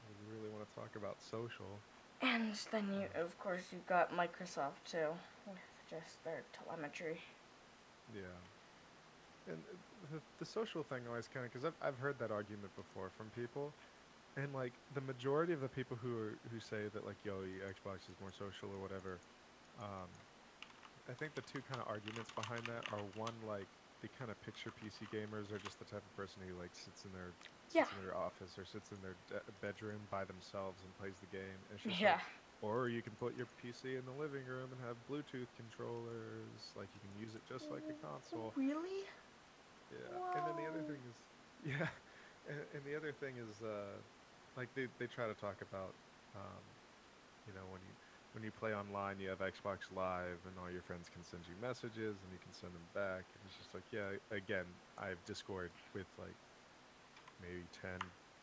You 0.09 0.25
really 0.33 0.49
want 0.49 0.67
to 0.67 0.75
talk 0.75 0.89
about 0.95 1.17
social. 1.21 1.77
and 2.23 2.55
then 2.71 2.85
you 2.93 3.05
of 3.21 3.37
course 3.39 3.61
you've 3.71 3.85
got 3.87 4.11
microsoft 4.11 4.81
too 4.89 5.09
with 5.47 5.61
just 5.89 6.23
their 6.25 6.41
telemetry 6.57 7.19
Yeah. 8.13 8.21
And 9.45 9.65
the, 10.09 10.23
the 10.37 10.45
social 10.45 10.83
thing 10.83 11.07
always 11.07 11.27
kind 11.27 11.45
of, 11.45 11.51
because 11.51 11.65
I've, 11.65 11.75
I've 11.81 11.97
heard 11.97 12.19
that 12.19 12.31
argument 12.31 12.75
before 12.75 13.09
from 13.09 13.31
people. 13.31 13.77
And 14.35 14.53
like 14.53 14.81
the 14.89 15.01
majority 15.01 15.53
of 15.53 15.61
the 15.61 15.69
people 15.69 15.97
who 15.97 16.15
are, 16.17 16.39
who 16.49 16.59
say 16.59 16.87
that 16.89 17.05
like, 17.05 17.25
yo, 17.25 17.41
Xbox 17.41 18.09
is 18.09 18.19
more 18.19 18.31
social 18.31 18.71
or 18.71 18.79
whatever, 18.79 19.23
um, 19.77 20.21
I 21.07 21.13
think 21.13 21.35
the 21.35 21.41
two 21.41 21.61
kind 21.61 21.81
of 21.81 21.87
arguments 21.87 22.29
behind 22.31 22.67
that 22.69 22.85
are 22.87 23.05
one, 23.05 23.41
like, 23.41 23.69
the 24.01 24.09
kind 24.09 24.31
of 24.31 24.39
picture 24.41 24.71
PC 24.71 25.07
gamers 25.07 25.51
are 25.51 25.59
just 25.59 25.77
the 25.79 25.85
type 25.85 26.05
of 26.05 26.13
person 26.13 26.41
who 26.41 26.55
like 26.55 26.75
sits 26.75 27.05
in 27.05 27.11
their 27.11 27.37
sits 27.67 27.75
Yeah. 27.75 27.87
in 27.91 27.97
their 27.97 28.15
office 28.17 28.57
or 28.57 28.65
sits 28.65 28.91
in 28.91 29.01
their 29.01 29.15
de- 29.27 29.43
bedroom 29.51 30.07
by 30.09 30.25
themselves 30.25 30.83
and 30.83 30.95
plays 30.95 31.19
the 31.19 31.27
game. 31.27 31.65
Yeah 31.83 32.19
like, 32.19 32.25
Or 32.61 32.89
you 32.89 33.03
can 33.03 33.15
put 33.15 33.35
your 33.35 33.47
PC 33.47 33.95
in 33.95 34.05
the 34.05 34.13
living 34.13 34.45
room 34.45 34.71
and 34.71 34.81
have 34.81 34.99
Bluetooth 35.05 35.53
controllers. 35.53 36.71
Like 36.75 36.95
you 36.95 37.01
can 37.01 37.15
use 37.15 37.35
it 37.35 37.45
just 37.45 37.69
like 37.71 37.89
a 37.89 37.93
console. 37.93 38.55
Really? 38.55 39.05
Yeah. 39.91 40.39
And 40.39 40.47
then 40.47 40.55
the 40.55 40.69
other 40.69 40.83
thing 40.83 41.01
is, 41.07 41.15
yeah. 41.63 41.87
And, 42.47 42.59
and 42.73 42.85
the 42.85 42.95
other 42.95 43.11
thing 43.13 43.37
is, 43.37 43.61
uh, 43.61 43.99
like 44.57 44.69
they, 44.75 44.87
they 44.99 45.07
try 45.07 45.27
to 45.27 45.35
talk 45.35 45.61
about, 45.61 45.95
um, 46.35 46.63
you 47.47 47.53
know, 47.53 47.67
when 47.71 47.81
you 47.81 47.93
when 48.33 48.43
you 48.43 48.51
play 48.51 48.73
online, 48.73 49.19
you 49.19 49.29
have 49.29 49.39
Xbox 49.39 49.91
Live, 49.91 50.39
and 50.47 50.57
all 50.57 50.71
your 50.71 50.81
friends 50.81 51.09
can 51.09 51.23
send 51.23 51.47
you 51.47 51.55
messages, 51.59 52.23
and 52.23 52.31
you 52.31 52.39
can 52.39 52.53
send 52.53 52.73
them 52.73 52.87
back. 52.93 53.25
And 53.35 53.43
it's 53.45 53.57
just 53.57 53.73
like, 53.73 53.83
yeah. 53.91 54.15
Again, 54.31 54.65
I 54.97 55.07
have 55.09 55.23
Discord 55.25 55.71
with 55.93 56.07
like 56.17 56.37
maybe 57.41 57.67
ten 57.71 57.99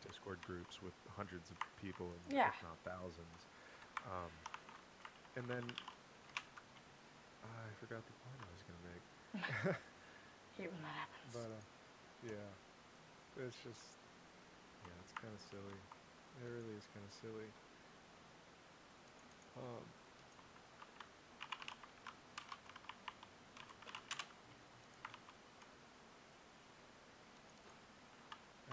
Discord 0.07 0.41
groups 0.45 0.83
with 0.83 0.95
hundreds 1.17 1.51
of 1.51 1.57
people, 1.77 2.13
and 2.13 2.23
Yeah. 2.37 2.49
if 2.49 2.63
not 2.63 2.79
thousands. 2.85 3.47
Um, 4.05 4.33
and 5.37 5.49
then 5.49 5.65
I 7.43 7.73
forgot 7.81 8.05
the 8.07 8.13
point 8.25 8.41
I 8.43 8.53
was 8.53 8.63
gonna 8.63 8.85
make. 8.93 9.77
Hate 10.59 10.75
when 10.75 10.83
that 10.83 11.07
happens. 11.07 11.31
But 11.31 11.51
uh, 11.55 11.63
yeah, 12.27 13.47
it's 13.47 13.55
just 13.63 13.87
yeah, 14.83 14.99
it's 15.07 15.15
kind 15.23 15.31
of 15.31 15.39
silly. 15.55 15.79
It 16.43 16.51
really 16.51 16.75
is 16.75 16.83
kind 16.91 17.07
of 17.07 17.15
silly. 17.23 17.47
Um, 19.55 19.85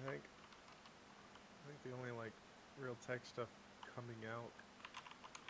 I 0.02 0.10
think 0.10 0.24
I 0.26 1.64
think 1.70 1.80
the 1.86 1.94
only 2.02 2.18
like 2.18 2.34
real 2.82 2.98
tech 3.06 3.22
stuff 3.30 3.54
coming 3.94 4.18
out 4.34 4.50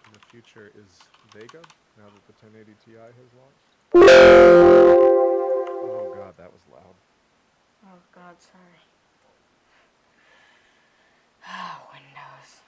in 0.04 0.12
the 0.12 0.24
future 0.28 0.68
is 0.76 1.00
Vega. 1.32 1.64
Now 1.96 2.12
that 2.12 2.28
the 2.28 2.36
1080 2.44 2.76
Ti 2.84 3.00
has 3.00 3.32
launched. 3.40 4.85
Oh 5.98 6.14
god, 6.14 6.34
that 6.38 6.52
was 6.52 6.62
loud. 6.72 6.96
Oh 7.86 8.00
God, 8.14 8.36
sorry. 8.39 8.82
Ah, 11.46 11.82
Windows. 11.93 12.62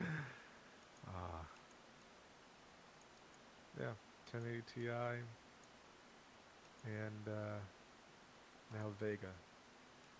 Ah. 1.06 1.44
Yeah, 3.78 3.92
1080 4.32 4.62
Ti 4.74 4.88
and 6.86 7.28
uh, 7.28 7.60
now 8.74 8.88
Vega, 8.98 9.30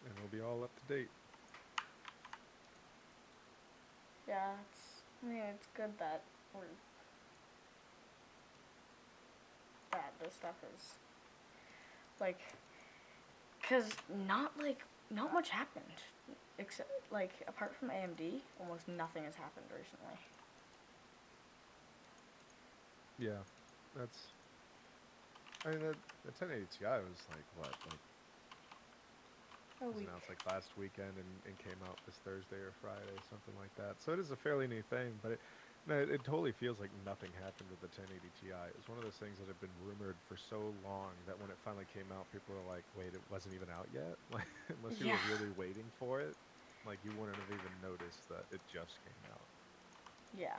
and 0.04 0.14
it'll 0.16 0.28
be 0.30 0.40
all 0.40 0.62
up 0.62 0.70
to 0.76 0.94
date. 0.94 1.10
Yeah, 4.28 4.52
it's. 4.70 5.02
I 5.22 5.28
mean, 5.28 5.42
it's 5.54 5.66
good 5.76 5.98
that 5.98 6.22
we're. 6.54 6.62
That 9.92 10.12
this 10.22 10.34
stuff 10.34 10.56
is. 10.74 10.94
Like. 12.22 12.40
Cause 13.68 13.90
not 14.26 14.52
like 14.60 14.82
not 15.10 15.32
much 15.32 15.50
happened, 15.50 15.84
except 16.58 16.90
like 17.12 17.32
apart 17.48 17.74
from 17.76 17.90
AMD, 17.90 18.40
almost 18.60 18.88
nothing 18.88 19.24
has 19.24 19.36
happened 19.36 19.66
recently. 19.70 20.18
Yeah, 23.18 23.38
that's. 23.96 24.18
I 25.64 25.70
mean, 25.70 25.78
the, 25.80 25.94
the 26.26 26.34
1080 26.34 26.66
Ti 26.74 26.84
was 27.06 27.22
like 27.30 27.46
what, 27.56 27.70
like 27.86 28.00
A 29.80 29.86
was 29.86 29.96
week. 29.96 30.08
announced 30.08 30.28
like 30.28 30.42
last 30.50 30.70
weekend 30.76 31.14
and, 31.14 31.32
and 31.46 31.54
came 31.58 31.78
out 31.88 31.98
this 32.04 32.16
Thursday 32.24 32.56
or 32.58 32.72
Friday, 32.82 33.14
something 33.30 33.54
like 33.60 33.74
that. 33.76 34.02
So 34.02 34.12
it 34.12 34.18
is 34.18 34.32
a 34.32 34.36
fairly 34.36 34.66
new 34.66 34.82
thing, 34.90 35.14
but 35.22 35.32
it, 35.32 35.40
no, 35.86 35.98
it, 36.00 36.10
it 36.10 36.24
totally 36.24 36.52
feels 36.52 36.78
like 36.80 36.92
nothing 36.92 37.32
happened 37.32 37.70
with 37.70 37.80
the 37.80 37.88
1080 37.88 38.30
Ti. 38.30 38.48
It 38.68 38.76
was 38.76 38.88
one 38.88 38.98
of 38.98 39.04
those 39.04 39.18
things 39.18 39.38
that 39.38 39.48
had 39.48 39.60
been 39.60 39.76
rumored 39.76 40.20
for 40.26 40.36
so 40.36 40.70
long 40.82 41.16
that 41.26 41.38
when 41.38 41.50
it 41.50 41.58
finally 41.62 41.86
came 41.86 42.12
out, 42.12 42.30
people 42.30 42.54
were 42.54 42.62
like, 42.62 42.84
"Wait, 42.94 43.14
it 43.14 43.28
wasn't 43.28 43.54
even 43.54 43.70
out 43.70 43.88
yet." 43.92 44.16
Like, 44.30 44.48
unless 44.68 45.00
you 45.00 45.08
Yeah. 45.08 45.10
were 45.10 45.18
really 45.18 45.50
waiting 45.50 45.90
for 45.98 46.20
it, 46.20 46.36
like 46.84 47.02
you 47.04 47.14
wouldn't 47.14 47.38
have 47.38 47.50
even 47.50 47.80
noticed 47.80 48.28
that 48.28 48.44
it 48.50 48.62
just 48.66 49.00
came 49.04 49.24
out. 49.30 49.48
Yeah. 50.32 50.58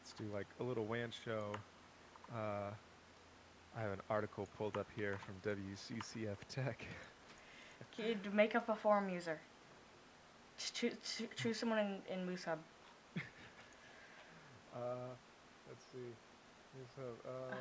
Let's 0.00 0.12
do 0.14 0.30
like 0.30 0.54
a 0.58 0.64
little 0.64 0.86
WAN 0.86 1.10
show. 1.10 1.64
Uh, 2.32 2.72
I 3.78 3.82
have 3.82 3.92
an 3.92 4.00
article 4.10 4.48
pulled 4.58 4.76
up 4.76 4.88
here 4.96 5.18
from 5.24 5.34
WCCF 5.48 6.36
Tech. 6.48 6.84
Kid, 7.96 8.18
make 8.34 8.56
up 8.56 8.68
a 8.68 8.74
forum 8.74 9.08
user. 9.08 9.38
Just 10.56 10.74
choose, 10.74 10.94
choose 11.36 11.56
someone 11.56 11.78
in, 11.78 11.98
in 12.12 12.26
MooseHub. 12.26 12.58
Uh, 14.76 15.10
let's 15.66 15.82
see. 15.92 16.12
Here's 16.76 16.94
how, 16.96 17.30
uh, 17.30 17.54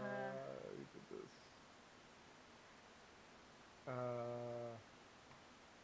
we 0.77 0.83
did 0.93 1.05
this. 1.09 1.31
Uh, 3.87 3.91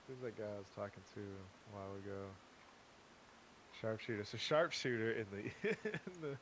who's 0.07 0.19
that 0.21 0.38
guy 0.38 0.43
I 0.43 0.57
was 0.59 0.67
talking 0.75 1.01
to 1.15 1.21
a 1.21 1.75
while 1.75 1.95
ago? 1.95 2.21
Sharpshooter. 3.81 4.25
So 4.25 4.38
sharpshooter 4.38 5.11
in 5.13 5.25
the 5.31 5.69
in 5.69 6.21
the 6.21 6.38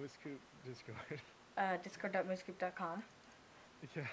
Moosecoop 0.00 0.38
Discord. 0.64 1.20
Uh, 1.56 1.76
yeah, 3.94 4.06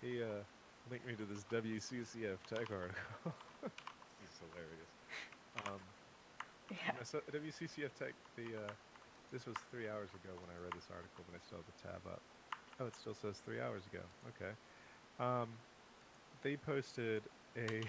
he 0.00 0.22
uh 0.22 0.44
linked 0.90 1.06
me 1.06 1.16
to 1.16 1.26
this 1.26 1.44
WCCF 1.44 2.44
Tech 2.46 2.70
article. 2.70 3.34
this 3.62 4.32
is 4.32 4.38
hilarious. 4.38 4.90
Um, 5.54 5.80
Yeah. 6.70 6.76
Yeah, 6.94 7.02
so 7.04 7.20
WCCF 7.30 7.94
Tech, 7.94 8.14
the 8.36 8.56
uh, 8.56 8.72
this 9.30 9.46
was 9.46 9.56
three 9.70 9.88
hours 9.88 10.14
ago 10.14 10.36
when 10.38 10.50
I 10.50 10.56
read 10.56 10.74
this 10.74 10.90
article, 10.90 11.24
but 11.24 11.34
I 11.34 11.38
still 11.38 11.58
have 11.58 11.66
the 11.66 11.72
tab 11.72 12.06
up. 12.06 12.22
Oh, 12.78 12.86
it 12.86 12.96
still 12.96 13.14
says 13.14 13.40
three 13.40 13.60
hours 13.60 13.86
ago. 13.86 14.04
Okay. 14.28 14.52
Um, 15.18 15.58
they 16.42 16.56
posted 16.56 17.28
a. 17.56 17.82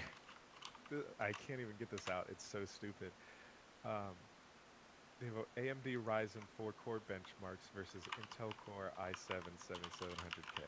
I 1.20 1.34
can't 1.34 1.62
even 1.62 1.78
get 1.78 1.90
this 1.90 2.10
out. 2.10 2.28
It's 2.30 2.46
so 2.46 2.66
stupid. 2.66 3.14
Um, 3.84 4.18
they 5.24 5.30
have 5.30 5.46
AMD 5.78 6.04
Ryzen 6.04 6.48
4 6.58 6.74
core 6.74 7.00
benchmarks 7.00 7.72
versus 7.74 8.04
Intel 8.20 8.52
Core 8.58 8.94
i7 9.00 9.58
7700K. 9.58 10.64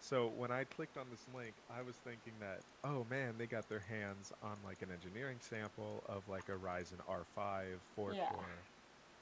So 0.00 0.28
when 0.28 0.50
I 0.50 0.64
clicked 0.64 0.96
on 0.96 1.10
this 1.10 1.28
link, 1.28 1.56
I 1.68 1.82
was 1.82 1.96
thinking 1.98 2.38
that, 2.40 2.64
oh 2.84 3.04
man, 3.04 3.36
they 3.36 3.46
got 3.46 3.68
their 3.68 3.80
hands 3.80 4.32
on 4.42 4.62
like 4.62 4.82
an 4.82 4.90
engineering 4.90 5.40
sample 5.40 6.04
of 6.08 6.28
like 6.28 6.48
a 6.48 6.52
Ryzen 6.52 7.00
R5 7.06 7.82
4 7.94 8.14
Yeah. 8.14 8.32
core. 8.32 8.68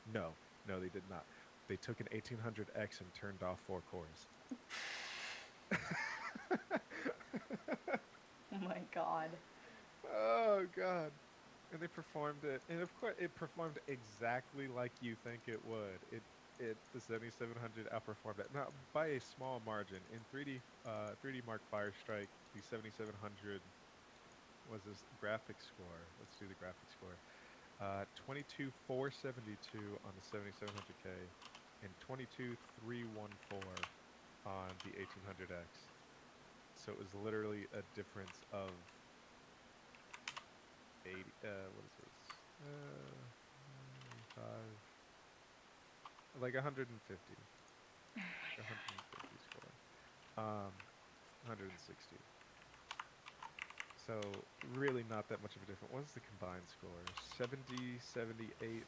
No, 0.06 0.38
no, 0.64 0.80
they 0.80 0.90
did 0.90 1.08
not. 1.08 1.26
They 1.68 1.76
took 1.76 2.00
an 2.00 2.06
1800X 2.12 3.00
and 3.00 3.12
turned 3.12 3.42
off 3.42 3.60
four 3.60 3.82
cores. 3.82 4.28
Oh 8.52 8.58
my 8.60 8.80
god. 8.94 9.42
Oh 10.04 10.66
god. 10.74 11.12
And 11.70 11.82
they 11.82 11.88
performed 11.88 12.44
it, 12.44 12.64
and 12.68 12.80
of 12.80 12.94
course, 12.94 13.16
it 13.18 13.34
performed 13.34 13.80
exactly 13.88 14.68
like 14.68 15.02
you 15.02 15.16
think 15.16 15.48
it 15.48 15.64
would. 15.64 16.04
It, 16.04 16.24
it, 16.58 16.78
the 16.92 17.00
7700 17.00 17.88
outperformed 17.88 18.38
it, 18.40 18.52
not 18.52 18.92
by 18.92 19.08
a 19.08 19.20
small 19.20 19.60
margin. 19.60 20.06
In 20.06 20.24
3D, 20.24 20.62
uh, 20.84 21.16
3D 21.16 21.42
Mark 21.44 21.68
Firestrike, 21.68 22.30
the 22.52 22.62
7700 22.62 23.72
was 24.64 24.84
this 24.84 25.04
graphics 25.16 25.62
score. 25.62 26.14
Let's 26.18 26.36
do 26.36 26.48
the 26.48 26.56
graphics 26.56 26.90
score. 26.90 27.22
Uh, 27.78 28.06
22472 28.14 29.98
on 30.04 30.16
the 30.16 30.22
7700K, 30.22 31.34
and 31.82 31.98
22314 32.00 33.90
on 34.44 34.80
the 34.82 34.96
1800X. 34.98 35.92
So 36.74 36.92
it 36.92 36.98
was 36.98 37.14
literally 37.14 37.68
a 37.72 37.82
difference 37.82 38.42
of 38.50 38.95
80, 41.06 41.34
uh, 41.44 41.48
what 41.74 41.84
is 41.86 41.92
this? 41.98 42.16
Uh, 42.62 43.26
5, 44.34 44.44
like 46.40 46.54
150. 46.54 47.36
like 48.58 48.58
150 48.58 49.38
score. 49.38 49.72
Um, 50.38 50.72
160. 51.46 52.16
So 54.06 54.44
really 54.74 55.04
not 55.04 55.28
that 55.28 55.42
much 55.42 55.56
of 55.56 55.62
a 55.62 55.66
difference. 55.66 55.92
What's 55.92 56.12
the 56.12 56.20
combined 56.20 56.68
score? 56.68 57.02
70, 57.36 57.98
78 57.98 58.86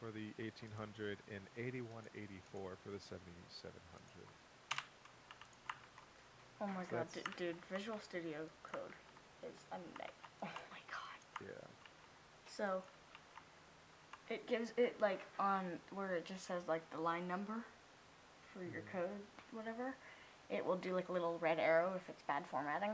for 0.00 0.10
the 0.10 0.32
1800 0.38 1.22
and 1.28 1.48
81, 1.56 2.04
84 2.14 2.78
for 2.82 2.90
the 2.90 3.00
7700. 3.00 4.28
Oh 6.60 6.66
my 6.66 6.84
So 6.90 6.96
god, 6.96 7.08
dude, 7.36 7.56
Visual 7.70 7.98
Studio 8.00 8.48
Code 8.62 8.94
is 9.42 9.66
a 9.72 9.78
night. 9.98 10.12
Oh 10.42 10.48
my 10.70 10.80
god. 10.90 11.20
Yeah. 11.40 11.68
So, 12.56 12.82
it 14.28 14.46
gives 14.46 14.72
it 14.76 15.00
like 15.00 15.22
on 15.38 15.80
where 15.90 16.14
it 16.14 16.24
just 16.24 16.46
says 16.46 16.62
like 16.68 16.88
the 16.90 17.00
line 17.00 17.26
number. 17.28 17.64
for 18.52 18.62
your 18.62 18.82
Mhm. 18.82 18.92
code, 18.92 19.26
whatever, 19.50 19.96
it 20.48 20.64
will 20.64 20.76
do 20.76 20.94
like 20.94 21.08
a 21.08 21.12
little 21.12 21.38
red 21.40 21.58
arrow 21.58 21.94
if 21.96 22.08
it's 22.08 22.22
bad 22.22 22.46
formatting. 22.46 22.90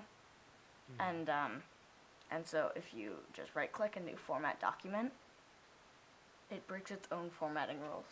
Mhm. 0.93 1.01
And 1.01 1.29
um, 1.29 1.63
and 2.31 2.47
so 2.47 2.73
if 2.75 2.95
you 2.95 3.23
just 3.35 3.55
right 3.55 3.71
click 3.71 3.95
and 3.97 4.07
do 4.07 4.17
format 4.17 4.59
document, 4.59 5.13
it 6.51 6.67
breaks 6.67 6.91
its 6.91 7.07
own 7.13 7.29
formatting 7.31 7.79
rules. 7.83 8.07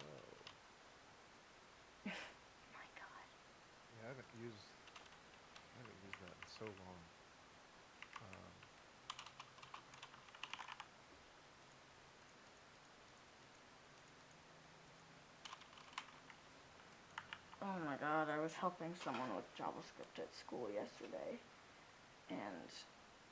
Oh. 0.00 0.02
My 2.06 2.86
God. 2.96 3.26
Yeah, 3.98 4.04
I 4.06 4.08
haven't 4.08 4.26
used 4.42 4.66
I 5.76 5.78
haven't 5.78 5.98
used 6.04 6.20
that 6.22 6.34
in 6.34 6.48
so 6.58 6.64
long. 6.64 6.98
Um, 8.22 8.52
Oh 17.60 17.78
my 17.84 17.96
God! 17.96 18.28
I 18.30 18.37
was 18.48 18.54
helping 18.54 18.94
someone 19.04 19.28
with 19.36 19.44
JavaScript 19.60 20.16
at 20.18 20.34
school 20.34 20.68
yesterday, 20.72 21.36
and 22.30 22.64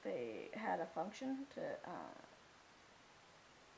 they 0.05 0.49
had 0.53 0.79
a 0.79 0.85
function 0.85 1.39
to. 1.55 1.61
Uh, 1.89 2.21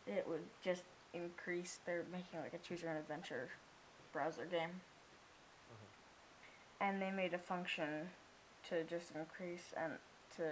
it 0.08 0.26
would 0.26 0.42
just 0.64 0.82
increase. 1.14 1.78
They're 1.86 2.02
making 2.10 2.40
like 2.40 2.54
a 2.54 2.58
choose 2.58 2.82
your 2.82 2.90
own 2.90 2.96
adventure 2.96 3.50
browser 4.12 4.46
game. 4.50 4.82
uh-huh. 5.70 6.84
and 6.86 7.00
they 7.00 7.12
made 7.12 7.34
a 7.34 7.38
function 7.38 8.10
to 8.70 8.82
just 8.82 9.12
increase 9.14 9.72
and 9.76 9.92
to 10.38 10.42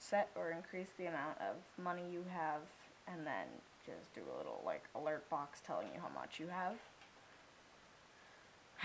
set 0.00 0.30
or 0.34 0.50
increase 0.50 0.88
the 0.98 1.06
amount 1.06 1.38
of 1.38 1.54
money 1.82 2.02
you 2.12 2.24
have 2.32 2.62
and 3.06 3.24
then 3.24 3.46
just 3.86 4.12
do 4.14 4.20
a 4.34 4.36
little 4.36 4.60
like 4.66 4.82
alert 4.96 5.28
box 5.30 5.60
telling 5.64 5.86
you 5.94 6.00
how 6.00 6.08
much 6.18 6.40
you 6.40 6.48
have 6.48 6.74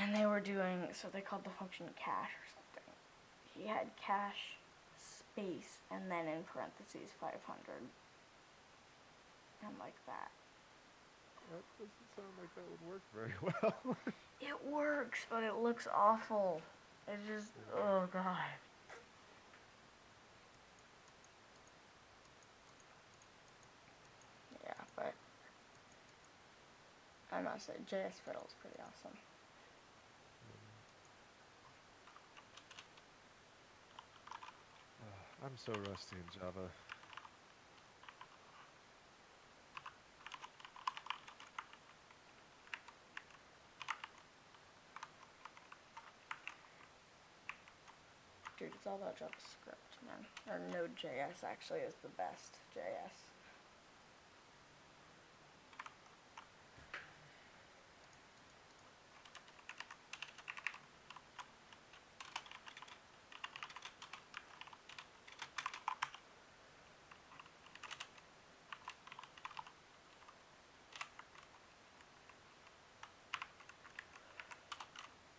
and 0.01 0.15
they 0.15 0.25
were 0.25 0.39
doing 0.39 0.87
so 0.93 1.07
they 1.11 1.21
called 1.21 1.43
the 1.43 1.49
function 1.51 1.85
cache 1.95 2.35
or 2.39 2.47
something 2.55 2.89
he 3.55 3.67
had 3.67 3.87
cache 3.99 4.57
space 4.97 5.79
and 5.91 6.09
then 6.09 6.27
in 6.27 6.43
parentheses 6.53 7.11
500 7.19 7.35
and 9.65 9.75
like 9.79 9.95
that 10.07 10.31
That 11.51 11.63
doesn't 11.77 12.09
sound 12.15 12.33
like 12.39 12.53
that 12.55 12.65
would 12.69 12.83
work 12.93 13.03
very 13.13 13.33
well. 13.41 13.97
It 14.41 14.71
works, 14.71 15.25
but 15.29 15.43
it 15.43 15.55
looks 15.57 15.87
awful. 15.93 16.61
It 17.07 17.19
just, 17.27 17.51
oh 17.75 18.07
god. 18.11 18.37
Yeah, 24.63 24.73
but 24.95 25.13
I 27.31 27.41
must 27.41 27.65
say, 27.67 27.73
JSFiddle 27.89 28.45
is 28.45 28.55
pretty 28.61 28.77
awesome. 28.79 29.17
Ah, 35.03 35.28
I'm 35.41 35.55
so 35.55 35.71
rusty 35.89 36.17
in 36.17 36.39
Java. 36.39 36.69
Dude, 48.59 48.71
it's 48.75 48.85
all 48.85 48.95
about 48.95 49.17
JavaScript, 49.17 49.95
man. 50.05 50.25
Or 50.49 50.59
Node.js 50.73 51.45
actually 51.45 51.79
is 51.79 51.93
the 52.03 52.09
best 52.09 52.57
JS. 52.75 53.29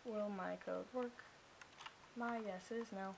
Will 0.07 0.30
my 0.41 0.57
code 0.65 0.87
work? 0.95 1.25
My 2.17 2.39
guess 2.41 2.71
is 2.71 2.87
no. 2.93 3.15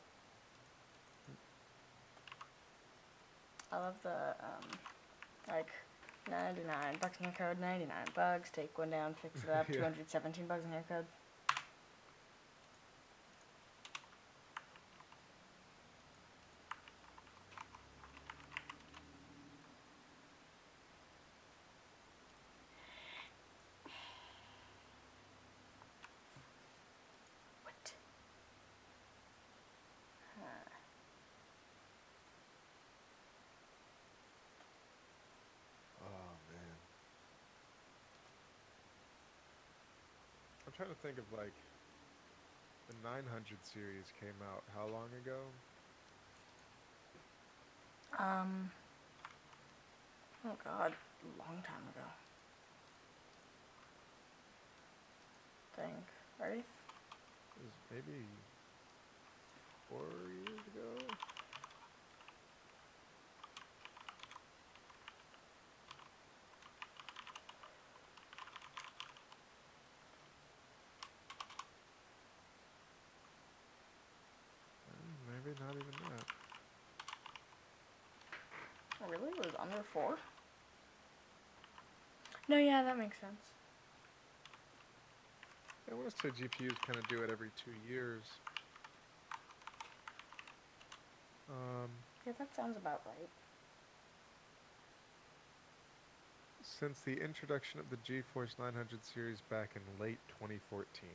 I 3.70 3.78
love 3.78 3.94
the 4.02 4.10
um, 4.10 4.68
like 5.48 5.70
99 6.30 6.96
bugs 7.00 7.16
in 7.18 7.24
your 7.24 7.34
code, 7.34 7.58
99 7.60 7.88
bugs. 8.14 8.50
Take 8.52 8.76
one 8.78 8.90
down, 8.90 9.14
fix 9.14 9.44
it 9.44 9.50
up. 9.50 9.66
Yeah. 9.70 9.76
217 9.76 10.46
bugs 10.46 10.64
in 10.64 10.72
your 10.72 10.84
code. 10.88 11.06
I'm 40.72 40.86
trying 40.86 40.96
to 40.96 41.02
think 41.02 41.18
of 41.18 41.28
like 41.36 41.52
the 42.88 42.96
900 43.04 43.28
series 43.74 44.06
came 44.18 44.40
out 44.40 44.62
how 44.74 44.86
long 44.88 45.12
ago? 45.20 45.36
Um. 48.18 48.70
Oh 50.46 50.56
God, 50.64 50.94
long 51.38 51.60
time 51.60 51.84
ago. 51.92 52.08
Think. 55.76 55.92
Ready? 56.40 56.60
It 56.60 56.64
was 57.60 57.76
maybe 57.92 58.24
four 59.90 60.08
years 60.32 60.60
ago. 60.72 61.04
Uh, 74.88 74.94
Maybe 75.28 75.54
not 75.60 75.74
even 75.74 75.92
that. 76.16 76.26
Oh, 79.02 79.06
really? 79.72 79.84
It 79.84 79.88
was 79.88 80.04
under 80.04 80.16
four? 80.16 80.18
No, 82.48 82.56
yeah, 82.56 82.82
that 82.82 82.98
makes 82.98 83.18
sense. 83.20 83.54
I 85.90 85.94
want 85.94 86.10
to 86.10 86.16
say 86.22 86.30
GPUs 86.30 86.78
kind 86.86 86.98
of 86.98 87.08
do 87.08 87.22
it 87.22 87.30
every 87.30 87.50
two 87.64 87.72
years. 87.88 88.40
Um, 91.48 91.90
Yeah, 92.26 92.32
that 92.38 92.54
sounds 92.54 92.76
about 92.76 93.02
right. 93.06 93.28
since 96.62 97.00
the 97.00 97.20
introduction 97.20 97.80
of 97.80 97.90
the 97.90 97.96
GeForce 97.96 98.58
900 98.58 99.04
series 99.04 99.40
back 99.50 99.76
in 99.76 99.98
late 99.98 100.20
2014. 100.28 101.10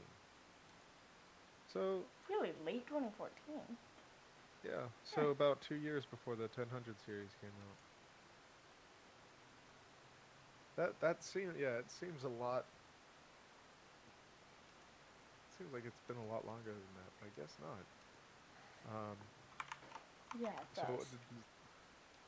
So, 1.73 2.11
Really, 2.29 2.53
late 2.65 2.87
2014. 2.87 3.77
yeah, 4.63 4.89
so 5.03 5.29
about 5.29 5.61
two 5.61 5.75
years 5.75 6.05
before 6.05 6.35
the 6.35 6.47
1000 6.49 6.95
series 7.05 7.35
came 7.41 7.51
out. 7.69 7.86
That 10.77 10.99
that 11.01 11.23
seems 11.23 11.57
yeah, 11.57 11.79
it 11.79 11.89
seems 11.89 12.23
a 12.23 12.29
lot. 12.29 12.65
It 15.47 15.53
Seems 15.57 15.73
like 15.73 15.85
it's 15.85 15.97
been 16.07 16.17
a 16.17 16.25
lot 16.25 16.45
longer 16.45 16.71
than 16.73 16.93
that, 16.95 17.11
but 17.19 17.25
I 17.27 17.29
guess 17.31 17.59
not. 17.59 17.81
Um, 18.87 19.17
Yeah, 20.39 20.61
it 20.61 20.73
so, 20.73 20.85
does. 20.85 21.11
does, 21.11 21.19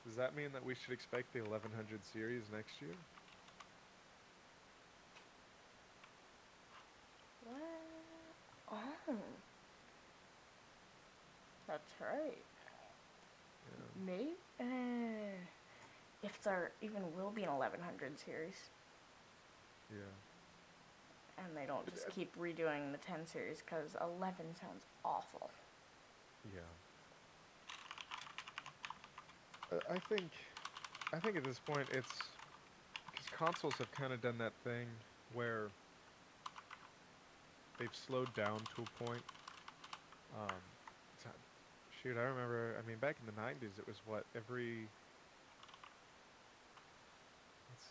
does 0.03 0.15
that 0.15 0.33
mean 0.35 0.51
that 0.53 0.65
we 0.65 0.73
should 0.73 0.93
expect 0.93 1.31
the 1.31 1.41
1100 1.41 2.03
series 2.03 2.49
next 2.49 2.81
year? 2.81 2.95
What? 7.43 8.35
Oh. 8.71 9.43
That's 11.67 12.01
right. 12.01 12.43
Yeah. 13.65 13.85
Maybe. 13.95 14.37
Uh, 14.59 15.58
if 16.23 16.41
there 16.43 16.71
even 16.81 17.03
will 17.15 17.31
be 17.31 17.43
an 17.43 17.49
1100 17.49 18.19
series, 18.19 18.69
Yeah. 19.91 19.99
and 21.37 21.55
they 21.55 21.65
don't 21.65 21.87
just 21.89 22.07
uh, 22.07 22.11
keep 22.11 22.35
redoing 22.37 22.91
the 22.91 22.97
10 22.97 23.25
series, 23.25 23.61
because 23.61 23.95
11 24.01 24.55
sounds 24.59 24.83
awful. 25.05 25.49
Yeah. 26.53 26.59
Uh, 29.71 29.79
I 29.89 29.99
think, 29.99 30.31
I 31.13 31.19
think 31.19 31.37
at 31.37 31.43
this 31.43 31.59
point 31.59 31.87
it's 31.91 32.11
because 33.05 33.29
consoles 33.37 33.73
have 33.75 33.91
kind 33.91 34.13
of 34.13 34.21
done 34.21 34.37
that 34.39 34.53
thing 34.63 34.87
where 35.33 35.69
they've 37.79 37.95
slowed 37.95 38.33
down 38.35 38.59
to 38.75 38.83
a 38.83 39.03
point. 39.03 39.21
Um, 40.37 40.55
shoot, 42.01 42.17
I 42.17 42.21
remember. 42.21 42.75
I 42.81 42.87
mean, 42.87 42.97
back 42.97 43.15
in 43.19 43.25
the 43.25 43.41
'90s, 43.41 43.79
it 43.79 43.87
was 43.87 43.97
what 44.05 44.25
every. 44.35 44.87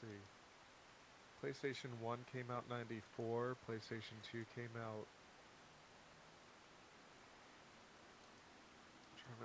See. 0.00 0.06
PlayStation 1.42 1.98
One 2.02 2.18
came 2.32 2.50
out 2.50 2.68
'94. 2.68 3.56
PlayStation 3.68 4.18
Two 4.22 4.44
came 4.54 4.70
out. 4.76 5.06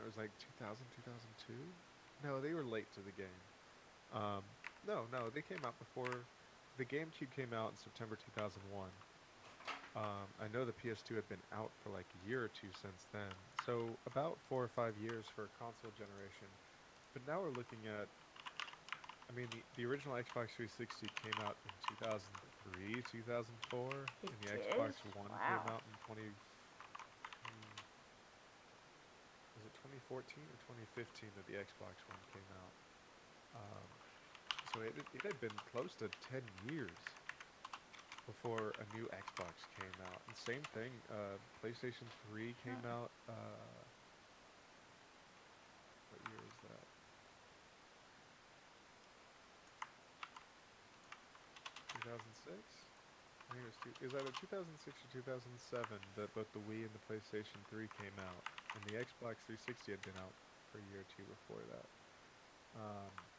It 0.02 0.06
was 0.06 0.18
like 0.18 0.32
2000, 0.60 0.86
2002. 0.96 1.54
No, 2.26 2.42
they 2.42 2.54
were 2.54 2.64
late 2.64 2.88
to 2.96 3.02
the 3.02 3.12
game. 3.12 3.40
Um, 4.14 4.42
no, 4.88 5.06
no, 5.12 5.30
they 5.30 5.42
came 5.42 5.62
out 5.66 5.78
before. 5.78 6.26
The 6.78 6.86
GameCube 6.86 7.30
came 7.36 7.54
out 7.54 7.72
in 7.72 7.78
September 7.78 8.16
2001. 8.16 8.90
Um, 9.96 10.26
I 10.42 10.48
know 10.50 10.66
the 10.66 10.74
PS2 10.74 11.16
had 11.16 11.30
been 11.30 11.42
out 11.54 11.70
for 11.84 11.90
like 11.94 12.10
a 12.18 12.28
year 12.28 12.42
or 12.44 12.50
two 12.50 12.74
since 12.82 13.06
then. 13.14 13.30
So 13.66 14.00
about 14.10 14.38
four 14.50 14.64
or 14.64 14.72
five 14.74 14.98
years 14.98 15.26
for 15.36 15.46
a 15.46 15.52
console 15.60 15.92
generation. 15.94 16.50
But 17.14 17.28
now 17.28 17.42
we're 17.42 17.54
looking 17.54 17.86
at. 17.86 18.10
I 19.30 19.32
mean, 19.36 19.48
the, 19.52 19.62
the 19.78 19.86
original 19.90 20.16
Xbox 20.16 20.54
360 20.56 21.08
came 21.24 21.38
out 21.46 21.56
in 21.66 21.72
2003, 21.98 23.02
2004, 23.12 23.90
It 24.24 24.30
and 24.30 24.38
the 24.40 24.50
did? 24.52 24.60
Xbox 24.60 24.94
One 25.16 25.32
came 25.48 25.64
out 25.72 25.82
in 25.88 25.94
20. 26.06 26.22
hmm, 26.22 27.74
Was 29.58 29.66
it 29.66 29.74
2014 29.82 30.44
or 30.52 30.58
2015 30.68 31.30
that 31.36 31.46
the 31.48 31.58
Xbox 31.58 31.96
One 32.06 32.22
came 32.34 32.50
out? 32.62 32.74
Um, 33.56 33.88
so 34.74 34.82
it, 34.82 34.94
it 35.14 35.22
had 35.26 35.40
been 35.42 35.56
close 35.72 35.94
to 36.02 36.10
10 36.32 36.42
years 36.70 36.90
before 38.26 38.74
a 38.80 38.86
new 38.96 39.06
Xbox 39.10 39.54
came 39.78 39.98
out. 40.10 40.22
And 40.28 40.36
same 40.36 40.64
thing, 40.74 40.92
uh, 41.10 41.38
PlayStation 41.64 42.08
3 42.30 42.54
came 42.64 42.82
Huh. 42.84 42.90
out. 42.90 43.12
Uh, 43.28 43.34
what 46.10 46.22
year 46.30 46.40
is 46.48 46.58
that? 46.70 46.84
2006? 52.04 52.58
I 53.54 53.56
think 53.58 53.64
it 53.66 53.68
was, 53.68 53.78
two, 53.78 53.96
it 54.02 54.06
was 54.06 54.16
either 54.16 54.34
2006 54.34 55.06
or 55.06 55.10
2007 55.10 56.14
that 56.16 56.34
both 56.34 56.54
the 56.54 56.62
Wii 56.62 56.86
and 56.88 56.96
the 56.96 57.00
PlayStation 57.00 57.68
3 57.68 57.88
came 57.90 58.20
out. 58.20 58.48
And 58.74 58.86
the 58.86 58.94
Xbox 58.94 59.46
360 59.46 59.92
had 59.94 60.04
been 60.04 60.18
out 60.18 60.38
for 60.66 60.80
a 60.80 60.84
year 60.84 61.02
or 61.02 61.06
two 61.06 61.28
before 61.28 61.66
that. 61.68 61.92
Um, 62.74 63.32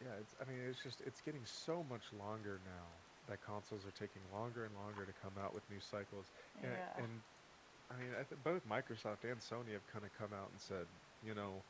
yeah, 0.00 0.18
it's. 0.18 0.34
I 0.40 0.44
mean, 0.44 0.60
it's 0.60 0.82
just 0.82 1.00
it's 1.02 1.22
getting 1.22 1.46
so 1.46 1.84
much 1.84 2.12
longer 2.12 2.58
now 2.60 3.06
that 3.26 3.40
consoles 3.42 3.86
are 3.86 3.92
taking 3.92 4.30
longer 4.30 4.64
and 4.64 4.74
longer 4.74 5.06
to 5.06 5.14
come 5.14 5.38
out 5.38 5.54
with 5.54 5.68
new 5.70 5.80
cycles. 5.80 6.32
And, 6.62 6.72
Yeah. 6.72 6.94
and 6.96 7.24
I 7.90 7.96
mean, 7.98 8.14
I 8.14 8.24
th- 8.24 8.42
both 8.42 8.64
Microsoft 8.64 9.24
and 9.24 9.40
Sony 9.40 9.72
have 9.72 9.86
kind 9.86 10.06
of 10.06 10.12
come 10.12 10.32
out 10.34 10.50
and 10.50 10.60
said, 10.60 10.88
you 11.22 11.34
know, 11.34 11.66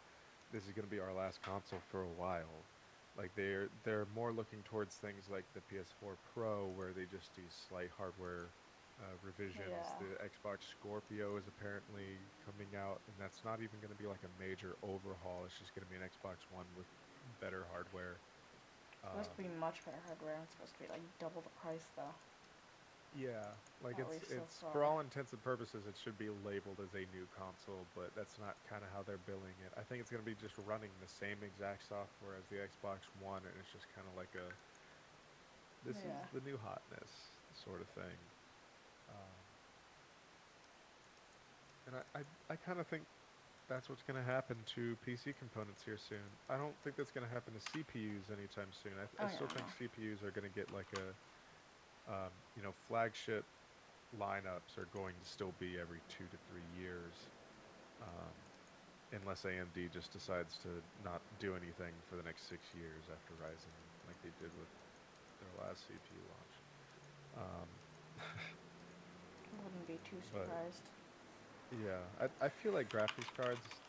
this 0.51 0.67
is 0.67 0.73
going 0.73 0.85
to 0.85 0.91
be 0.91 1.01
our 1.01 1.15
last 1.15 1.41
console 1.43 1.81
for 1.81 2.03
a 2.03 2.13
while. 2.13 2.74
Like 3.17 3.35
they're 3.35 3.69
they're 3.85 4.07
more 4.07 4.33
looking 4.33 4.63
towards 4.65 4.99
things 4.99 5.29
like 5.29 5.53
the 5.53 5.61
PS4 5.61 6.17
Pro, 6.23 6.69
where 6.69 6.93
they 6.93 7.07
just 7.07 7.35
do 7.35 7.49
slight 7.49 7.91
hardware 7.91 8.57
uh, 8.99 9.17
revisions. 9.23 9.71
Yeah. 9.71 9.99
The 9.99 10.17
Xbox 10.17 10.65
Scorpio 10.65 11.37
is 11.37 11.47
apparently 11.47 12.19
coming 12.45 12.75
out, 12.75 13.03
and 13.07 13.19
that's 13.19 13.45
not 13.45 13.61
even 13.63 13.81
going 13.81 13.91
to 13.91 13.97
be 13.97 14.07
like 14.07 14.25
a 14.25 14.29
major 14.29 14.77
overhaul. 14.83 15.45
It's 15.45 15.59
just 15.59 15.75
going 15.75 15.87
to 15.87 15.91
be 15.91 15.97
an 15.97 16.03
Xbox 16.03 16.51
One 16.51 16.75
with 16.75 16.87
better 17.41 17.67
hardware. 17.67 18.21
It's 19.03 19.11
supposed 19.13 19.31
to 19.33 19.37
Um, 19.37 19.37
be 19.37 19.49
much 19.49 19.85
better 19.85 20.01
hardware. 20.01 20.43
It's 20.43 20.53
supposed 20.53 20.75
to 20.75 20.83
be 20.83 20.89
like 20.89 21.19
double 21.19 21.43
the 21.43 21.51
price 21.51 21.91
though. 21.97 22.15
Yeah, 23.13 23.64
like 23.85 23.99
At 23.99 24.01
it's 24.01 24.11
least 24.11 24.31
so 24.31 24.49
it's 24.49 24.63
for 24.73 24.83
all 24.83 25.01
intents 25.01 25.33
and 25.33 25.43
purposes, 25.43 25.87
it 25.87 25.97
should 25.97 26.19
be 26.19 26.31
labeled 26.31 26.81
as 26.81 26.95
a 26.95 27.07
new 27.07 27.27
console, 27.29 27.85
but 27.95 28.15
that's 28.15 28.39
not 28.39 28.65
kind 28.65 28.85
of 28.85 28.91
how 28.91 29.03
they're 29.03 29.19
billing 29.19 29.61
it. 29.61 29.73
I 29.77 29.85
think 29.85 30.01
it's 30.01 30.11
going 30.11 30.25
to 30.25 30.31
be 30.31 30.35
just 30.35 30.59
running 30.59 30.99
the 31.01 31.09
same 31.09 31.43
exact 31.45 31.85
software 31.85 32.35
as 32.37 32.49
the 32.49 32.57
Xbox 32.57 33.15
One, 33.15 33.47
and 33.47 33.59
it's 33.59 33.71
just 33.71 33.89
kind 33.89 34.09
of 34.09 34.15
like 34.15 34.35
a 34.35 34.59
this 35.83 36.05
Yeah. 36.05 36.05
is 36.05 36.31
the 36.31 36.41
new 36.41 36.57
hotness 36.57 37.39
sort 37.53 37.83
of 37.83 37.91
thing. 37.91 38.33
Um, 39.09 39.45
and 41.87 41.97
I, 41.97 42.05
I, 42.15 42.25
I 42.51 42.57
kind 42.57 42.81
of 42.81 42.89
think 42.89 43.09
that's 43.69 43.89
what's 43.89 44.03
going 44.03 44.17
to 44.17 44.23
happen 44.25 44.65
to 44.65 44.97
PC 44.97 45.33
components 45.35 45.85
here 45.85 45.99
soon. 45.99 46.39
I 46.49 46.57
don't 46.57 46.83
think 46.83 46.97
that's 46.97 47.13
going 47.13 47.27
to 47.27 47.33
happen 47.33 47.55
to 47.55 47.61
CPUs 47.61 48.31
anytime 48.31 48.73
soon. 48.73 48.99
I, 48.99 49.07
th- 49.07 49.23
I 49.23 49.27
Oh, 49.27 49.29
still 49.29 49.49
yeah, 49.55 49.63
think. 49.63 49.67
CPUs 49.67 50.23
are 50.23 50.31
going 50.33 50.45
to 50.45 50.51
get 50.51 50.71
like 50.71 50.93
a, 50.93 51.19
um, 52.07 52.45
you 52.55 52.63
know, 52.63 52.73
flagship 52.73 53.54
lineups 54.19 54.79
are 54.79 54.87
going 54.87 55.17
to 55.21 55.27
still 55.27 55.53
be 55.59 55.79
every 55.79 56.03
two 56.09 56.29
to 56.29 56.37
three 56.39 56.65
years, 56.65 57.31
um, 58.01 58.35
unless 59.13 59.45
AMD 59.45 59.89
just 59.89 60.13
decides 60.13 60.59
to 60.59 60.83
not 61.03 61.23
do 61.39 61.55
anything 61.57 61.95
for 62.09 62.17
the 62.17 62.23
next 62.23 62.49
six 62.49 62.75
years 62.75 63.09
after 63.13 63.35
Ryzen, 63.35 63.77
like 64.07 64.17
they 64.23 64.31
did 64.39 64.55
with 64.57 64.69
their 65.41 65.51
last 65.59 65.87
CPU 65.87 66.23
launch. 66.29 66.63
Um, 67.37 67.69
I 69.53 69.63
wouldn't 69.63 69.87
be 69.87 69.99
too 70.05 70.21
surprised. 70.21 70.91
Yeah, 71.71 72.05
I, 72.21 72.47
I 72.47 72.49
feel 72.49 72.73
like 72.73 72.89
graphics 72.91 73.35
cards. 73.37 73.81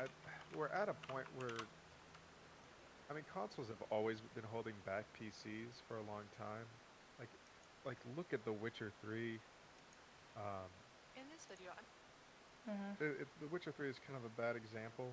I, 0.00 0.06
we're 0.50 0.68
at 0.68 0.88
a 0.88 0.94
point 0.94 1.26
where. 1.34 1.68
I 3.10 3.14
mean, 3.14 3.24
consoles 3.24 3.68
have 3.68 3.82
always 3.90 4.20
been 4.20 4.44
holding 4.44 4.80
back 4.84 5.12
PCs 5.12 5.82
for 5.86 5.98
a 5.98 6.02
long 6.02 6.24
time. 6.36 6.66
Like, 7.86 7.96
like 7.96 8.16
look 8.16 8.32
at 8.32 8.44
The 8.44 8.52
Witcher 8.52 8.90
Three. 9.02 9.38
Um, 10.36 10.68
In 11.16 11.22
this 11.32 11.46
video, 11.48 11.70
I'm 11.76 11.84
Mm-hmm. 12.66 13.04
it, 13.04 13.20
it, 13.22 13.28
the 13.40 13.46
Witcher 13.46 13.70
Three 13.70 13.88
is 13.88 13.94
kind 14.04 14.18
of 14.18 14.24
a 14.26 14.42
bad 14.42 14.56
example 14.56 15.06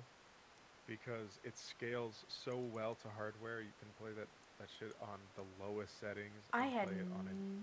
because 0.88 1.38
it 1.44 1.56
scales 1.56 2.24
so 2.26 2.58
well 2.74 2.96
to 3.02 3.08
hardware. 3.16 3.60
You 3.60 3.70
can 3.78 3.86
play 4.02 4.10
that 4.18 4.26
that 4.58 4.66
shit 4.76 4.92
on 5.00 5.18
the 5.38 5.46
lowest 5.64 6.00
settings. 6.00 6.34
I 6.52 6.66
and 6.66 6.72
had 6.74 6.88
play 6.88 6.96
it 6.96 7.06
on 7.16 7.26
a 7.28 7.30
n- 7.30 7.62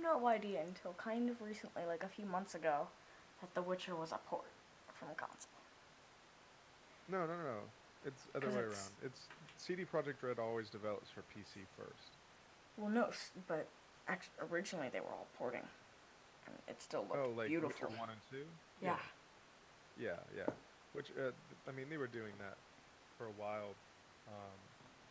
no 0.00 0.28
idea 0.28 0.62
until 0.64 0.92
kind 0.94 1.28
of 1.28 1.42
recently, 1.42 1.82
like 1.88 2.04
a 2.04 2.08
few 2.08 2.24
months 2.24 2.54
ago, 2.54 2.86
that 3.40 3.52
The 3.54 3.62
Witcher 3.62 3.96
was 3.96 4.12
a 4.12 4.20
port 4.30 4.46
from 4.94 5.08
a 5.10 5.14
console. 5.14 5.58
No, 7.10 7.26
no, 7.26 7.34
no, 7.34 7.42
no. 7.42 7.58
It's 8.06 8.22
other 8.36 8.46
way 8.46 8.62
it's- 8.62 8.70
around. 8.78 9.10
It's 9.10 9.20
CD 9.58 9.84
Projekt 9.84 10.22
Red 10.22 10.38
always 10.38 10.70
develops 10.70 11.10
for 11.10 11.22
PC 11.34 11.66
first. 11.76 12.14
Well, 12.78 12.90
no, 12.90 13.10
but 13.48 13.66
actually, 14.08 14.34
originally 14.50 14.88
they 14.92 15.00
were 15.00 15.12
all 15.12 15.26
porting. 15.38 15.66
And 16.46 16.54
it 16.68 16.82
still 16.82 17.06
looked 17.08 17.22
oh, 17.22 17.30
like 17.36 17.48
beautiful. 17.48 17.88
Witcher 17.88 18.00
One 18.00 18.10
and 18.10 18.20
Two. 18.30 18.44
yeah. 18.82 18.96
yeah, 19.98 20.18
yeah. 20.36 20.50
Which 20.92 21.10
uh, 21.16 21.30
th- 21.30 21.62
I 21.68 21.72
mean, 21.72 21.86
they 21.88 21.96
were 21.96 22.10
doing 22.10 22.32
that 22.38 22.56
for 23.16 23.26
a 23.26 23.34
while. 23.38 23.74
Um, 24.28 24.58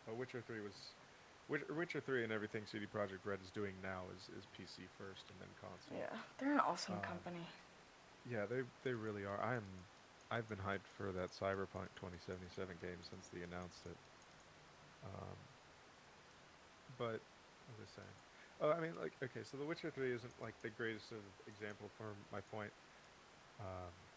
but 0.06 0.16
Witcher 0.16 0.42
Three 0.46 0.60
was 0.60 0.72
Witcher, 1.48 1.72
Witcher 1.74 2.00
Three 2.00 2.22
and 2.24 2.32
everything 2.32 2.62
CD 2.70 2.84
Projekt 2.86 3.24
Red 3.24 3.38
is 3.42 3.50
doing 3.50 3.72
now 3.82 4.02
is, 4.14 4.28
is 4.36 4.44
PC 4.54 4.84
first 4.98 5.24
and 5.32 5.40
then 5.40 5.48
console. 5.60 5.96
Yeah, 5.98 6.12
they're 6.38 6.52
an 6.52 6.60
awesome 6.60 6.96
Um, 6.96 7.00
company. 7.02 7.44
Yeah, 8.30 8.46
they 8.46 8.62
they 8.84 8.92
really 8.94 9.24
are. 9.24 9.40
I 9.40 9.56
am. 9.56 9.64
I've 10.30 10.48
been 10.48 10.58
hyped 10.64 10.88
for 10.96 11.12
that 11.12 11.28
Cyberpunk 11.32 11.92
2077 12.00 12.76
game 12.80 12.96
since 13.04 13.28
they 13.32 13.42
announced 13.42 13.84
it. 13.84 13.96
Um, 15.04 15.36
but 16.96 17.20
what 17.20 17.74
was 17.80 17.88
I 17.92 18.00
saying? 18.00 18.16
Oh, 18.62 18.70
I 18.72 18.80
mean, 18.80 18.96
like, 18.96 19.18
okay, 19.22 19.44
so 19.44 19.58
The 19.58 19.66
Witcher 19.66 19.90
3 19.90 20.14
isn't 20.14 20.40
like 20.40 20.62
the 20.62 20.70
greatest 20.70 21.12
of 21.12 21.40
example 21.48 21.90
for 21.90 22.16
my 22.30 22.40
point, 22.42 22.74
um, 23.58 24.12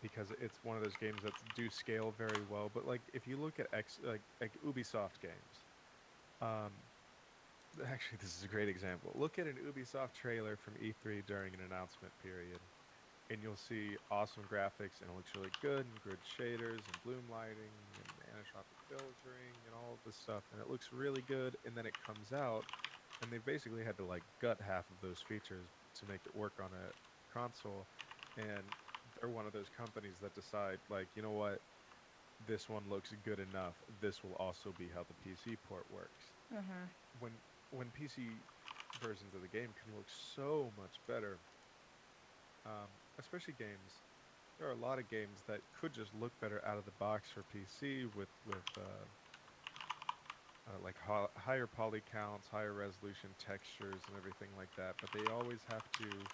because 0.00 0.32
it's 0.32 0.64
one 0.64 0.76
of 0.76 0.82
those 0.82 0.96
games 0.96 1.24
that 1.24 1.54
do 1.54 1.70
scale 1.70 2.12
very 2.12 2.42
well. 2.42 2.70
But 2.70 2.86
like, 2.86 3.10
if 3.14 3.26
you 3.26 3.38
look 3.38 3.60
at 3.60 3.68
X, 3.74 4.00
like, 4.00 4.24
like 4.40 4.54
Ubisoft 4.64 5.20
games, 5.20 5.66
um, 6.40 6.92
actually, 7.84 8.18
this 8.18 8.36
is 8.36 8.44
a 8.44 8.48
great 8.48 8.68
example. 8.68 9.12
Look 9.16 9.38
at 9.38 9.48
an 9.48 9.58
Ubisoft 9.58 10.14
trailer 10.14 10.56
from 10.56 10.78
E3 10.78 11.22
during 11.22 11.54
an 11.54 11.60
announcement 11.60 12.18
period 12.18 12.70
and 13.30 13.42
you'll 13.42 13.56
see 13.56 13.98
awesome 14.10 14.46
graphics 14.48 15.00
and 15.00 15.10
it 15.10 15.14
looks 15.14 15.34
really 15.34 15.52
good 15.60 15.86
and 15.86 16.00
good 16.00 16.22
shaders 16.22 16.88
and 16.88 17.00
bloom 17.02 17.28
lighting 17.28 17.96
and 17.98 18.18
anisotropic 18.18 18.78
filtering 18.88 19.66
and 19.66 19.74
all 19.74 19.94
of 19.94 20.02
this 20.04 20.18
stuff 20.18 20.46
and 20.52 20.60
it 20.60 20.68
looks 20.68 20.92
really 20.92 21.22
good 21.22 21.56
and 21.64 21.76
then 21.76 21.86
it 21.86 21.98
comes 21.98 22.32
out 22.32 22.68
and 23.20 23.32
they 23.32 23.38
basically 23.38 23.84
had 23.84 23.96
to 23.96 24.04
like 24.04 24.24
gut 24.40 24.60
half 24.60 24.90
of 24.90 25.00
those 25.00 25.20
features 25.20 25.70
to 25.94 26.06
make 26.06 26.22
it 26.26 26.34
work 26.34 26.58
on 26.62 26.72
a 26.72 26.92
console 27.32 27.88
and 28.36 28.74
they're 29.20 29.30
one 29.30 29.46
of 29.46 29.52
those 29.52 29.68
companies 29.68 30.18
that 30.20 30.34
decide 30.34 30.78
like 30.88 31.08
you 31.14 31.22
know 31.22 31.32
what 31.32 31.60
this 32.44 32.68
one 32.68 32.88
looks 32.88 33.12
good 33.22 33.38
enough 33.40 33.82
this 34.00 34.22
will 34.22 34.34
also 34.36 34.72
be 34.72 34.88
how 34.90 35.04
the 35.04 35.14
pc 35.14 35.56
port 35.62 35.90
works 35.90 36.32
Mm-hmm. 36.52 36.84
when 37.18 37.40
when 37.70 37.90
PC 37.90 38.42
versions 38.98 39.34
of 39.34 39.42
the 39.42 39.48
game 39.48 39.72
can 39.74 39.94
look 39.94 40.08
so 40.08 40.72
much 40.76 41.00
better, 41.06 41.40
um, 42.64 42.88
especially 43.18 43.54
games. 43.54 44.04
There 44.58 44.68
are 44.68 44.72
a 44.72 44.76
lot 44.76 44.98
of 44.98 45.08
games 45.08 45.44
that 45.46 45.62
could 45.72 45.92
just 45.92 46.14
look 46.14 46.38
better 46.40 46.64
out 46.64 46.78
of 46.78 46.84
the 46.84 46.92
box 46.92 47.30
for 47.30 47.42
PC 47.42 48.04
with 48.04 48.30
with 48.44 48.66
uh, 48.76 49.06
uh, 50.66 50.78
like 50.80 50.98
ho- 50.98 51.30
higher 51.36 51.66
poly 51.66 52.00
counts, 52.00 52.48
higher 52.48 52.72
resolution 52.74 53.34
textures, 53.38 54.08
and 54.08 54.16
everything 54.16 54.54
like 54.56 54.74
that. 54.76 55.00
But 55.00 55.12
they 55.12 55.28
always 55.28 55.64
have 55.64 55.90
to, 55.92 56.30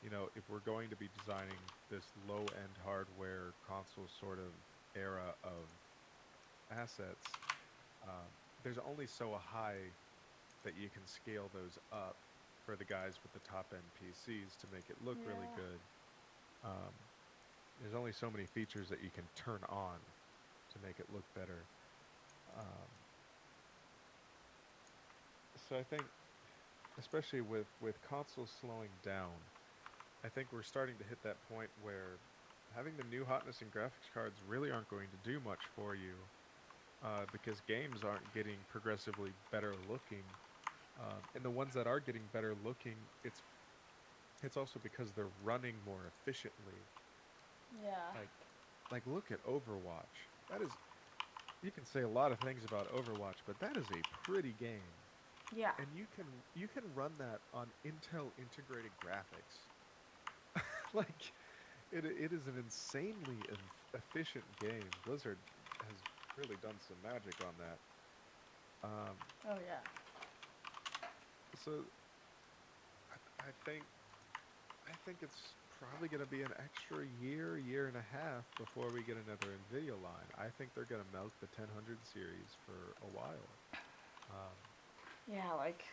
you 0.00 0.10
know, 0.10 0.30
if 0.34 0.48
we're 0.48 0.60
going 0.60 0.90
to 0.90 0.96
be 0.96 1.08
designing 1.08 1.72
this 1.88 2.16
low 2.16 2.48
end 2.50 2.78
hardware 2.78 3.54
console 3.62 4.08
sort 4.08 4.38
of 4.38 4.54
era 4.94 5.36
of 5.44 5.68
assets, 6.70 7.38
um, 8.02 8.32
there's 8.62 8.78
only 8.78 9.06
so 9.06 9.34
high 9.36 9.96
that 10.62 10.74
you 10.74 10.90
can 10.90 11.06
scale 11.06 11.48
those 11.48 11.78
up 11.92 12.16
for 12.64 12.76
the 12.76 12.84
guys 12.84 13.22
with 13.22 13.32
the 13.32 13.40
top 13.40 13.72
end 13.72 13.94
PCs 13.94 14.56
to 14.58 14.66
make 14.66 14.90
it 14.90 15.00
look 15.00 15.24
really 15.24 15.48
good. 15.48 15.80
Um, 16.62 16.94
there's 17.78 17.94
only 17.94 18.12
so 18.12 18.30
many 18.30 18.46
features 18.46 18.88
that 18.88 19.00
you 19.00 19.10
can 19.10 19.28
turn 19.34 19.64
on 19.64 20.00
to 20.70 20.78
make 20.78 21.00
it 21.00 21.10
look 21.10 21.32
better. 21.34 21.68
Um, 22.52 22.97
so 25.68 25.78
I 25.78 25.84
think, 25.84 26.12
especially 26.98 27.42
with 27.42 27.80
with 27.80 28.00
consoles 28.00 28.52
slowing 28.52 28.98
down, 29.02 29.52
I 30.24 30.28
think 30.30 30.52
we're 30.52 30.62
starting 30.62 30.98
to 30.98 31.04
hit 31.04 31.22
that 31.22 31.42
point 31.42 31.72
where 31.76 32.20
having 32.70 32.96
the 32.96 33.04
new 33.04 33.24
hotness 33.26 33.62
and 33.62 33.72
graphics 33.72 34.10
cards 34.10 34.42
really 34.42 34.70
aren't 34.70 34.88
going 34.88 35.10
to 35.12 35.18
do 35.18 35.40
much 35.40 35.66
for 35.68 35.94
you 35.94 36.30
uh, 37.02 37.26
because 37.26 37.60
games 37.60 38.04
aren't 38.04 38.32
getting 38.32 38.64
progressively 38.66 39.32
better 39.50 39.76
looking, 39.76 40.38
um, 40.96 41.28
and 41.34 41.44
the 41.44 41.50
ones 41.50 41.74
that 41.74 41.86
are 41.86 42.00
getting 42.00 42.28
better 42.28 42.54
looking, 42.54 43.10
it's 43.24 43.42
it's 44.42 44.56
also 44.56 44.78
because 44.80 45.14
they're 45.14 45.28
running 45.28 45.82
more 45.82 46.06
efficiently. 46.06 46.90
Yeah. 47.70 48.14
Like, 48.14 48.32
like 48.90 49.06
look 49.06 49.30
at 49.30 49.42
Overwatch. 49.42 50.28
That 50.48 50.62
is, 50.62 50.78
you 51.62 51.72
can 51.72 51.84
say 51.84 52.02
a 52.02 52.08
lot 52.08 52.32
of 52.32 52.40
things 52.40 52.64
about 52.64 52.90
Overwatch, 52.90 53.44
but 53.46 53.60
that 53.60 53.76
is 53.76 53.90
a 53.90 54.04
pretty 54.04 54.54
game, 54.54 55.07
yeah. 55.54 55.72
and 55.78 55.94
you 55.94 56.06
can 56.06 56.44
you 56.54 56.68
can 56.68 56.94
run 56.94 57.18
that 57.18 57.42
on 57.52 57.72
Intel 57.84 58.38
integrated 58.38 58.92
graphics. 59.02 59.68
like, 60.94 61.32
it 61.90 62.04
it 62.04 62.32
is 62.32 62.46
an 62.46 62.56
insanely 62.58 63.48
eff- 63.50 63.94
efficient 63.94 64.56
game. 64.56 65.00
Blizzard 65.04 65.38
has 65.86 65.96
really 66.36 66.56
done 66.56 66.78
some 66.80 67.00
magic 67.02 67.40
on 67.40 67.56
that. 67.58 67.80
Um, 68.82 69.16
Oh 69.46 69.58
yeah. 69.58 69.80
so, 71.54 71.92
I, 73.10 73.48
I 73.48 73.52
think, 73.64 73.86
I 74.86 74.92
think 75.04 75.22
it's 75.22 75.56
probably 75.68 76.08
going 76.08 76.20
to 76.20 76.26
be 76.26 76.42
an 76.42 76.52
extra 76.58 77.06
year, 77.06 77.58
year 77.58 77.88
and 77.88 77.96
a 77.96 78.02
half 78.02 78.56
before 78.56 78.90
we 78.90 79.02
get 79.04 79.16
another 79.16 79.56
Nvidia 79.58 80.00
line. 80.00 80.30
I 80.34 80.50
think 80.50 80.74
they're 80.74 80.84
going 80.84 81.04
to 81.04 81.10
milk 81.10 81.38
the 81.40 81.46
1000 81.48 82.04
series 82.04 82.54
for 82.54 82.96
a 83.02 83.06
while. 83.08 83.60
Um, 84.30 84.67
Yeah, 85.30 85.52
like 85.56 85.84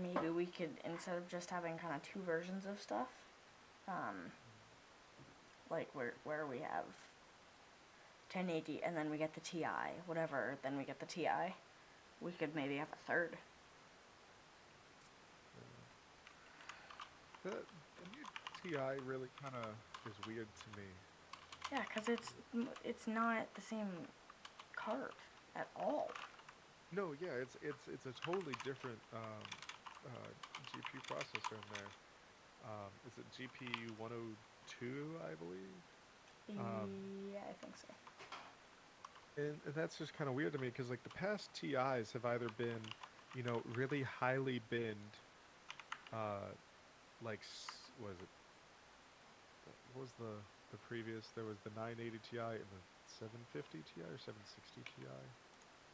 maybe 0.00 0.28
we 0.28 0.46
could 0.46 0.70
instead 0.84 1.16
of 1.16 1.28
just 1.28 1.50
having 1.50 1.78
kind 1.78 1.94
of 1.94 2.02
two 2.02 2.20
versions 2.20 2.66
of 2.66 2.80
stuff, 2.80 3.08
um, 3.88 4.32
like 5.70 5.88
where 5.94 6.14
where 6.24 6.46
we 6.46 6.58
have 6.58 6.84
1080 8.32 8.82
and 8.84 8.96
then 8.96 9.10
we 9.10 9.18
get 9.18 9.34
the 9.34 9.40
TI, 9.40 9.96
whatever, 10.06 10.56
then 10.62 10.76
we 10.76 10.84
get 10.84 11.00
the 11.00 11.06
TI. 11.06 11.54
We 12.20 12.32
could 12.32 12.54
maybe 12.54 12.76
have 12.76 12.88
a 12.92 13.06
third. 13.06 13.36
the, 17.42 17.50
the 17.50 18.06
new 18.12 18.24
TI 18.62 19.00
really 19.04 19.28
kind 19.42 19.54
of 19.54 19.70
is 20.10 20.16
weird 20.26 20.46
to 20.46 20.80
me. 20.80 20.86
Yeah, 21.70 21.84
cuz 21.84 22.08
it's 22.08 22.34
it's 22.84 23.06
not 23.06 23.54
the 23.54 23.60
same 23.60 24.08
card 24.76 25.14
at 25.56 25.68
all. 25.76 26.10
No, 26.92 27.12
yeah, 27.12 27.34
it's 27.36 27.56
it's 27.56 27.88
it's 27.88 28.06
a 28.06 28.12
totally 28.14 28.54
different 28.56 29.04
um, 29.12 29.64
uh, 30.06 30.34
GPU 30.64 31.02
processor 31.02 31.60
in 31.60 31.70
there. 31.70 31.96
Um, 32.60 33.00
it's 33.04 33.18
a 33.18 33.24
GPU 33.24 33.90
102, 33.96 35.18
I 35.22 35.34
believe. 35.34 35.84
Um, 36.56 37.14
yeah, 37.32 37.46
I 37.48 37.54
think 37.54 37.76
so. 37.78 37.88
And 39.36 39.62
and 39.64 39.74
that's 39.74 39.98
just 39.98 40.14
kind 40.14 40.28
of 40.28 40.34
weird 40.36 40.52
to 40.52 40.58
me 40.58 40.68
because 40.68 40.90
like 40.90 41.04
the 41.04 41.10
past 41.10 41.54
TIs 41.54 42.12
have 42.12 42.24
either 42.26 42.50
been, 42.50 42.94
you 43.32 43.42
know, 43.42 43.62
really 43.62 44.02
highly 44.02 44.58
binned, 44.58 45.20
uh, 46.12 46.56
like 47.20 47.42
s- 47.42 47.90
was 47.96 48.20
it? 48.22 48.30
What 49.64 49.78
was 49.86 50.16
the 50.16 50.48
the 50.70 50.78
previous? 50.78 51.32
There 51.32 51.44
was 51.46 51.62
the 51.62 51.70
980 51.70 52.20
Ti 52.20 52.38
and 52.38 52.70
the 52.70 52.84
750 53.06 53.82
Ti 53.82 54.02
or 54.02 54.18
760 54.18 54.84
Ti. 54.84 55.06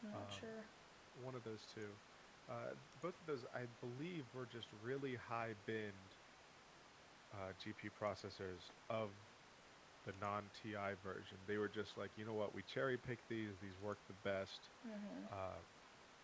I'm 0.03 0.12
not 0.12 0.32
um, 0.32 0.32
sure. 0.32 0.70
One 1.18 1.34
of 1.34 1.44
those 1.44 1.66
two. 1.66 1.90
Uh, 2.48 2.74
both 3.00 3.20
of 3.20 3.26
those, 3.26 3.44
I 3.54 3.66
believe, 3.80 4.24
were 4.32 4.46
just 4.46 4.68
really 4.72 5.16
high 5.16 5.54
bend 5.66 6.16
uh, 7.32 7.52
GPU 7.58 7.90
processors 7.90 8.70
of 8.88 9.10
the 10.04 10.12
non 10.20 10.50
TI 10.54 10.94
version. 11.02 11.38
They 11.46 11.58
were 11.58 11.68
just 11.68 11.96
like, 11.96 12.10
you 12.16 12.24
know 12.24 12.34
what, 12.34 12.54
we 12.54 12.62
cherry 12.62 12.96
pick 12.98 13.28
these, 13.28 13.58
these 13.60 13.78
work 13.78 13.98
the 14.06 14.14
best. 14.14 14.70
hmm 14.82 15.26
Uh, 15.30 15.60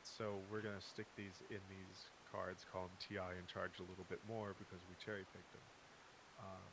so 0.02 0.44
we're 0.48 0.62
going 0.62 0.78
to 0.78 0.84
stick 0.86 1.08
these 1.16 1.42
in 1.50 1.60
these 1.68 2.10
cards, 2.30 2.64
call 2.64 2.82
them 2.88 2.96
TI, 2.98 3.38
and 3.38 3.48
charge 3.48 3.80
a 3.80 3.84
little 3.84 4.04
bit 4.04 4.20
more 4.26 4.54
because 4.58 4.86
we 4.88 4.96
cherry 4.96 5.24
picked 5.24 5.52
them. 5.52 5.62
Um, 6.38 6.72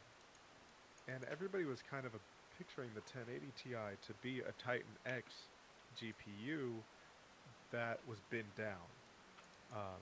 and 1.07 1.24
everybody 1.26 1.65
was 1.65 1.82
kind 1.82 2.05
of 2.05 2.13
a, 2.15 2.19
picturing 2.55 2.93
the 2.93 3.01
1080 3.01 3.51
Ti 3.51 3.97
to 4.01 4.13
be 4.22 4.39
a 4.41 4.51
Titan 4.53 4.97
X 5.05 5.49
GPU 5.95 6.84
that 7.72 8.05
was 8.05 8.22
binned 8.22 8.55
down. 8.55 8.88
Um, 9.72 10.01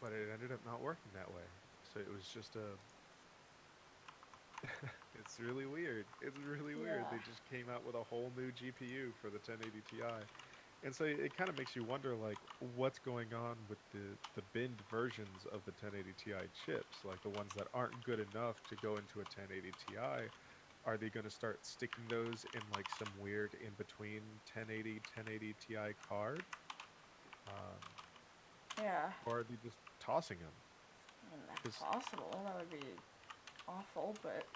but 0.00 0.12
it 0.12 0.28
ended 0.30 0.52
up 0.52 0.64
not 0.64 0.80
working 0.80 1.12
that 1.14 1.32
way. 1.32 1.42
So 1.82 2.00
it 2.00 2.08
was 2.08 2.28
just 2.28 2.56
a. 2.56 2.78
it's 5.14 5.38
really 5.38 5.66
weird. 5.66 6.06
It's 6.20 6.38
really 6.38 6.74
weird. 6.74 7.10
They 7.10 7.18
just 7.18 7.44
came 7.44 7.68
out 7.68 7.84
with 7.84 7.94
a 7.94 8.02
whole 8.04 8.32
new 8.36 8.50
GPU 8.52 9.12
for 9.14 9.30
the 9.30 9.38
1080 9.38 9.82
Ti. 9.82 10.26
And 10.82 10.94
so 10.94 11.04
it 11.04 11.34
kind 11.34 11.50
of 11.50 11.56
makes 11.56 11.74
you 11.74 11.84
wonder, 11.84 12.14
like, 12.16 12.38
what's 12.60 12.98
going 12.98 13.34
on 13.34 13.66
with 13.68 13.78
the, 13.90 14.18
the 14.34 14.42
binned 14.42 14.82
versions 14.82 15.44
of 15.46 15.64
the 15.64 15.72
1080 15.72 16.14
Ti 16.14 16.48
chips, 16.52 17.04
like 17.04 17.22
the 17.22 17.30
ones 17.30 17.54
that 17.54 17.68
aren't 17.74 18.02
good 18.02 18.20
enough 18.20 18.64
to 18.66 18.76
go 18.76 18.96
into 18.96 19.20
a 19.20 19.24
1080 19.24 19.72
Ti. 19.72 20.30
Are 20.84 20.98
they 20.98 21.10
going 21.10 21.24
to 21.24 21.30
start 21.30 21.66
sticking 21.66 22.08
those 22.08 22.44
in 22.44 22.68
like 22.70 22.90
some 22.90 23.14
weird 23.16 23.54
in 23.54 23.74
between 23.76 24.42
1080 24.44 25.00
1080 25.00 25.54
Ti 25.54 25.94
card, 25.94 26.52
um, 27.46 27.98
Yeah, 28.76 29.14
or 29.24 29.40
are 29.40 29.44
they 29.44 29.56
just 29.56 29.80
tossing 30.00 30.40
them? 30.40 30.64
I 31.22 31.26
mean, 31.36 31.46
that's 31.46 31.66
possible. 31.78 32.42
That 32.44 32.56
would 32.58 32.70
be 32.70 33.04
awful, 33.66 34.18
but 34.22 34.52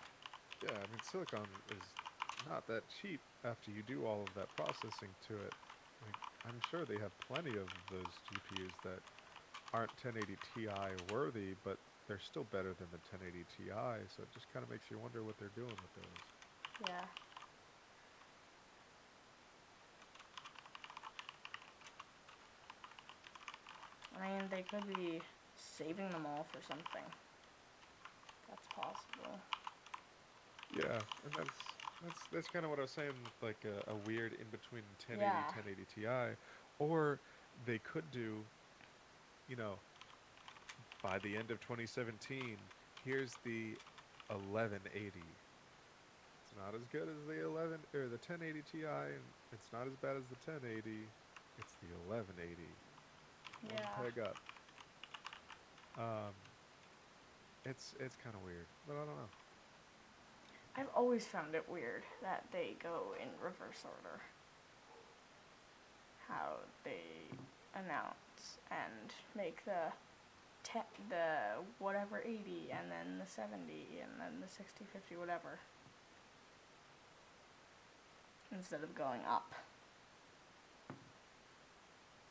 Yeah, 0.61 0.83
I 0.83 0.87
mean 0.87 1.01
silicon 1.03 1.63
is 1.67 1.99
not 2.39 2.67
that 2.67 2.89
cheap 2.89 3.29
after 3.43 3.71
you 3.71 3.83
do 3.83 4.05
all 4.05 4.25
of 4.25 4.35
that 4.35 4.53
processing 4.53 5.17
to 5.23 5.43
it. 5.43 5.55
Like, 6.01 6.17
I'm 6.45 6.61
sure 6.61 6.85
they 6.87 6.99
have 6.99 7.19
plenty 7.19 7.55
of 7.57 7.89
those 7.89 8.21
GPUs 8.21 8.81
that 8.81 9.05
aren't 9.73 9.97
1080 9.97 10.37
Ti 10.37 10.97
worthy, 10.97 11.55
but 11.55 11.81
they're 12.07 12.19
still 12.19 12.45
better 12.45 12.75
than 12.75 12.89
the 12.91 12.99
1080 13.11 13.45
Ti. 13.57 13.71
So 14.15 14.23
it 14.23 14.31
just 14.33 14.47
kind 14.53 14.63
of 14.65 14.71
makes 14.71 14.91
you 14.91 14.99
wonder 14.99 15.23
what 15.23 15.39
they're 15.39 15.55
doing 15.55 15.71
with 15.71 15.95
those. 15.95 16.23
yeah. 16.89 17.05
I 24.21 24.29
mean, 24.39 24.49
they 24.51 24.63
could 24.63 24.87
be 24.95 25.21
saving 25.57 26.09
them 26.11 26.27
all 26.27 26.45
for 26.53 26.61
something. 26.69 27.05
That's 28.49 28.67
possible. 28.75 29.39
Yeah, 30.77 31.01
and 31.25 31.33
that's 31.37 31.51
that's 32.03 32.27
that's 32.33 32.49
kind 32.49 32.65
of 32.65 32.71
what 32.71 32.79
I 32.79 32.83
was 32.83 32.91
saying, 32.91 33.13
like 33.43 33.65
a, 33.65 33.91
a 33.91 33.95
weird 34.07 34.33
in 34.33 34.47
between 34.51 34.83
1080 35.07 35.21
Yeah. 35.21 35.45
1080 35.53 35.85
Ti, 35.95 36.37
or 36.79 37.21
they 37.67 37.79
could 37.79 38.11
do, 38.11 38.45
you 39.49 39.57
know, 39.57 39.79
by 41.03 41.19
the 41.21 41.37
end 41.37 41.51
of 41.53 41.61
2017, 41.61 42.73
here's 43.01 43.39
the 43.39 43.83
1180. 44.29 45.41
It's 46.41 46.55
not 46.55 46.75
as 46.75 46.87
good 46.87 47.09
as 47.09 47.27
the 47.27 47.45
11 47.45 47.87
or 47.95 48.09
the 48.09 48.17
1080 48.19 48.63
Ti, 48.65 48.85
and 48.87 49.35
it's 49.53 49.73
not 49.73 49.89
as 49.89 49.97
bad 49.97 50.17
as 50.17 50.29
the 50.29 50.37
1080. 50.37 51.15
It's 51.57 51.77
the 51.77 51.95
1180. 51.95 52.81
One 53.61 53.79
Yeah. 53.81 53.89
peg 53.89 54.19
up. 54.19 54.39
Um, 55.97 56.37
it's 57.65 57.95
it's 57.95 58.17
kind 58.17 58.37
of 58.37 58.43
weird, 58.43 58.71
but 58.85 58.97
I 58.97 59.05
don't 59.07 59.17
know. 59.17 59.33
I've 60.75 60.89
always 60.91 61.29
found 61.29 61.55
it 61.55 61.69
weird 61.69 62.07
that 62.21 62.51
they 62.53 62.75
go 62.75 63.15
in 63.15 63.39
reverse 63.39 63.85
order. 63.85 64.23
How 66.17 66.73
they 66.85 67.39
announce 67.75 68.61
and 68.71 69.15
make 69.35 69.65
the 69.65 69.95
te- 70.63 70.81
the 71.09 71.65
whatever 71.79 72.21
80 72.21 72.71
and 72.73 72.91
then 72.91 73.19
the 73.19 73.27
70 73.27 74.01
and 74.01 74.21
then 74.21 74.41
the 74.41 74.49
60 74.49 74.85
50 74.85 75.17
whatever 75.17 75.59
instead 78.51 78.83
of 78.83 78.95
going 78.95 79.21
up. 79.23 79.55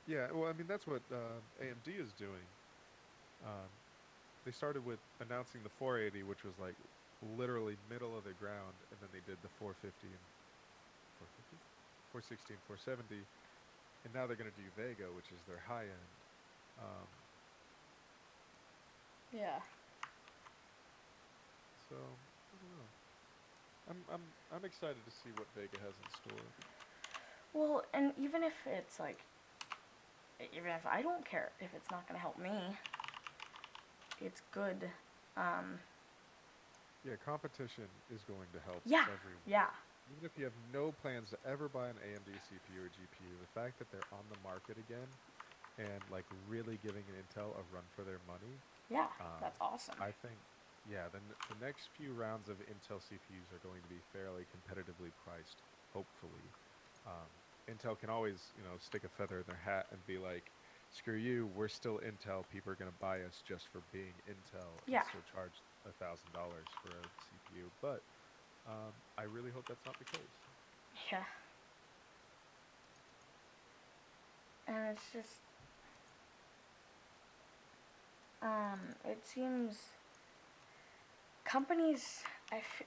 Yeah, 0.07 0.31
well, 0.33 0.49
I 0.49 0.53
mean 0.53 0.67
that's 0.67 0.87
what 0.87 1.01
uh, 1.11 1.41
AMD 1.61 1.87
is 1.87 2.13
doing. 2.13 2.47
Um, 3.45 3.69
they 4.45 4.51
started 4.51 4.83
with 4.85 4.99
announcing 5.19 5.63
the 5.63 5.69
480, 5.69 6.23
which 6.23 6.43
was 6.43 6.57
like 6.59 6.75
literally 7.21 7.77
middle 7.89 8.17
of 8.17 8.23
the 8.23 8.33
ground, 8.33 8.73
and 8.91 8.99
then 9.01 9.09
they 9.13 9.21
did 9.21 9.37
the 9.41 9.49
450 9.49 10.07
and 10.07 10.25
450, 11.21 11.57
460 12.11 12.53
and 12.53 12.63
470, 12.65 13.27
and 14.03 14.13
now 14.13 14.25
they're 14.25 14.35
going 14.35 14.49
to 14.49 14.57
do 14.57 14.69
Vega, 14.73 15.13
which 15.13 15.29
is 15.31 15.45
their 15.45 15.61
high 15.61 15.85
end. 15.85 16.11
Um, 16.81 17.20
Yeah. 19.33 19.59
so 21.89 21.95
I 21.95 22.55
don't 22.61 22.71
know. 22.71 22.87
I'm 23.89 23.97
I'm 24.13 24.21
I'm 24.55 24.65
excited 24.65 25.03
to 25.05 25.11
see 25.11 25.29
what 25.35 25.47
Vega 25.55 25.77
has 25.83 25.95
in 25.97 26.09
store. 26.09 26.45
Well, 27.53 27.83
and 27.93 28.13
even 28.17 28.43
if 28.43 28.53
it's 28.65 28.99
like, 28.99 29.19
even 30.55 30.71
if 30.71 30.85
I 30.85 31.01
don't 31.01 31.25
care, 31.25 31.51
if 31.59 31.73
it's 31.75 31.91
not 31.91 32.07
gonna 32.07 32.19
help 32.19 32.37
me, 32.39 32.77
it's 34.21 34.41
good. 34.51 34.89
Um, 35.37 35.79
Yeah, 37.03 37.15
competition 37.23 37.85
is 38.13 38.23
going 38.23 38.47
to 38.53 38.59
help 38.61 38.83
yeah, 38.85 39.05
everyone. 39.09 39.41
yeah, 39.47 39.67
Even 40.11 40.25
if 40.25 40.37
you 40.37 40.43
have 40.45 40.53
no 40.73 40.91
plans 40.91 41.29
to 41.31 41.37
ever 41.45 41.67
buy 41.69 41.89
an 41.89 41.97
AMD 41.97 42.29
CPU 42.45 42.85
or 42.85 42.89
GPU, 42.89 43.39
the 43.41 43.51
fact 43.59 43.79
that 43.79 43.91
they're 43.91 44.07
on 44.11 44.25
the 44.29 44.37
market 44.43 44.77
again 44.77 45.07
and 45.77 46.01
like 46.11 46.25
really 46.47 46.77
giving 46.83 47.03
an 47.09 47.15
Intel 47.17 47.57
a 47.57 47.63
run 47.73 47.85
for 47.95 48.03
their 48.03 48.19
money, 48.27 48.59
yeah. 48.91 49.09
Um, 49.19 49.41
that's 49.41 49.57
awesome. 49.61 49.95
I 49.99 50.11
think, 50.11 50.39
yeah, 50.83 51.09
the, 51.09 51.17
n- 51.19 51.35
the 51.47 51.55
next 51.55 51.89
few 51.89 52.13
rounds 52.13 52.49
of 52.49 52.59
Intel 52.59 52.99
CPUs 53.01 53.51
are 53.53 53.59
going 53.59 53.83
to 53.83 53.89
be 53.89 53.99
fairly 54.01 54.45
competitively 54.45 55.15
priced, 55.15 55.63
hopefully. 55.93 56.55
Um, 57.05 57.29
Intel 57.69 57.97
can 57.97 58.09
always, 58.09 58.53
you 58.55 58.63
know, 58.63 58.77
stick 58.77 59.03
a 59.03 59.09
feather 59.09 59.39
in 59.39 59.45
their 59.47 59.57
hat 59.57 59.87
and 59.91 60.05
be 60.05 60.17
like, 60.17 60.53
screw 60.89 61.15
you, 61.15 61.47
we're 61.47 61.67
still 61.69 61.99
Intel. 61.99 62.47
People 62.47 62.71
are 62.73 62.75
going 62.75 62.91
to 62.91 62.97
buy 62.97 63.21
us 63.23 63.41
just 63.41 63.67
for 63.69 63.81
being 63.81 64.21
Intel 64.27 64.87
Yeah. 64.87 64.99
and 64.99 65.05
still 65.05 65.21
charge 65.21 65.63
a 65.85 65.89
$1,000 65.91 66.75
for 66.81 66.89
a 66.89 67.09
CPU. 67.09 67.71
But 67.81 68.05
um, 68.65 68.93
I 69.17 69.23
really 69.23 69.51
hope 69.51 69.67
that's 69.67 69.85
not 69.85 69.99
the 69.99 70.05
case. 70.05 70.49
yeah. 71.11 71.25
And 74.67 74.97
it's 74.97 75.11
just, 75.11 75.50
um, 78.41 78.79
it 79.05 79.25
seems 79.25 79.77
companies. 81.45 82.21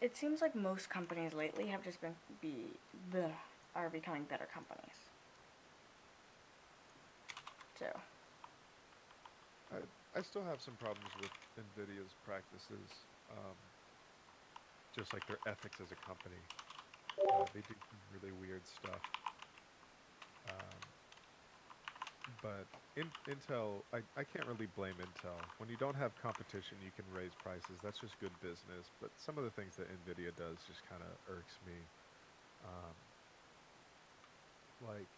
It 0.00 0.16
seems 0.16 0.40
like 0.40 0.55
most 0.55 0.90
companies 0.90 1.32
lately 1.32 1.66
have 1.68 1.82
just 1.82 2.00
been 2.00 2.14
be 2.40 2.66
are 3.74 3.88
becoming 3.88 4.24
better 4.24 4.46
companies. 4.52 4.98
So 7.78 7.86
I, 9.72 10.18
I 10.18 10.22
still 10.22 10.44
have 10.44 10.61
some 10.61 10.74
problems 10.74 11.11
with 11.20 11.30
NVIDIA's 11.59 12.14
practices, 12.24 12.88
um, 13.32 13.57
just 14.96 15.12
like 15.12 15.26
their 15.26 15.38
ethics 15.46 15.80
as 15.80 15.90
a 15.90 15.96
company. 16.07 16.38
Uh, 17.18 17.44
they 17.55 17.61
do 17.61 17.74
really 18.12 18.32
weird 18.40 18.62
stuff. 18.66 19.00
Um, 20.48 20.80
but 22.42 22.66
in, 22.97 23.14
Intel, 23.26 23.86
I, 23.92 24.05
I 24.16 24.24
can't 24.24 24.47
really 24.47 24.66
blame 24.66 24.99
Intel. 24.99 25.53
When 25.59 25.68
you 25.68 25.76
don't 25.76 25.97
have 25.97 26.16
competition, 26.16 26.80
you 26.80 26.92
can 26.92 27.09
raise 27.11 27.34
prices. 27.36 27.80
That's 27.82 28.01
just 28.01 28.18
good 28.18 28.40
business. 28.40 28.90
But 28.90 29.18
some 29.20 29.38
of 29.38 29.45
the 29.45 29.51
things 29.51 29.76
that 29.76 29.88
NVIDIA 29.88 30.34
does 30.34 30.64
just 30.64 30.84
kind 30.84 31.03
of 31.03 31.18
irks 31.26 31.62
me. 31.62 31.90
Um, 32.61 33.12
like, 34.80 35.11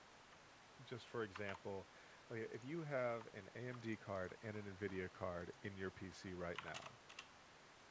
just 0.84 1.08
for 1.08 1.22
example, 1.24 1.90
like 2.30 2.40
if 2.52 2.64
you 2.64 2.82
have 2.82 3.26
an 3.34 3.50
AMD 3.54 3.98
card 4.00 4.38
and 4.42 4.56
an 4.56 4.66
NVIDIA 4.76 5.12
card 5.12 5.52
in 5.62 5.76
your 5.76 5.90
PC 5.90 6.34
right 6.34 6.62
now, 6.62 7.00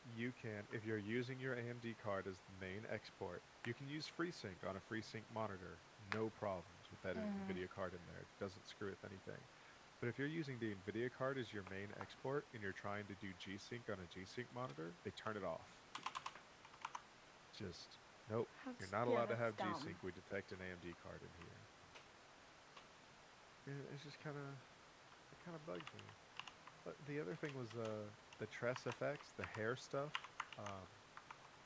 you 0.03 0.33
can, 0.33 0.67
if 0.71 0.85
you're 0.85 0.97
using 0.99 1.39
your 1.39 1.55
AMD 1.55 1.97
card 1.97 2.27
as 2.27 2.43
the 2.43 2.53
main 2.53 2.85
export, 2.85 3.45
you 3.63 3.73
can 3.73 3.87
use 3.87 4.09
FreeSync 4.09 4.63
on 4.63 4.77
a 4.77 4.81
FreeSync 4.81 5.29
monitor. 5.29 5.83
No 5.97 6.29
problems 6.29 6.91
with 6.91 7.01
that 7.01 7.15
Mhm. 7.15 7.45
NVIDIA 7.49 7.69
card 7.69 7.93
in 7.95 8.05
there. 8.05 8.21
It 8.21 8.37
doesn't 8.37 8.65
screw 8.65 8.91
with 8.91 9.03
anything. 9.03 9.49
But 10.01 10.09
if 10.09 10.19
you're 10.19 10.27
using 10.27 10.59
the 10.59 10.75
NVIDIA 10.75 11.09
card 11.17 11.37
as 11.37 11.53
your 11.53 11.63
main 11.71 11.87
export 11.99 12.45
and 12.53 12.61
you're 12.61 12.75
trying 12.75 13.05
to 13.07 13.15
do 13.23 13.31
G-Sync 13.39 13.87
on 13.89 13.95
a 13.95 14.07
G-Sync 14.13 14.47
monitor, 14.53 14.91
they 15.03 15.11
turn 15.15 15.37
it 15.37 15.43
off. 15.43 15.65
Just, 17.57 17.87
nope. 18.29 18.47
You're 18.79 18.91
not 18.91 19.07
yeah, 19.07 19.15
allowed 19.15 19.31
to 19.31 19.39
have 19.39 19.55
dumb. 19.57 19.73
G-Sync. 19.79 19.95
We 20.03 20.11
detect 20.11 20.51
an 20.51 20.59
AMD 20.59 20.91
card 20.99 21.23
in 21.23 21.31
here. 21.39 21.61
It's 23.95 24.03
just 24.03 24.19
kind 24.21 24.35
of, 24.35 24.45
it 25.31 25.39
kind 25.47 25.55
of 25.55 25.63
bugs 25.65 25.87
me. 25.95 26.03
But 26.83 26.93
the 27.09 27.17
other 27.17 27.33
thing 27.33 27.49
was 27.57 27.71
uh, 27.73 28.05
the 28.37 28.45
TressFX, 28.51 29.17
the 29.41 29.47
hair 29.57 29.75
stuff, 29.75 30.13
um, 30.59 30.85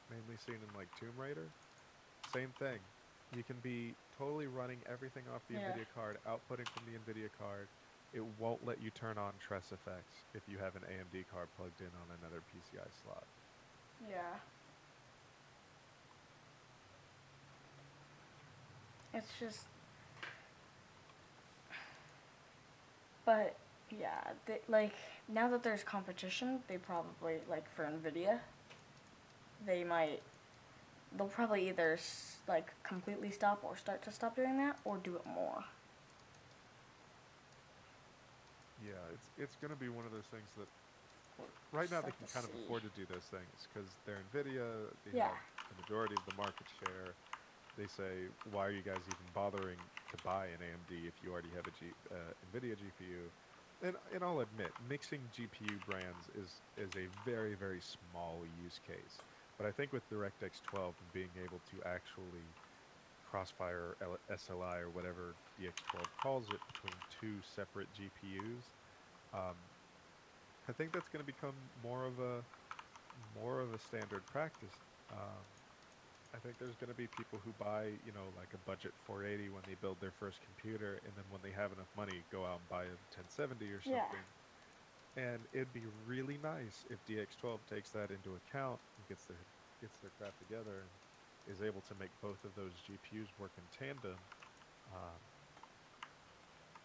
mainly 0.07 0.39
seen 0.45 0.55
in 0.55 0.71
like 0.77 0.87
Tomb 0.95 1.17
Raider. 1.17 1.49
Same 2.31 2.53
thing. 2.57 2.79
You 3.35 3.43
can 3.43 3.57
be 3.61 3.93
totally 4.17 4.47
running 4.47 4.79
everything 4.87 5.23
off 5.33 5.41
the 5.49 5.55
Yeah. 5.55 5.69
NVIDIA 5.71 5.85
card, 5.93 6.17
outputting 6.25 6.69
from 6.71 6.87
the 6.87 6.95
NVIDIA 6.97 7.29
card. 7.37 7.67
It 8.13 8.23
won't 8.39 8.65
let 8.65 8.81
you 8.81 8.89
turn 8.89 9.17
on 9.17 9.33
TressFX 9.33 10.01
if 10.33 10.41
you 10.47 10.57
have 10.57 10.75
an 10.75 10.81
AMD 10.81 11.25
card 11.31 11.47
plugged 11.57 11.79
in 11.79 11.87
on 11.87 12.17
another 12.21 12.41
PCI 12.51 12.87
slot. 13.03 13.23
Yeah. 14.09 14.17
It's 19.13 19.27
just. 19.39 19.65
But, 23.25 23.55
yeah, 23.91 24.21
they, 24.47 24.59
like, 24.67 24.95
now 25.27 25.47
that 25.49 25.61
there's 25.61 25.83
competition, 25.83 26.61
they 26.67 26.77
probably, 26.77 27.35
like, 27.47 27.69
for 27.75 27.83
NVIDIA, 27.83 28.39
they 29.67 29.83
might. 29.83 30.23
They'll 31.15 31.27
probably 31.27 31.69
either, 31.69 31.99
like, 32.47 32.71
completely 32.81 33.29
stop 33.29 33.63
or 33.63 33.77
start 33.77 34.01
to 34.03 34.11
stop 34.11 34.35
doing 34.35 34.57
that 34.57 34.79
or 34.83 34.97
do 34.97 35.15
it 35.15 35.27
more. 35.27 35.63
Yeah, 38.79 39.07
it's 39.13 39.29
it's 39.37 39.55
going 39.57 39.71
to 39.71 39.77
be 39.77 39.89
one 39.89 40.05
of 40.05 40.11
those 40.11 40.27
things 40.27 40.55
that 40.55 40.69
right 41.71 41.89
now 41.89 42.01
they 42.01 42.11
can 42.11 42.27
kind 42.27 42.45
of 42.45 42.53
afford 42.53 42.83
to 42.83 42.89
do 42.89 43.05
those 43.05 43.29
things 43.29 43.67
because 43.67 43.99
they're 44.05 44.23
Nvidia. 44.23 44.95
They 45.03 45.13
Yeah. 45.13 45.29
have 45.29 45.39
the 45.69 45.75
majority 45.75 46.15
of 46.15 46.25
the 46.25 46.31
market 46.31 46.67
share. 46.69 47.17
They 47.75 47.87
say, 47.87 48.29
why 48.43 48.65
are 48.67 48.71
you 48.71 48.83
guys 48.83 49.09
even 49.09 49.31
bothering 49.31 49.91
to 50.09 50.17
buy 50.17 50.47
an 50.47 50.61
AMD 50.61 51.07
if 51.07 51.21
you 51.21 51.31
already 51.31 51.51
have 51.51 51.67
a 51.67 51.71
G, 51.71 51.93
uh, 52.11 52.33
Nvidia 52.45 52.75
GPU? 52.77 53.31
And 53.81 53.97
and 54.11 54.23
I'll 54.23 54.39
admit, 54.41 54.75
mixing 54.79 55.29
GPU 55.29 55.79
brands 55.83 56.29
is 56.29 56.61
is 56.77 56.95
a 56.95 57.07
very 57.07 57.55
very 57.55 57.81
small 57.81 58.45
use 58.45 58.79
case. 58.79 59.23
But 59.57 59.67
I 59.67 59.71
think 59.71 59.93
with 59.93 60.09
DirectX 60.09 60.61
12 60.61 61.01
and 61.01 61.11
being 61.11 61.37
able 61.37 61.59
to 61.61 61.81
actually 61.83 62.55
crossfire 63.29 63.97
L- 64.01 64.19
SLI 64.29 64.79
or 64.81 64.91
whatever 64.91 65.41
DX12 65.55 66.15
calls 66.17 66.51
it 66.51 66.65
between 66.67 67.05
two 67.09 67.41
separate 67.43 67.91
GPUs. 67.93 68.73
Um, 69.33 69.71
I 70.67 70.73
think 70.73 70.93
that's 70.93 71.09
going 71.09 71.25
to 71.25 71.33
become 71.33 71.71
more 71.75 72.05
of 72.05 72.19
a 72.19 72.47
more 73.13 73.61
of 73.61 73.73
a 73.73 73.79
standard 73.79 74.29
practice. 74.29 74.93
Um, 75.09 75.61
I 76.33 76.39
think 76.39 76.59
there's 76.59 76.77
going 76.77 76.89
to 76.89 76.95
be 76.95 77.07
people 77.07 77.41
who 77.41 77.53
buy, 77.53 77.87
you 77.87 78.11
know, 78.11 78.29
like 78.29 78.53
a 78.53 78.59
budget 78.59 78.95
480 78.99 79.49
when 79.49 79.65
they 79.65 79.75
build 79.75 80.01
their 80.01 80.11
first 80.11 80.41
computer, 80.41 80.97
and 80.97 81.17
then 81.17 81.29
when 81.29 81.41
they 81.41 81.51
have 81.53 81.73
enough 81.73 81.95
money, 81.95 82.23
go 82.29 82.45
out 82.45 82.61
and 82.61 82.69
buy 82.69 82.85
a 82.85 82.97
1070 82.97 83.71
or 83.71 83.81
something. 83.81 84.27
Yeah. 84.27 84.33
And 85.15 85.47
it'd 85.53 85.73
be 85.73 85.87
really 85.87 86.37
nice 86.37 86.85
if 86.85 87.05
DX12 87.05 87.65
takes 87.67 87.91
that 87.93 88.11
into 88.11 88.35
account 88.35 88.83
and 88.97 89.07
gets 89.07 89.27
their 89.27 89.47
gets 89.79 89.99
their 90.01 90.11
crap 90.11 90.37
together 90.37 90.83
and 90.83 90.99
is 91.49 91.61
able 91.61 91.81
to 91.81 91.95
make 91.95 92.11
both 92.21 92.45
of 92.45 92.55
those 92.55 92.73
GPUs 92.87 93.27
work 93.39 93.51
in 93.57 93.63
tandem. 93.67 94.17
Um, 94.93 95.19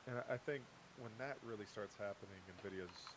and 0.07 0.19
I- 0.19 0.39
think 0.39 0.65
when 0.97 1.19
that 1.19 1.37
really 1.43 1.67
starts 1.67 1.97
happening, 1.97 2.41
NVIDIA's 2.49 3.15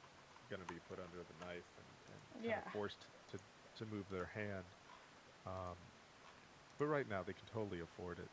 going 0.50 0.62
to 0.62 0.68
be 0.68 0.80
put 0.80 1.00
under 1.00 1.24
the 1.24 1.45
knife 1.45 1.66
and, 1.78 1.88
and 2.14 2.22
kind 2.45 2.50
Yeah. 2.50 2.60
of 2.60 2.72
forced 2.72 3.08
to, 3.32 3.39
to 3.76 3.86
move 3.86 4.10
their 4.10 4.26
hand. 4.26 4.66
Um, 5.45 5.78
but 6.78 6.88
right 6.88 7.08
now, 7.08 7.24
they 7.24 7.34
can 7.34 7.45
totally 7.48 7.80
afford 7.82 8.20
it. 8.20 8.30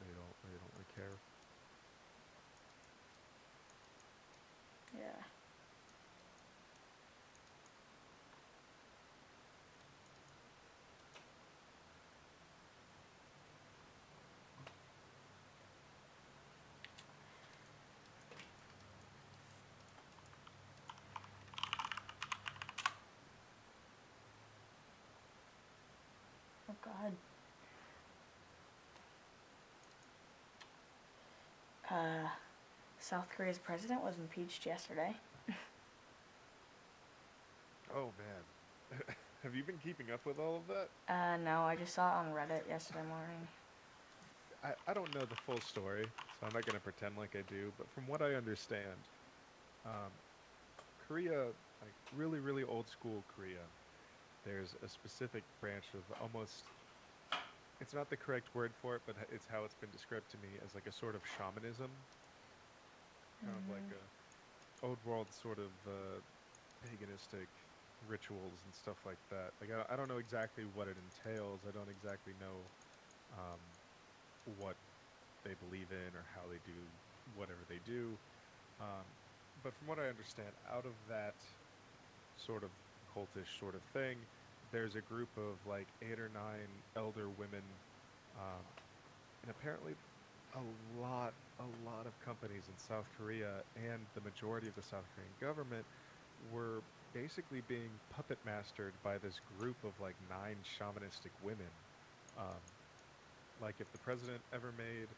They 0.00 0.06
don't. 0.14 0.34
They 0.42 0.58
don't 0.58 0.72
really 0.74 0.86
care. 0.94 1.18
Yeah. 4.98 5.24
Oh 26.68 26.74
God. 26.84 27.12
Uh, 32.02 32.26
South 32.98 33.28
Korea's 33.36 33.58
president 33.58 34.02
was 34.02 34.14
impeached 34.18 34.66
yesterday. 34.66 35.14
Oh 37.94 38.08
man, 38.16 38.98
have 39.42 39.54
you 39.54 39.62
been 39.64 39.76
keeping 39.84 40.10
up 40.10 40.24
with 40.24 40.38
all 40.38 40.56
of 40.56 40.62
that? 40.68 40.88
Uh, 41.12 41.36
no, 41.44 41.60
I 41.60 41.76
just 41.76 41.94
saw 41.94 42.08
it 42.08 42.26
on 42.26 42.32
Reddit 42.32 42.66
yesterday 42.66 43.02
morning. 43.06 43.46
I, 44.64 44.72
I 44.88 44.94
don't 44.94 45.14
know 45.14 45.20
the 45.20 45.36
full 45.44 45.60
story, 45.60 46.06
so 46.40 46.46
I'm 46.46 46.54
not 46.54 46.64
going 46.64 46.78
to 46.78 46.80
pretend 46.80 47.18
like 47.18 47.36
I 47.36 47.42
do, 47.52 47.70
but 47.76 47.86
from 47.94 48.08
what 48.08 48.22
I 48.22 48.32
understand, 48.32 48.96
um, 49.84 50.08
Korea, 51.06 51.44
like 51.82 51.92
really, 52.16 52.38
really 52.38 52.62
old 52.64 52.88
school 52.88 53.22
Korea, 53.36 53.60
there's 54.46 54.74
a 54.82 54.88
specific 54.88 55.42
branch 55.60 55.84
of 55.92 56.00
almost, 56.22 56.64
it's 57.82 57.92
not 57.92 58.08
the 58.10 58.16
correct 58.16 58.54
word 58.54 58.72
for 58.74 58.94
it, 58.96 59.02
but 59.06 59.16
it's 59.28 59.48
how 59.48 59.64
it's 59.64 59.74
been 59.74 59.90
described 59.90 60.30
to 60.30 60.38
me 60.38 60.56
as 60.64 60.74
like 60.74 60.86
a 60.86 60.92
sort 60.92 61.16
of 61.16 61.26
shamanism. 61.26 61.90
Kind 63.44 63.56
of 63.58 63.68
like 63.68 63.90
a 63.90 64.86
old 64.86 65.04
world 65.04 65.32
sort 65.32 65.58
of 65.58 65.72
uh, 65.86 66.20
paganistic 66.84 67.48
rituals 68.06 68.64
and 68.64 68.74
stuff 68.74 69.04
like 69.04 69.18
that. 69.30 69.60
Like 69.60 69.70
I, 69.70 69.84
I 69.92 69.96
don't 69.96 70.08
know 70.08 70.18
exactly 70.18 70.64
what 70.64 70.88
it 70.88 70.96
entails. 70.96 71.66
I 71.66 71.72
don't 71.72 71.88
exactly 71.90 72.34
know 72.34 72.70
um, 73.36 73.60
what 74.44 74.76
they 75.42 75.54
believe 75.54 75.90
in 75.90 76.14
or 76.14 76.22
how 76.22 76.46
they 76.48 76.58
do 76.58 76.86
whatever 77.34 77.64
they 77.68 77.80
do. 77.80 78.20
Um, 78.80 79.06
but 79.62 79.74
from 79.74 79.88
what 79.88 79.98
I 79.98 80.08
understand, 80.08 80.54
out 80.70 80.86
of 80.86 80.94
that 81.08 81.34
sort 82.36 82.64
of 82.64 82.70
cultish 83.06 83.58
sort 83.58 83.74
of 83.74 83.82
thing, 83.82 84.26
there's 84.72 84.96
a 84.96 85.02
group 85.02 85.30
of 85.38 85.66
like 85.66 85.88
eight 86.02 86.20
or 86.20 86.30
nine 86.30 86.84
elder 86.96 87.30
women, 87.30 87.62
um, 88.36 88.64
and 89.42 89.50
apparently 89.50 89.94
a 90.54 90.62
lot, 90.62 91.34
a 91.60 91.66
lot 91.66 92.06
of 92.06 92.18
companies 92.20 92.68
in 92.68 92.78
South 92.78 93.06
Korea 93.16 93.64
and 93.76 94.08
the 94.14 94.22
majority 94.22 94.68
of 94.68 94.74
the 94.74 94.82
South 94.82 95.06
Korean 95.14 95.34
government 95.40 95.86
were 96.38 96.82
basically 97.12 97.60
being 97.62 98.00
puppet 98.10 98.44
mastered 98.44 99.02
by 99.02 99.18
this 99.18 99.40
group 99.40 99.84
of 99.84 100.00
like 100.00 100.16
nine 100.20 100.62
shamanistic 100.62 101.32
women. 101.40 101.72
Um, 102.36 102.62
like 103.60 103.80
if 103.80 103.92
the 103.92 103.98
president 103.98 104.44
ever 104.52 104.72
made 104.72 105.16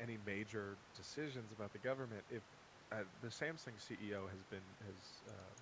any 0.00 0.18
major 0.18 0.78
decisions 0.94 1.52
about 1.52 1.72
the 1.72 1.80
government, 1.80 2.24
if 2.30 2.44
uh, 2.92 3.04
the 3.20 3.28
Samsung 3.28 3.78
CEO 3.78 4.30
has 4.30 4.44
been 4.44 4.76
has 4.86 5.22
uh, 5.28 5.54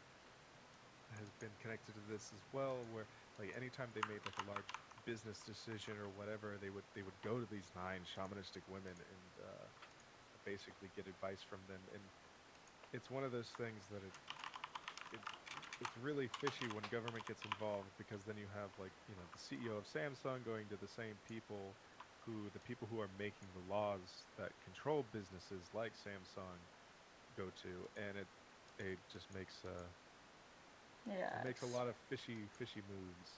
has 1.14 1.32
been 1.32 1.56
connected 1.56 1.94
to 1.94 2.00
this 2.02 2.32
as 2.32 2.46
well, 2.52 2.86
where 2.86 3.08
like 3.38 3.52
anytime 3.56 3.92
they 3.92 4.02
made 4.02 4.24
like 4.26 4.38
a 4.38 4.42
large 4.42 4.74
business 5.04 5.44
decision 5.44 5.98
or 5.98 6.10
whatever, 6.10 6.58
they 6.58 6.70
would 6.70 6.86
they 6.94 7.02
would 7.02 7.20
go 7.22 7.40
to 7.40 7.46
these 7.46 7.74
nine 7.74 8.04
shamanistic 8.04 8.68
women 8.68 9.00
and 9.00 9.38
uh, 9.38 9.68
basically 10.44 10.90
get 10.90 11.08
advice 11.08 11.42
from 11.42 11.66
them, 11.66 11.88
and 11.92 12.12
it's 12.92 13.10
one 13.10 13.24
of 13.24 13.32
those 13.32 13.52
things 13.52 13.88
that 13.88 14.04
it, 14.04 14.14
it 15.12 15.22
it's 15.80 15.96
really 15.96 16.28
fishy 16.28 16.68
when 16.68 16.88
government 16.88 17.26
gets 17.26 17.44
involved 17.44 17.96
because 17.98 18.24
then 18.24 18.36
you 18.38 18.48
have 18.48 18.78
like 18.78 18.94
you 19.08 19.16
know 19.16 19.26
the 19.32 19.38
CEO 19.38 19.78
of 19.78 19.86
Samsung 19.86 20.44
going 20.44 20.68
to 20.70 20.76
the 20.76 20.88
same 20.88 21.20
people 21.24 21.80
who 22.24 22.50
the 22.50 22.60
people 22.60 22.88
who 22.88 23.00
are 23.00 23.08
making 23.08 23.52
the 23.52 23.60
laws 23.60 24.28
that 24.36 24.60
control 24.60 25.02
businesses 25.02 25.74
like 25.74 25.94
Samsung 25.94 26.68
go 27.34 27.50
to, 27.50 27.88
and 27.96 28.18
it 28.18 28.28
it 28.78 29.08
just 29.08 29.32
makes 29.32 29.64
uh, 29.64 29.88
Yeah. 31.06 31.40
it 31.40 31.44
makes 31.44 31.62
a 31.62 31.66
lot 31.66 31.88
of 31.88 31.94
fishy 32.08 32.36
fishy 32.58 32.80
moves. 32.88 33.30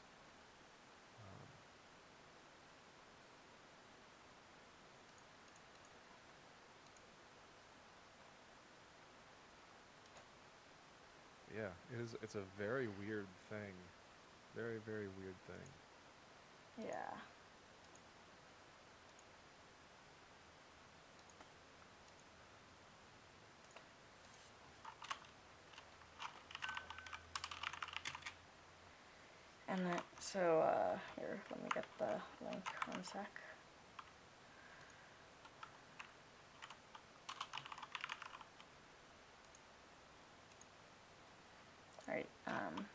Um, 1.21 1.49
yeah, 11.55 11.71
it 11.95 12.01
is. 12.03 12.15
It's 12.23 12.35
a 12.35 12.45
very 12.59 12.89
weird 13.01 13.27
thing. 13.51 13.75
Very 14.55 14.79
very 14.87 15.09
weird 15.19 15.37
thing. 15.47 15.67
Yeah. 16.79 17.17
And 29.69 29.85
that, 29.87 30.03
so, 30.33 30.61
uh, 30.61 30.99
here, 31.17 31.39
let 31.51 31.63
me 31.63 31.69
get 31.73 31.85
the 31.99 32.07
link 32.45 32.65
one 32.89 33.05
sec. 33.05 33.31
Alright, 42.09 42.27
um. 42.49 42.87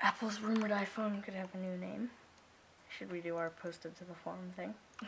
Apple's 0.00 0.40
rumored 0.40 0.70
iPhone 0.70 1.22
could 1.22 1.34
have 1.34 1.48
a 1.54 1.58
new 1.58 1.76
name. 1.76 2.10
Should 2.88 3.12
we 3.12 3.20
do 3.20 3.36
our 3.36 3.50
posted 3.50 3.94
to 3.98 4.04
the 4.04 4.14
forum 4.14 4.50
thing? 4.56 4.72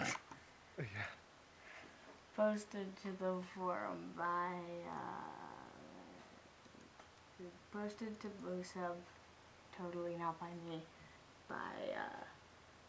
yeah. 0.79 0.85
Posted 2.37 2.95
to 2.97 3.09
the 3.19 3.37
forum 3.55 4.13
by, 4.19 4.53
uh, 4.87 5.40
posted 7.73 8.21
to 8.21 8.29
MooseHub, 8.45 8.97
totally 9.77 10.17
not 10.17 10.39
by 10.41 10.49
me, 10.69 10.81
by, 11.49 11.55
uh, 11.97 12.25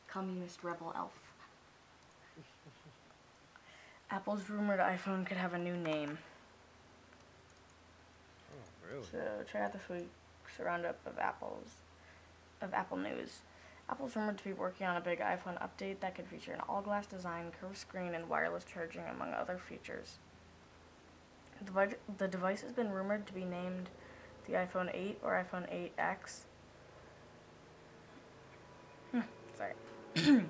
Communist 0.07 0.63
Rebel 0.63 0.93
Elf. 0.95 1.13
Apple's 4.11 4.49
rumored 4.49 4.79
iPhone 4.79 5.25
could 5.25 5.37
have 5.37 5.53
a 5.53 5.57
new 5.57 5.77
name. 5.77 6.17
Oh 8.51 8.89
really? 8.91 9.05
So 9.11 9.17
check 9.51 9.61
out 9.61 9.73
this 9.73 9.87
week's 9.89 10.59
roundup 10.59 10.97
of 11.05 11.17
Apple's 11.17 11.69
of 12.61 12.73
Apple 12.73 12.97
news. 12.97 13.39
Apple's 13.89 14.15
rumored 14.15 14.37
to 14.37 14.43
be 14.43 14.53
working 14.53 14.87
on 14.87 14.95
a 14.95 15.01
big 15.01 15.19
iPhone 15.19 15.59
update 15.61 15.99
that 15.99 16.15
could 16.15 16.27
feature 16.27 16.53
an 16.53 16.61
all-glass 16.69 17.07
design, 17.07 17.51
curved 17.59 17.77
screen, 17.77 18.13
and 18.13 18.29
wireless 18.29 18.63
charging, 18.63 19.03
among 19.03 19.33
other 19.33 19.57
features. 19.57 20.17
The, 21.65 21.95
the 22.17 22.27
device 22.27 22.61
has 22.61 22.71
been 22.71 22.91
rumored 22.91 23.27
to 23.27 23.33
be 23.33 23.43
named 23.43 23.89
the 24.45 24.53
iPhone 24.53 24.89
8 24.93 25.19
or 25.23 25.45
iPhone 25.45 25.91
8X. 25.97 26.41
Hmm, 29.11 29.21
sorry. 29.57 29.73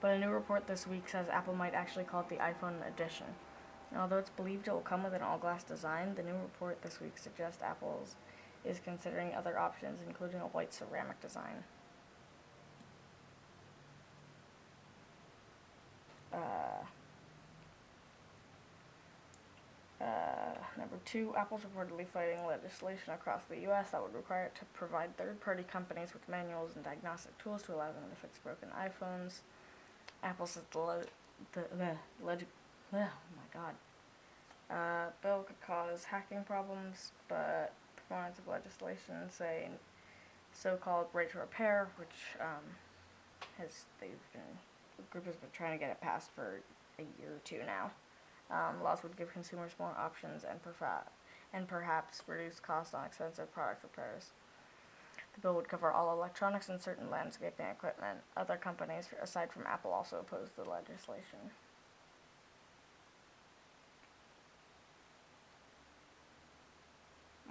but 0.00 0.10
a 0.10 0.18
new 0.18 0.30
report 0.30 0.66
this 0.66 0.86
week 0.86 1.08
says 1.08 1.28
Apple 1.28 1.54
might 1.54 1.74
actually 1.74 2.04
call 2.04 2.20
it 2.20 2.28
the 2.28 2.36
iPhone 2.36 2.86
Edition. 2.86 3.26
Although 3.96 4.18
it's 4.18 4.30
believed 4.30 4.68
it 4.68 4.72
will 4.72 4.80
come 4.80 5.02
with 5.02 5.14
an 5.14 5.22
all 5.22 5.38
glass 5.38 5.64
design, 5.64 6.14
the 6.14 6.22
new 6.22 6.34
report 6.34 6.82
this 6.82 7.00
week 7.00 7.16
suggests 7.16 7.62
Apple's 7.62 8.16
is 8.64 8.80
considering 8.84 9.34
other 9.34 9.58
options, 9.58 10.00
including 10.06 10.40
a 10.40 10.46
white 10.46 10.74
ceramic 10.74 11.20
design. 11.20 11.64
Uh, 16.32 16.84
uh, 20.00 20.54
number 20.78 20.96
two, 21.04 21.34
Apple's 21.36 21.62
reportedly 21.62 22.06
fighting 22.06 22.44
legislation 22.46 23.12
across 23.12 23.44
the 23.44 23.58
U.S. 23.62 23.90
that 23.90 24.02
would 24.02 24.14
require 24.14 24.44
it 24.44 24.54
to 24.56 24.64
provide 24.66 25.16
third-party 25.16 25.64
companies 25.64 26.12
with 26.12 26.28
manuals 26.28 26.76
and 26.76 26.84
diagnostic 26.84 27.36
tools 27.38 27.62
to 27.64 27.74
allow 27.74 27.86
them 27.90 28.04
to 28.10 28.16
fix 28.20 28.38
broken 28.38 28.68
iPhones. 28.78 29.40
Apple 30.22 30.46
says 30.46 30.62
the, 30.70 30.78
le- 30.78 31.02
the, 31.52 31.64
the 31.76 32.24
leg- 32.24 32.46
oh 32.92 32.96
my 32.96 33.52
god. 33.52 33.74
Uh, 34.70 35.10
bill 35.22 35.44
could 35.46 35.60
cause 35.66 36.04
hacking 36.04 36.44
problems, 36.44 37.12
but 37.28 37.72
proponents 37.96 38.38
of 38.38 38.46
legislation 38.46 39.14
say 39.30 39.68
so-called 40.52 41.06
right 41.12 41.30
to 41.30 41.38
repair, 41.38 41.88
which 41.96 42.36
um, 42.40 42.62
has 43.58 43.84
they've 44.00 44.10
been 44.32 44.42
the 44.96 45.02
group 45.10 45.26
has 45.26 45.36
been 45.36 45.50
trying 45.52 45.72
to 45.72 45.82
get 45.82 45.90
it 45.90 46.00
passed 46.00 46.30
for 46.34 46.60
a 46.98 47.02
year 47.02 47.30
or 47.30 47.40
two 47.44 47.60
now. 47.64 47.90
Um, 48.50 48.82
laws 48.82 49.02
would 49.02 49.16
give 49.16 49.32
consumers 49.32 49.72
more 49.78 49.94
options 49.98 50.44
and 50.44 50.60
and 51.52 51.68
perhaps 51.68 52.22
reduce 52.26 52.60
costs 52.60 52.94
on 52.94 53.06
expensive 53.06 53.52
product 53.52 53.82
repairs. 53.82 54.32
The 55.34 55.40
bill 55.40 55.54
would 55.54 55.68
cover 55.68 55.90
all 55.90 56.12
electronics 56.12 56.68
and 56.68 56.80
certain 56.80 57.10
landscaping 57.10 57.66
equipment. 57.66 58.18
Other 58.36 58.56
companies, 58.56 59.08
aside 59.22 59.52
from 59.52 59.66
Apple, 59.66 59.92
also 59.92 60.18
oppose 60.18 60.48
the 60.56 60.68
legislation. 60.68 61.38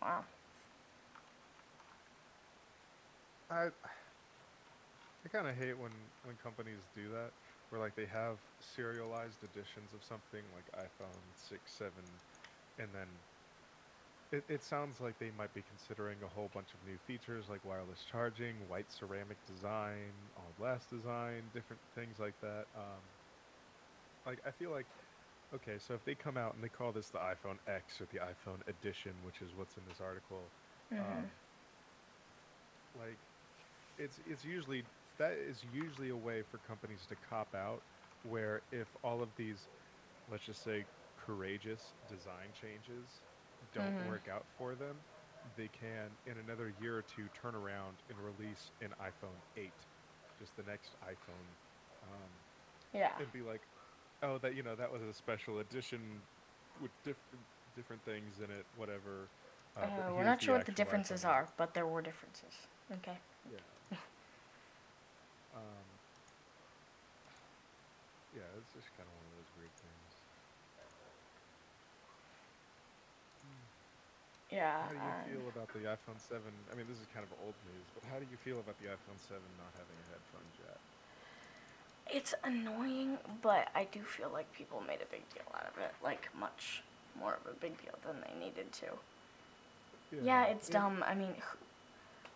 Wow. 0.02 0.24
I 3.50 3.66
I 3.66 5.30
kind 5.32 5.48
of 5.48 5.56
hate 5.56 5.78
when 5.78 5.92
when 6.24 6.36
companies 6.44 6.80
do 6.96 7.10
that, 7.10 7.32
where 7.70 7.80
like 7.82 7.96
they 7.96 8.06
have 8.06 8.40
serialized 8.60 9.44
editions 9.44 9.94
of 9.94 10.04
something 10.04 10.52
like 10.52 10.70
iPhone 10.74 11.36
six, 11.36 11.74
seven, 11.74 12.22
and 12.78 12.94
then 12.94 13.26
it, 14.32 14.46
it 14.50 14.64
sounds 14.64 15.00
like 15.00 15.18
they 15.18 15.32
might 15.32 15.54
be 15.54 15.64
considering 15.64 16.22
a 16.24 16.28
whole 16.28 16.50
bunch 16.50 16.74
of 16.74 16.84
new 16.84 16.98
features 16.98 17.50
like 17.50 17.64
wireless 17.64 18.04
charging, 18.04 18.68
white 18.68 18.92
ceramic 18.92 19.44
design, 19.46 20.32
all 20.36 20.54
glass 20.54 20.88
design, 20.88 21.50
different 21.52 21.82
things 21.94 22.20
like 22.20 22.40
that. 22.42 22.68
Um, 22.76 23.04
like 24.26 24.40
I 24.46 24.52
feel 24.52 24.72
like, 24.72 24.88
okay, 25.54 25.80
so 25.80 25.94
if 25.94 26.04
they 26.04 26.16
come 26.16 26.38
out 26.38 26.56
and 26.56 26.64
they 26.64 26.70
call 26.70 26.92
this 26.94 27.10
the 27.12 27.20
iPhone 27.20 27.60
X 27.68 28.02
or 28.02 28.06
the 28.08 28.20
iPhone 28.20 28.68
Edition, 28.68 29.24
which 29.24 29.42
is 29.42 29.56
what's 29.56 29.78
in 29.78 29.86
this 29.86 30.02
article, 30.02 30.54
Mhm. 30.92 31.00
um, 31.00 31.42
like 32.94 33.20
it's 33.98 34.20
it's 34.20 34.44
usually 34.44 34.84
that 35.18 35.34
is 35.34 35.64
usually 35.64 36.10
a 36.10 36.16
way 36.18 36.42
for 36.42 36.58
companies 36.58 37.06
to 37.08 37.16
cop 37.16 37.56
out 37.56 37.84
where 38.24 38.62
if 38.72 38.96
all 39.04 39.22
of 39.22 39.36
these 39.36 39.68
let's 40.30 40.46
just 40.46 40.64
say 40.64 40.86
courageous 41.18 41.94
design 42.08 42.50
changes 42.54 43.22
don't 43.74 44.00
Mhm. 44.00 44.02
work 44.02 44.28
out 44.32 44.46
for 44.58 44.76
them 44.76 44.98
they 45.56 45.68
can 45.68 46.12
in 46.26 46.38
another 46.38 46.74
year 46.80 46.96
or 46.98 47.02
two 47.02 47.28
turn 47.30 47.56
around 47.56 47.98
and 48.10 48.18
release 48.20 48.72
an 48.82 48.94
iphone 49.02 49.40
8 49.56 49.86
just 50.40 50.56
the 50.56 50.64
next 50.64 50.96
iphone 51.06 51.56
um, 52.04 52.32
Yeah. 52.94 53.12
and 53.20 53.32
be 53.32 53.42
like 53.42 53.68
oh 54.24 54.38
that 54.40 54.56
you 54.56 54.64
know 54.64 54.76
that 54.76 54.92
was 54.92 55.02
a 55.02 55.14
special 55.14 55.60
edition 55.60 56.22
with 56.80 56.92
different 57.04 57.46
different 57.76 58.04
things 58.04 58.40
in 58.40 58.50
it 58.52 58.66
whatever 58.76 59.30
uh, 59.78 59.82
Uh, 59.84 60.12
we're 60.16 60.24
not 60.24 60.42
sure 60.42 60.54
what 60.54 60.66
the 60.66 60.72
differences 60.72 61.24
iPhone. 61.24 61.26
are, 61.26 61.48
but 61.58 61.74
there 61.74 61.86
were 61.86 62.02
differences. 62.02 62.68
Okay. 62.92 63.20
Yeah. 63.50 63.60
um, 65.54 65.86
yeah, 68.34 68.42
it's 68.60 68.67
just 68.78 68.94
kind 68.94 69.10
of 69.10 69.14
one 69.18 69.26
of 69.26 69.34
those 69.42 69.52
weird 69.58 69.74
things. 69.82 70.12
Yeah. 74.54 74.86
How 74.86 74.94
do 74.94 75.02
you 75.02 75.02
um, 75.02 75.26
feel 75.28 75.46
about 75.50 75.70
the 75.74 75.84
iPhone 75.90 76.20
7? 76.22 76.40
I 76.72 76.78
mean, 76.78 76.86
this 76.88 77.02
is 77.02 77.10
kind 77.12 77.26
of 77.26 77.34
old 77.44 77.58
news, 77.68 77.88
but 77.98 78.06
how 78.08 78.22
do 78.22 78.26
you 78.30 78.38
feel 78.38 78.62
about 78.62 78.78
the 78.80 78.88
iPhone 78.94 79.20
7 79.20 79.42
not 79.58 79.74
having 79.76 79.98
a 79.98 80.08
headphone 80.14 80.48
jack? 80.62 80.80
It's 82.08 82.34
annoying, 82.46 83.18
but 83.42 83.68
I 83.76 83.84
do 83.92 84.00
feel 84.06 84.30
like 84.32 84.48
people 84.54 84.80
made 84.88 85.02
a 85.02 85.10
big 85.12 85.28
deal 85.34 85.44
out 85.54 85.68
of 85.68 85.76
it. 85.82 85.92
Like, 86.02 86.30
much 86.38 86.82
more 87.20 87.34
of 87.34 87.52
a 87.52 87.56
big 87.60 87.76
deal 87.82 87.98
than 88.06 88.24
they 88.24 88.34
needed 88.40 88.72
to. 88.72 88.86
Yeah, 90.24 90.46
it's 90.46 90.70
it- 90.70 90.72
dumb. 90.72 91.04
I 91.06 91.16
mean, 91.16 91.34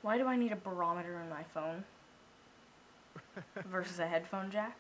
why 0.02 0.18
do 0.18 0.28
I 0.28 0.36
need 0.36 0.52
a 0.52 0.58
barometer 0.58 1.22
in 1.22 1.30
my 1.30 1.44
phone 1.54 1.86
versus 3.72 4.00
a 4.00 4.08
headphone 4.08 4.52
jack? 4.52 4.76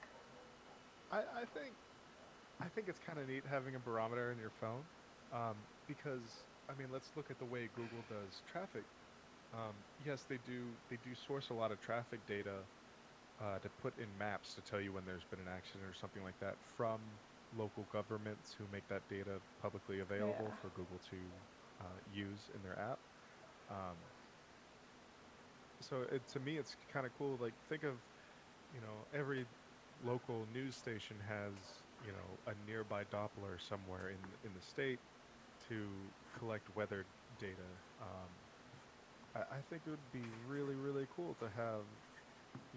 I, 1.11 1.41
I 1.41 1.45
think 1.45 1.77
I 2.59 2.69
think 2.69 2.89
it's 2.89 2.99
kind 2.99 3.19
of 3.19 3.27
neat 3.27 3.45
having 3.45 3.75
a 3.75 3.79
barometer 3.79 4.31
in 4.31 4.39
your 4.39 4.51
phone, 4.51 4.89
um, 5.31 5.67
because 5.87 6.45
I 6.69 6.75
mean, 6.75 6.89
let's 6.91 7.15
look 7.17 7.31
at 7.31 7.39
the 7.39 7.45
way 7.45 7.67
Google 7.67 8.03
does 8.03 8.41
traffic. 8.41 8.87
Um, 9.51 9.85
yes, 9.97 10.25
they 10.25 10.37
do 10.37 10.79
they 10.89 10.97
do 10.97 11.15
source 11.15 11.49
a 11.49 11.53
lot 11.53 11.71
of 11.71 11.79
traffic 11.79 12.25
data 12.25 12.69
uh, 13.39 13.59
to 13.59 13.69
put 13.69 13.97
in 13.97 14.17
maps 14.17 14.55
to 14.55 14.61
tell 14.61 14.81
you 14.81 14.93
when 14.93 15.05
there's 15.05 15.25
been 15.25 15.39
an 15.39 15.47
accident 15.47 15.89
or 15.89 15.93
something 15.93 16.23
like 16.23 16.39
that 16.39 16.63
from 16.63 17.21
local 17.51 17.85
governments 17.85 18.53
who 18.53 18.67
make 18.67 18.87
that 18.87 19.07
data 19.09 19.41
publicly 19.59 19.99
available 19.99 20.51
Yeah. 20.51 20.57
for 20.61 20.71
Google 20.71 20.99
to 20.99 21.47
uh, 21.79 21.99
use 22.05 22.49
in 22.49 22.61
their 22.61 22.77
app. 22.77 22.99
Um, 23.67 24.13
so 25.81 26.03
it, 26.03 26.27
to 26.29 26.39
me, 26.39 26.57
it's 26.57 26.75
kind 26.75 27.05
of 27.05 27.13
cool. 27.13 27.37
Like 27.37 27.55
think 27.59 27.83
of, 27.83 28.05
you 28.69 28.81
know, 28.81 29.07
every 29.11 29.45
local 30.05 30.45
news 30.53 30.75
station 30.75 31.15
has 31.27 31.53
you 32.05 32.11
know 32.11 32.51
a 32.51 32.69
nearby 32.69 33.03
Doppler 33.13 33.59
somewhere 33.59 34.09
in 34.09 34.19
in 34.43 34.51
the 34.53 34.65
state 34.65 34.99
to 35.69 35.87
collect 36.39 36.73
weather 36.75 37.05
data. 37.39 37.69
Um, 38.01 38.29
I, 39.35 39.39
I 39.39 39.59
think 39.69 39.81
it 39.85 39.89
would 39.91 40.11
be 40.13 40.25
really 40.49 40.75
really 40.75 41.07
cool 41.15 41.35
to 41.39 41.45
have 41.55 41.83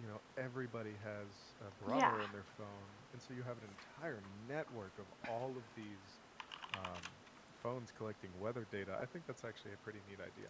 you 0.01 0.07
know 0.09 0.19
everybody 0.43 0.93
has 1.03 1.29
a 1.67 1.85
barometer 1.85 2.19
Yeah. 2.19 2.25
in 2.27 2.33
their 2.33 2.49
phone, 2.59 2.89
and 3.13 3.21
so 3.23 3.35
you 3.35 3.43
have 3.43 3.57
an 3.59 3.71
entire 3.99 4.21
network 4.49 4.93
of 4.99 5.07
all 5.31 5.51
of 5.51 5.65
these 5.77 6.05
um, 6.79 7.01
phones 7.63 7.93
collecting 7.97 8.31
weather 8.41 8.67
data. 8.71 8.99
I 9.01 9.07
think 9.07 9.27
that's 9.27 9.45
actually 9.45 9.73
a 9.73 9.81
pretty 9.85 10.01
neat 10.11 10.21
idea. 10.21 10.49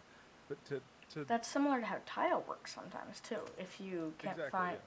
But 0.49 0.63
to 0.65 0.81
to 1.13 1.25
That's 1.25 1.47
similar 1.47 1.79
to 1.79 1.85
how 1.85 1.97
tile 2.05 2.43
works 2.47 2.73
sometimes 2.73 3.19
too. 3.19 3.39
If 3.57 3.79
you 3.79 4.13
can't 4.19 4.37
exactly 4.37 4.51
find, 4.59 4.77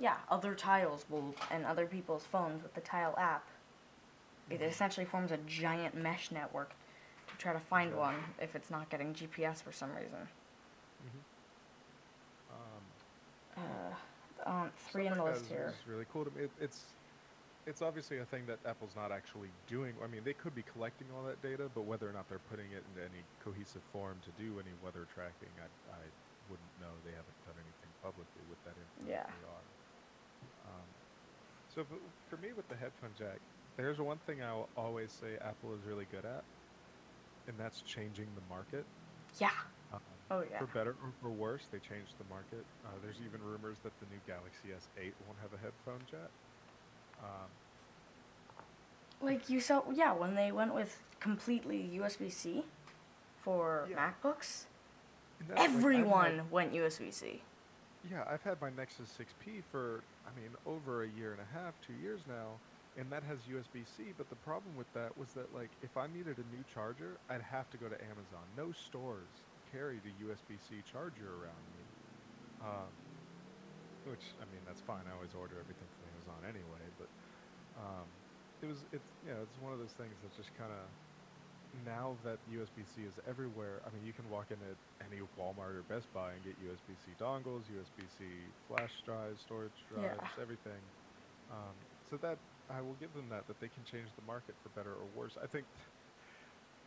yeah. 0.00 0.16
other 0.30 0.54
tiles 0.54 1.04
will 1.08 1.34
and 1.50 1.64
other 1.66 1.86
people's 1.86 2.24
phones 2.24 2.62
with 2.62 2.74
the 2.74 2.80
tile 2.80 3.14
app. 3.18 3.44
It 4.50 4.60
Mhm. 4.60 4.68
essentially 4.68 5.04
forms 5.06 5.30
a 5.32 5.36
giant 5.38 5.94
mesh 5.94 6.30
network 6.30 6.70
to 7.28 7.36
try 7.36 7.52
to 7.52 7.60
find 7.60 7.94
one 7.96 8.16
if 8.40 8.54
it's 8.56 8.70
not 8.70 8.88
getting 8.88 9.12
GPS 9.14 9.60
for 9.62 9.72
some 9.72 9.94
reason. 9.94 10.28
Mhm. 11.04 12.54
Um, 12.54 13.64
Uh, 13.64 13.94
on 14.48 14.70
three 14.72 15.06
in 15.06 15.14
the 15.14 15.24
list 15.24 15.42
is- 15.42 15.48
here. 15.48 15.74
is 15.78 15.86
really 15.86 16.06
cool 16.06 16.24
to 16.24 16.30
me. 16.30 16.44
It, 16.44 16.50
it's 16.60 16.86
it's 17.66 17.82
obviously 17.82 18.16
a 18.16 18.24
thing 18.24 18.46
that 18.46 18.58
Apple's 18.64 18.96
not 18.96 19.12
actually 19.12 19.50
doing. 19.66 19.94
I 20.02 20.06
mean, 20.06 20.24
they 20.24 20.32
could 20.32 20.54
be 20.54 20.62
collecting 20.62 21.06
all 21.12 21.22
that 21.24 21.42
data, 21.42 21.68
but 21.74 21.82
whether 21.82 22.08
or 22.08 22.12
not 22.14 22.26
they're 22.26 22.38
putting 22.48 22.72
it 22.72 22.82
into 22.88 23.04
any 23.04 23.22
cohesive 23.44 23.82
form 23.92 24.18
to 24.24 24.30
do 24.40 24.58
any 24.58 24.72
weather 24.82 25.04
tracking, 25.12 25.52
I, 25.60 25.68
I 25.92 26.00
wouldn't 26.48 26.80
know. 26.80 26.88
They 27.04 27.10
haven't 27.12 27.36
done 27.44 27.56
anything 27.60 27.92
publicly 28.00 28.40
with 28.48 28.56
that 28.64 28.72
information. 28.72 29.12
Yeah. 29.12 29.26
They 29.28 29.46
are. 29.52 29.67
So 31.74 31.84
for 32.28 32.36
me, 32.38 32.48
with 32.56 32.68
the 32.68 32.76
headphone 32.76 33.10
jack, 33.18 33.38
there's 33.76 33.98
one 33.98 34.18
thing 34.26 34.42
I'll 34.42 34.68
always 34.76 35.12
say 35.12 35.36
Apple 35.40 35.72
is 35.74 35.86
really 35.86 36.06
good 36.10 36.24
at, 36.24 36.42
and 37.46 37.56
that's 37.58 37.82
changing 37.82 38.26
the 38.34 38.42
market. 38.54 38.84
Yeah. 39.38 39.50
Um, 39.92 40.00
Oh 40.30 40.42
yeah. 40.50 40.58
for 40.58 40.66
better 40.66 40.90
or 40.90 41.10
for 41.22 41.30
worse, 41.30 41.62
they 41.72 41.78
changed 41.78 42.12
the 42.18 42.24
market. 42.28 42.64
Uh, 42.84 42.90
there's 43.02 43.16
even 43.26 43.40
rumors 43.46 43.78
that 43.82 43.92
the 44.00 44.06
new 44.12 44.20
Galaxy 44.26 44.68
S8 44.68 45.12
won't 45.26 45.38
have 45.40 45.52
a 45.54 45.62
headphone 45.62 46.00
jack. 46.10 46.28
Um, 47.22 47.48
Like 49.20 49.48
you 49.48 49.60
saw, 49.60 49.82
yeah, 49.90 50.12
when 50.12 50.34
they 50.34 50.52
went 50.52 50.74
with 50.74 51.00
completely 51.20 51.90
USB 51.98 52.30
C 52.30 52.64
for 53.42 53.86
Yeah. 53.90 53.96
MacBooks, 54.12 54.64
that's, 55.40 55.58
like, 55.58 55.58
everyone 55.70 56.38
had- 56.38 56.50
went 56.50 56.72
USB 56.74 57.10
C. 57.10 57.42
yeah, 58.10 58.24
I've 58.28 58.42
had 58.42 58.60
my 58.60 58.70
Nexus 58.70 59.08
6P 59.10 59.62
for, 59.72 60.02
I 60.28 60.32
mean, 60.32 60.56
over 60.66 61.02
a 61.02 61.08
year 61.08 61.32
and 61.32 61.40
a 61.40 61.44
half, 61.44 61.80
two 61.80 61.94
years 61.94 62.26
now, 62.26 62.60
and 62.96 63.10
that 63.12 63.22
has 63.22 63.48
USB 63.48 63.84
C. 63.84 64.12
But 64.12 64.28
the 64.28 64.36
problem 64.36 64.76
with 64.76 64.92
that 64.92 65.16
was 65.16 65.32
that, 65.34 65.52
like, 65.52 65.76
if 65.80 65.96
I 65.96 66.06
needed 66.06 66.38
a 66.38 66.44
new 66.44 66.64
charger, 66.64 67.18
I'd 67.28 67.42
have 67.42 67.70
to 67.70 67.78
go 67.78 67.88
to 67.88 68.04
Amazon. 68.04 68.54
No 68.54 68.72
stores 68.72 69.30
carried 69.70 70.04
a 70.06 70.10
USB 70.10 70.58
C 70.58 70.82
charger 70.82 71.34
around 71.34 71.64
me. 71.72 71.84
Um, 72.60 72.92
which, 74.04 74.34
I 74.40 74.44
mean, 74.44 74.64
that's 74.64 74.80
fine. 74.80 75.06
I 75.06 75.12
always 75.12 75.34
order 75.34 75.58
everything 75.60 75.88
from 75.88 76.08
Amazon 76.08 76.44
anyway. 76.44 76.90
But 76.96 77.08
um, 77.78 78.08
it 78.62 78.66
was, 78.66 78.88
it's, 78.92 79.10
you 79.22 79.30
know, 79.30 79.42
it's 79.42 79.58
one 79.58 79.72
of 79.72 79.78
those 79.78 79.92
things 79.94 80.20
that 80.22 80.32
just 80.32 80.54
kind 80.54 80.72
of 80.72 80.86
now 81.88 82.18
that 82.24 82.40
USB 82.46 82.84
C 82.84 83.04
is 83.04 83.18
everywhere, 83.26 83.82
I 83.86 83.90
mean, 83.90 84.04
you 84.04 84.12
can 84.14 84.28
walk 84.28 84.50
into 84.50 84.78
any 85.00 85.20
Walmart 85.20 85.74
or 85.74 85.82
Best 85.84 86.12
Buy 86.12 86.34
and 86.34 86.44
get 86.44 86.58
USB 86.58 86.96
C 86.96 87.14
dongles, 87.14 87.68
USB 87.70 88.06
C 88.08 88.52
flash 88.66 89.02
drives, 89.02 89.42
storage 89.42 89.86
Yeah. 89.94 90.18
drives, 90.18 90.38
everything. 90.38 90.92
Um, 91.48 91.88
so 92.02 92.18
that 92.18 92.40
I 92.68 92.82
will 92.82 92.96
give 92.96 93.12
them 93.14 93.28
that 93.30 93.46
that 93.48 93.60
they 93.60 93.70
can 93.70 93.84
change 93.84 94.14
the 94.14 94.22
market 94.22 94.56
for 94.62 94.70
better 94.70 94.94
or 94.94 95.06
worse. 95.06 95.36
I 95.36 95.46
think 95.46 95.68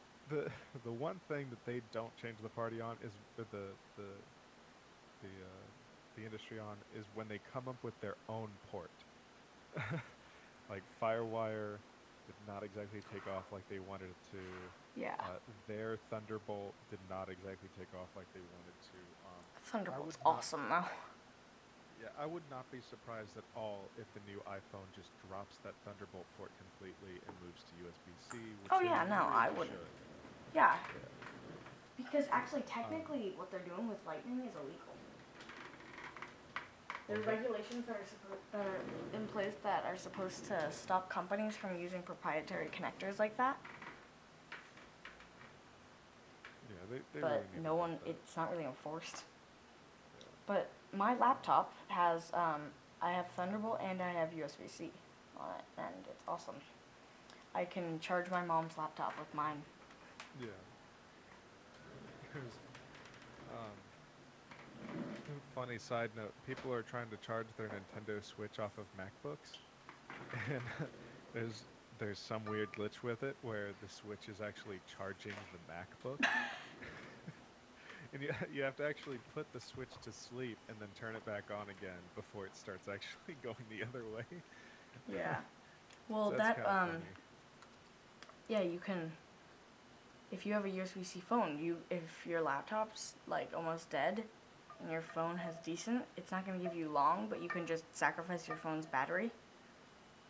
the 0.28 0.52
the 0.74 0.94
one 0.94 1.20
thing 1.20 1.50
that 1.52 1.66
they 1.66 1.82
don't 1.82 2.16
change 2.18 2.40
the 2.42 2.50
party 2.50 2.82
on 2.82 2.98
is 3.02 3.22
the 3.36 3.46
the 3.46 3.80
the 3.96 4.26
the, 5.22 5.44
uh, 5.48 5.72
the 6.16 6.26
industry 6.26 6.60
on 6.60 6.84
is 6.90 7.12
when 7.12 7.28
they 7.28 7.40
come 7.40 7.68
up 7.68 7.84
with 7.84 8.00
their 8.00 8.18
own 8.30 8.60
port. 8.64 9.06
like 10.70 10.86
FireWire 11.02 11.84
did 12.32 12.48
not 12.48 12.64
exactly 12.64 13.02
take 13.12 13.28
off 13.28 13.44
like 13.52 13.68
they 13.68 13.80
wanted 13.80 14.10
it 14.16 14.22
to. 14.32 14.42
Yeah. 14.96 15.16
Uh, 15.20 15.40
their 15.68 15.98
Thunderbolt 16.10 16.74
did 16.90 17.00
not 17.10 17.28
exactly 17.28 17.68
take 17.78 17.92
off 18.00 18.08
like 18.16 18.28
they 18.34 18.44
wanted 18.56 18.76
to. 18.92 19.00
Um, 19.28 19.44
Thunderbolt's 19.68 20.18
not- 20.24 20.40
awesome 20.40 20.66
though. 20.70 20.88
yeah, 22.00 22.16
I 22.20 22.26
would 22.26 22.44
not 22.50 22.70
be 22.72 22.80
surprised 22.82 23.36
at 23.38 23.44
all 23.56 23.92
if 24.00 24.08
the 24.16 24.24
new 24.30 24.40
iPhone 24.48 24.88
just 24.96 25.12
drops 25.28 25.60
that 25.64 25.76
Thunderbolt 25.84 26.26
port 26.38 26.52
completely 26.58 27.20
and 27.28 27.34
moves 27.44 27.64
to 27.68 27.72
USB-C. 27.84 28.38
Oh, 28.72 28.80
yeah, 28.80 29.04
no, 29.08 29.28
I 29.28 29.50
wouldn't. 29.52 29.78
Yeah. 30.56 30.76
Yeah. 30.76 31.04
Because 31.98 32.26
actually, 32.32 32.64
technically, 32.64 33.34
what 33.36 33.52
they're 33.52 33.68
doing 33.68 33.88
with 33.88 34.00
Lightning 34.08 34.40
is 34.40 34.56
illegal. 34.56 34.96
There's 37.12 37.28
Okay. 37.28 37.36
regulations 37.36 37.86
that 37.88 37.98
are, 37.98 38.06
that 38.54 38.66
are 38.66 38.80
in 39.14 39.28
place 39.28 39.56
that 39.64 39.84
are 39.86 39.98
supposed 39.98 40.46
to 40.46 40.72
stop 40.72 41.10
companies 41.10 41.58
from 41.58 41.78
using 41.78 42.02
proprietary 42.04 42.70
connectors 42.70 43.20
like 43.20 43.36
that. 43.36 43.58
Yeah, 46.70 46.76
they, 46.90 46.98
they 47.14 47.20
but 47.20 47.32
really 47.32 47.42
need 47.52 47.58
to 47.58 47.62
no 47.64 47.76
one, 47.76 48.00
that. 48.06 48.12
it's 48.12 48.38
not 48.38 48.50
really 48.50 48.64
enforced. 48.64 49.24
But 50.48 50.70
my 50.96 51.14
laptop 51.18 51.74
has, 51.90 52.32
um, 52.34 52.62
I 53.02 53.12
have 53.12 53.28
Thunderbolt 53.36 53.82
and 53.84 54.02
I 54.02 54.14
have 54.14 54.30
USB 54.30 54.70
C 54.70 54.90
on 55.38 55.50
it, 55.58 55.66
and 55.78 56.06
it's 56.10 56.24
awesome. 56.30 56.56
I 57.54 57.66
can 57.66 58.00
charge 58.00 58.32
my 58.32 58.46
mom's 58.46 58.78
laptop 58.78 59.20
with 59.20 59.34
mine. 59.34 59.62
Yeah. 60.40 60.48
Um, 63.52 63.76
funny 65.54 65.78
side 65.80 66.16
note: 66.16 66.34
people 66.44 66.72
are 66.74 66.84
trying 66.84 67.10
to 67.12 67.18
charge 67.18 67.54
their 67.56 67.70
Nintendo 67.70 68.24
Switch 68.24 68.60
off 68.60 68.78
of 68.78 68.88
MacBooks, 68.98 69.58
and 70.50 70.64
there's 71.34 71.68
there's 71.98 72.20
some 72.20 72.46
weird 72.46 72.72
glitch 72.74 73.04
with 73.04 73.24
it 73.24 73.38
where 73.42 73.74
the 73.74 73.90
Switch 73.90 74.28
is 74.30 74.42
actually 74.42 74.82
charging 74.86 75.34
the 75.52 75.60
MacBook. 75.60 76.20
and 78.14 78.22
you, 78.24 78.32
you 78.52 78.64
have 78.64 78.76
to 78.78 78.86
actually 78.86 79.20
put 79.34 79.52
the 79.52 79.60
Switch 79.62 80.00
to 80.02 80.12
sleep 80.12 80.60
and 80.70 80.80
then 80.82 80.90
turn 80.96 81.16
it 81.16 81.26
back 81.26 81.52
on 81.52 81.70
again 81.70 82.04
before 82.16 82.46
it 82.46 82.56
starts 82.56 82.88
actually 82.88 83.36
going 83.44 83.66
the 83.70 83.84
other 83.84 84.08
way. 84.08 84.44
Yeah. 85.12 85.38
Well, 86.10 86.32
So 86.32 86.36
that 86.38 86.58
um, 86.66 86.90
funny. 86.92 87.16
yeah, 88.48 88.62
you 88.62 88.80
can. 88.80 89.12
If 90.32 90.46
you 90.46 90.54
have 90.54 90.66
a 90.66 90.70
USB-C 90.70 91.20
phone, 91.20 91.60
you 91.60 91.78
if 91.90 92.26
your 92.26 92.42
laptop's 92.42 93.16
like 93.28 93.50
almost 93.56 93.90
dead, 93.90 94.24
and 94.82 94.92
your 94.92 95.02
phone 95.02 95.38
has 95.38 95.56
decent, 95.64 96.04
it's 96.18 96.32
not 96.32 96.46
gonna 96.46 96.60
give 96.60 96.76
you 96.76 96.90
long, 96.90 97.28
but 97.30 97.42
you 97.42 97.50
can 97.50 97.66
just 97.66 97.84
sacrifice 97.96 98.48
your 98.48 98.58
phone's 98.58 98.86
battery 98.86 99.32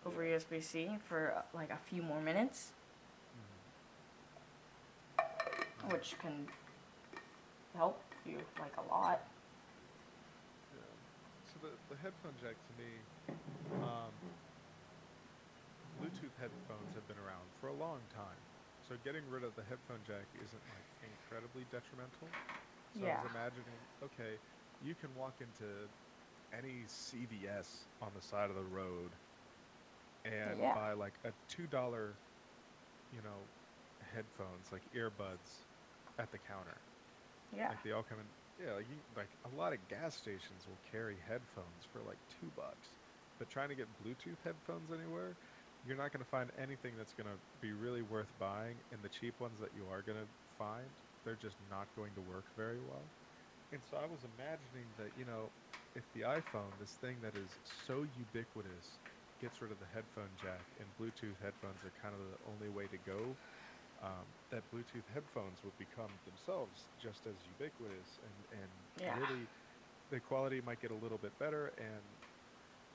over 0.06 0.24
USB-C 0.24 0.90
for 1.08 1.34
uh, 1.38 1.42
like 1.54 1.70
a 1.70 1.78
few 1.78 2.02
more 2.02 2.20
minutes, 2.22 2.72
which 5.90 6.16
can 6.20 6.48
help 7.76 8.02
you 8.26 8.38
like 8.60 8.74
a 8.78 8.94
lot. 8.94 9.22
Yeah. 10.74 10.80
So 11.54 11.68
the, 11.68 11.96
the 11.96 12.02
headphone 12.02 12.34
jack 12.42 12.56
to 12.56 12.74
me, 12.82 12.90
um, 13.84 14.12
Bluetooth 16.02 16.34
headphones 16.40 16.92
have 16.96 17.08
been 17.08 17.22
around 17.24 17.46
for 17.60 17.68
a 17.68 17.78
long 17.78 18.00
time. 18.14 18.42
So 18.90 18.96
getting 19.06 19.22
rid 19.30 19.44
of 19.44 19.56
the 19.56 19.64
headphone 19.70 20.02
jack 20.06 20.26
isn't 20.36 20.66
like 20.74 20.88
incredibly 21.06 21.64
detrimental. 21.72 22.28
So 22.92 23.08
I 23.08 23.10
was 23.10 23.24
imagining, 23.24 23.88
okay, 24.02 24.42
you 24.80 24.96
can 24.96 25.16
walk 25.16 25.42
into 25.42 25.92
any 26.52 26.88
CVS 26.88 27.90
on 28.02 28.14
the 28.14 28.22
side 28.22 28.50
of 28.50 28.56
the 28.56 28.66
road 28.66 29.20
and 30.24 30.60
Yeah. 30.60 30.72
buy 30.72 30.94
like 30.94 31.20
a 31.24 31.34
two 31.48 31.68
dollar, 31.68 32.22
you 33.12 33.22
know, 33.22 33.52
headphones 34.02 34.72
like 34.72 34.90
earbuds 34.96 35.68
at 36.18 36.32
the 36.32 36.40
counter. 36.40 36.88
Yeah. 37.52 37.70
Like 37.70 37.82
they 37.84 37.92
all 37.92 38.04
come 38.04 38.20
in. 38.20 38.34
Yeah, 38.58 38.74
like 38.74 38.88
you, 38.88 39.04
like 39.16 39.38
a 39.46 39.50
lot 39.50 39.74
of 39.74 39.88
gas 39.88 40.16
stations 40.16 40.68
will 40.68 40.80
carry 40.80 41.20
headphones 41.20 41.86
for 41.86 42.04
like 42.04 42.20
two 42.30 42.52
bucks, 42.52 42.98
but 43.40 43.50
trying 43.50 43.70
to 43.70 43.76
get 43.76 43.98
Bluetooth 43.98 44.42
headphones 44.44 44.92
anywhere, 44.92 45.38
you're 45.82 45.98
not 45.98 46.12
going 46.12 46.20
to 46.24 46.30
find 46.30 46.52
anything 46.56 46.96
that's 46.98 47.14
going 47.14 47.28
to 47.28 47.42
be 47.60 47.74
really 47.74 48.02
worth 48.04 48.38
buying. 48.38 48.84
And 48.92 49.04
the 49.04 49.10
cheap 49.10 49.40
ones 49.40 49.60
that 49.60 49.74
you 49.74 49.90
are 49.90 50.04
going 50.04 50.28
to 50.28 50.34
find, 50.58 50.98
they're 51.24 51.38
just 51.38 51.62
not 51.62 51.94
going 51.94 52.16
to 52.16 52.22
work 52.22 52.54
very 52.56 52.82
well. 52.82 53.16
And 53.72 53.86
so 53.86 53.98
I 53.98 54.06
was 54.08 54.24
imagining 54.26 54.96
that 54.96 55.16
you 55.18 55.26
know, 55.26 55.56
if 55.96 56.12
the 56.12 56.22
iPhone, 56.22 56.80
this 56.80 56.98
thing 56.98 57.22
that 57.22 57.36
is 57.36 57.60
so 57.64 58.04
ubiquitous, 58.04 59.02
gets 59.40 59.62
rid 59.62 59.72
of 59.72 59.80
the 59.80 59.88
headphone 59.88 60.36
jack, 60.36 60.74
and 60.78 60.96
Bluetooth 60.96 61.40
headphones 61.40 61.84
are 61.84 61.92
kind 61.92 62.16
of 62.16 62.22
the 62.32 62.40
only 62.42 62.70
way 62.70 62.88
to 62.88 63.00
go 63.00 63.42
um, 64.00 64.38
that 64.50 64.70
Bluetooth 64.70 65.08
headphones 65.08 65.64
would 65.64 65.78
become 65.78 66.20
themselves 66.26 66.90
just 66.98 67.28
as 67.28 67.46
ubiquitous 67.48 68.20
and, 68.20 68.46
and 68.52 68.90
Yeah. 68.96 69.18
really 69.18 69.52
the 70.10 70.22
quality 70.22 70.62
might 70.62 70.80
get 70.80 70.92
a 70.92 70.96
little 70.98 71.20
bit 71.20 71.38
better 71.40 71.68
and 71.70 72.22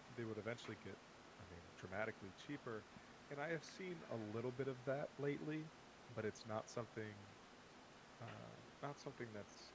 they 0.08 0.24
would 0.24 0.38
eventually 0.38 0.76
get, 0.76 1.00
I 1.38 1.44
mean, 1.46 1.72
dramatically 1.76 2.32
cheaper. 2.32 2.88
And 3.30 3.40
I 3.40 3.48
have 3.50 3.64
seen 3.64 4.04
a 4.08 4.16
little 4.16 4.52
bit 4.52 4.68
of 4.68 4.84
that 4.84 5.18
lately, 5.18 5.72
but 6.08 6.24
it's 6.24 6.46
not 6.46 6.68
something, 6.70 7.35
not 8.86 9.00
something 9.00 9.32
that's 9.32 9.74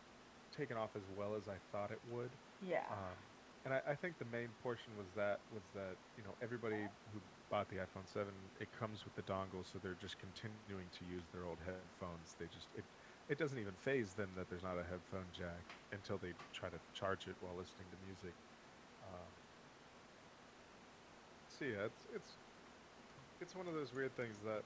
taken 0.51 0.77
off 0.77 0.95
as 0.95 1.09
well 1.09 1.35
as 1.35 1.47
I 1.47 1.59
thought 1.59 1.91
it 1.91 2.03
would. 2.03 2.39
Yeah. 2.59 2.87
Um, 2.89 3.29
and 3.63 3.73
I, 3.73 3.81
I 3.87 3.95
think 3.95 4.17
the 4.17 4.25
main 4.25 4.55
portion 4.55 4.95
was 4.95 5.13
that 5.13 5.41
was 5.49 5.71
that 5.71 5.99
you 6.15 6.23
know 6.23 6.35
everybody 6.41 6.89
who 7.11 7.23
bought 7.49 7.69
the 7.69 7.77
iPhone 7.77 8.07
7, 8.07 8.51
it 8.59 8.71
comes 8.71 9.05
with 9.05 9.15
the 9.15 9.23
dongle, 9.23 9.65
so 9.65 9.79
they're 9.79 9.95
just 9.95 10.17
continuing 10.17 10.89
to 10.91 11.05
use 11.05 11.29
their 11.29 11.45
old 11.45 11.61
headphones. 11.61 12.35
They 12.35 12.47
just 12.47 12.73
it 12.73 12.87
it 13.27 13.37
doesn't 13.37 13.59
even 13.59 13.75
phase 13.75 14.15
them 14.15 14.33
that 14.35 14.49
there's 14.49 14.63
not 14.63 14.79
a 14.79 14.85
headphone 14.85 15.31
jack 15.31 15.77
until 15.91 16.17
they 16.19 16.35
try 16.53 16.69
to 16.69 16.81
charge 16.93 17.27
it 17.27 17.37
while 17.39 17.55
listening 17.55 17.91
to 17.91 17.97
music. 17.97 18.37
Um, 19.01 19.35
so 21.47 21.65
yeah, 21.65 21.85
it's 21.85 22.05
it's 22.05 22.39
it's 23.39 23.55
one 23.55 23.67
of 23.67 23.73
those 23.73 23.93
weird 23.93 24.15
things 24.15 24.41
that 24.41 24.65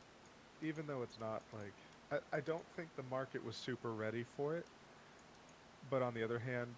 even 0.61 0.87
though 0.87 1.03
it's 1.03 1.19
not 1.19 1.53
like 1.53 1.84
I, 2.11 2.17
I 2.37 2.39
don't 2.39 2.65
think 2.75 2.89
the 2.95 3.03
market 3.09 3.43
was 3.45 3.55
super 3.55 3.91
ready 3.91 4.25
for 4.37 4.55
it 4.55 4.65
but 5.89 6.01
on 6.01 6.13
the 6.13 6.23
other 6.23 6.39
hand, 6.39 6.73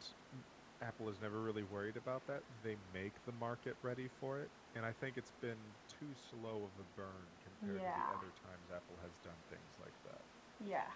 Apple 0.81 1.09
is 1.09 1.15
never 1.21 1.39
really 1.39 1.63
worried 1.71 1.97
about 1.97 2.25
that. 2.27 2.41
They 2.63 2.75
make 2.93 3.13
the 3.25 3.31
market 3.39 3.75
ready 3.81 4.09
for 4.19 4.39
it, 4.39 4.49
and 4.75 4.85
I 4.85 4.91
think 4.91 5.17
it's 5.17 5.31
been 5.41 5.57
too 5.99 6.11
slow 6.29 6.67
of 6.67 6.73
a 6.79 6.87
burn 6.95 7.25
compared 7.43 7.79
to 7.79 7.83
the 7.83 8.17
other 8.17 8.33
times 8.43 8.65
Apple 8.69 8.97
has 9.01 9.11
done 9.23 9.39
things 9.49 9.73
like 9.81 9.95
that. 10.05 10.21
Yeah. 10.69 10.87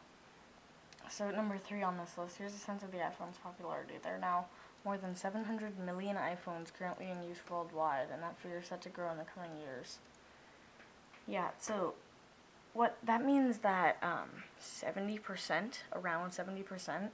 So 1.10 1.32
number 1.32 1.58
three 1.58 1.84
on 1.84 1.98
this 1.98 2.18
list, 2.18 2.38
here's 2.38 2.54
a 2.54 2.58
sense 2.58 2.84
of 2.84 2.92
the 2.92 2.98
iPhone's 2.98 3.38
popularity. 3.44 3.96
There 4.04 4.16
are 4.16 4.20
now 4.20 4.46
more 4.86 4.98
than 4.98 5.16
700 5.16 5.80
million 5.80 6.16
iPhones 6.16 6.72
currently 6.78 7.10
in 7.10 7.24
use 7.28 7.40
worldwide, 7.50 8.08
and 8.14 8.22
that 8.22 8.38
figure 8.40 8.60
is 8.60 8.68
set 8.68 8.82
to 8.82 8.90
grow 8.90 9.12
in 9.12 9.18
the 9.18 9.26
coming 9.26 9.52
years. 9.60 9.98
Yeah. 11.28 11.50
So, 11.60 11.96
what 12.74 12.98
that 13.04 13.26
means 13.26 13.60
that 13.60 13.98
um, 14.02 14.30
70%, 14.62 15.80
around 15.94 16.32
70% 16.32 17.10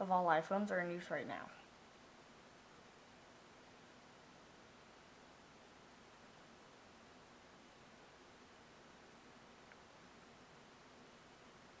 of 0.00 0.10
all 0.10 0.26
iPhones 0.26 0.70
are 0.70 0.80
in 0.80 0.90
use 0.90 1.10
right 1.10 1.26
now. 1.26 1.50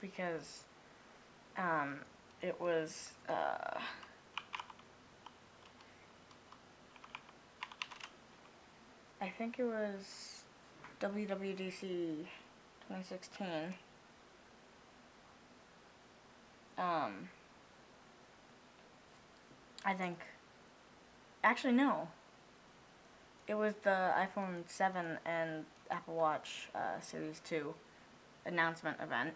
Because 0.00 0.64
um, 1.56 2.00
it 2.42 2.60
was 2.60 3.12
uh, 3.28 3.78
I 9.24 9.30
think 9.30 9.58
it 9.58 9.64
was 9.64 10.42
WWDC 11.00 12.26
2016. 12.88 13.74
Um, 16.76 17.28
I 19.84 19.94
think. 19.94 20.18
Actually, 21.42 21.74
no. 21.74 22.08
It 23.46 23.54
was 23.54 23.74
the 23.82 24.12
iPhone 24.16 24.62
7 24.66 25.18
and 25.26 25.64
Apple 25.90 26.14
Watch 26.14 26.68
uh, 26.74 27.00
Series 27.00 27.40
2 27.44 27.74
announcement 28.46 28.96
event 29.02 29.34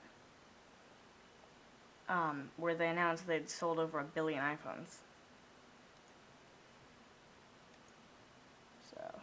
um, 2.08 2.50
where 2.56 2.74
they 2.74 2.88
announced 2.88 3.26
they'd 3.26 3.50
sold 3.50 3.78
over 3.78 3.98
a 4.00 4.04
billion 4.04 4.40
iPhones. 4.42 4.96
So. 8.90 9.20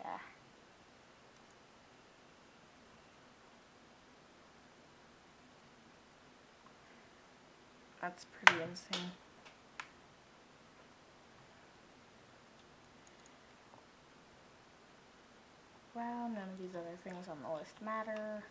Yeah. 0.00 0.18
That's 8.06 8.24
pretty 8.26 8.62
insane. 8.62 9.10
Well, 15.92 16.28
none 16.28 16.50
of 16.52 16.56
these 16.60 16.76
other 16.76 16.96
things 17.02 17.26
on 17.28 17.38
the 17.42 17.52
list 17.58 17.82
matter. 17.84 18.44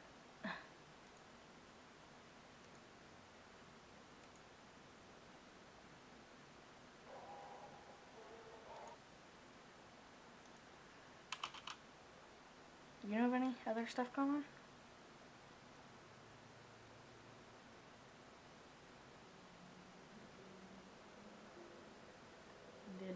You 13.10 13.19
know 13.19 13.27
of 13.27 13.34
any 13.34 13.56
other 13.65 13.88
stuff 13.88 14.14
going 14.14 14.32
on? 14.32 14.44
Did 22.99 23.15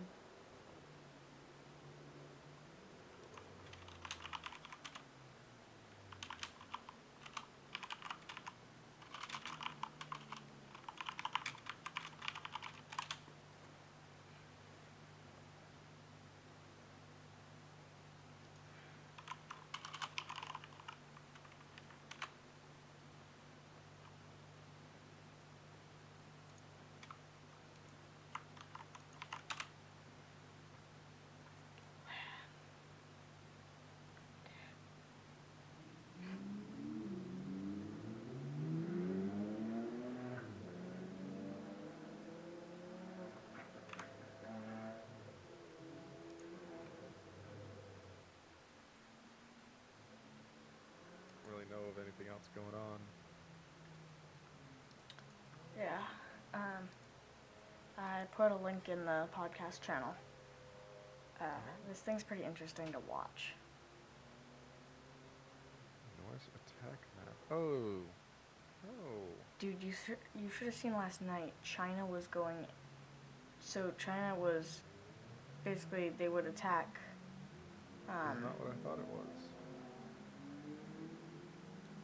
what's 52.39 52.47
going 52.55 52.81
on. 52.83 52.99
Yeah. 55.77 55.99
Um, 56.53 56.87
I 57.97 58.23
put 58.35 58.51
a 58.51 58.55
link 58.55 58.87
in 58.89 59.05
the 59.05 59.25
podcast 59.35 59.81
channel. 59.81 60.13
Uh, 61.39 61.45
this 61.87 61.99
thing's 61.99 62.23
pretty 62.23 62.43
interesting 62.43 62.91
to 62.93 62.99
watch. 63.09 63.53
Norse 66.27 66.47
attack 66.55 66.99
map. 67.17 67.35
Oh. 67.51 67.97
Oh. 68.87 69.21
Dude, 69.59 69.83
you 69.83 69.91
should 70.05 70.17
you 70.35 70.49
should 70.49 70.67
have 70.67 70.75
seen 70.75 70.93
last 70.93 71.21
night. 71.21 71.53
China 71.63 72.05
was 72.05 72.27
going. 72.27 72.65
So 73.61 73.91
China 73.97 74.35
was, 74.35 74.79
basically 75.65 76.11
they 76.17 76.29
would 76.29 76.45
attack. 76.45 76.97
That's 78.07 78.37
Um, 78.37 78.43
not 78.43 78.59
what 78.59 78.69
I 78.69 78.75
thought 78.87 78.99
it 78.99 79.07
was. 79.07 79.38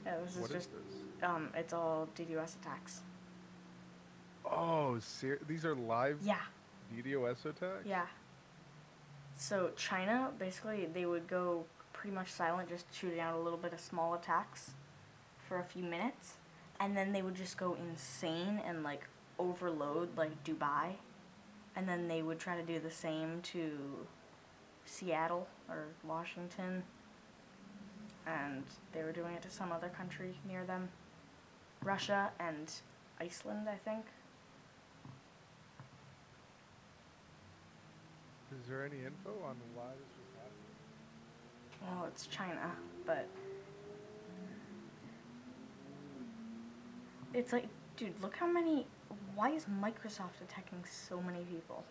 Yeah, 0.06 0.18
this 0.24 0.36
is 0.36 0.42
What 0.42 0.50
is 0.52 0.56
just 0.58 0.70
this? 0.72 1.24
um, 1.30 1.50
it's 1.56 1.74
all 1.74 2.08
DDoS 2.16 2.56
attacks. 2.62 3.02
Oh, 4.46 5.00
ser- 5.00 5.40
these 5.48 5.66
are 5.66 5.76
live 5.76 6.20
Yeah, 6.22 6.38
DDoS 6.96 7.46
attacks? 7.46 7.86
yeah. 7.86 8.06
So 9.38 9.72
China 9.76 10.32
basically 10.38 10.86
they 10.94 11.06
would 11.06 11.28
go 11.28 11.66
pretty 11.94 12.14
much 12.16 12.32
silent, 12.32 12.70
just 12.70 12.86
shooting 12.94 13.20
out 13.20 13.36
a 13.36 13.40
little 13.40 13.58
bit 13.58 13.74
of 13.74 13.80
small 13.80 14.14
attacks 14.14 14.72
for 15.48 15.60
a 15.60 15.64
few 15.64 15.84
minutes, 15.84 16.36
and 16.80 16.96
then 16.96 17.12
they 17.12 17.22
would 17.22 17.36
just 17.36 17.58
go 17.58 17.76
insane 17.76 18.62
and 18.66 18.84
like 18.84 19.08
overload 19.40 20.16
like 20.18 20.44
Dubai, 20.44 20.94
and 21.76 21.88
then 21.90 22.08
they 22.08 22.22
would 22.22 22.40
try 22.40 22.56
to 22.56 22.64
do 22.64 22.80
the 22.80 22.92
same 22.92 23.42
to 23.42 24.06
Seattle 24.86 25.48
or 25.68 25.86
Washington, 26.04 26.84
and 28.28 28.64
they 28.94 29.04
were 29.04 29.12
doing 29.12 29.34
it 29.34 29.42
to 29.44 29.50
some 29.50 29.72
other 29.72 29.90
country 29.90 30.36
near 30.48 30.64
them, 30.64 30.90
Russia 31.84 32.32
and 32.40 32.72
Iceland, 33.20 33.68
I 33.70 33.76
think. 33.76 34.06
Is 38.52 38.70
there 38.70 38.86
any 38.86 38.98
info 38.98 39.32
on 39.46 39.56
why 39.74 39.92
this 40.00 40.10
was 40.18 40.30
happening? 40.38 41.98
Well, 42.00 42.06
it's 42.08 42.26
China, 42.28 42.72
but 43.06 43.28
it's 47.34 47.52
like, 47.52 47.68
dude, 47.98 48.20
look 48.22 48.36
how 48.36 48.48
many. 48.48 48.88
Why 49.36 49.52
is 49.52 49.66
Microsoft 49.66 50.42
attacking 50.42 50.84
so 50.90 51.22
many 51.22 51.44
people? 51.44 51.84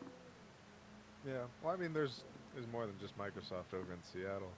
Yeah. 1.27 1.43
Well, 1.63 1.75
I 1.75 1.77
mean, 1.77 1.93
there's 1.93 2.25
there's 2.55 2.67
more 2.73 2.87
than 2.87 2.99
just 2.99 3.17
Microsoft 3.19 3.75
over 3.75 3.93
in 3.93 4.03
Seattle. 4.03 4.51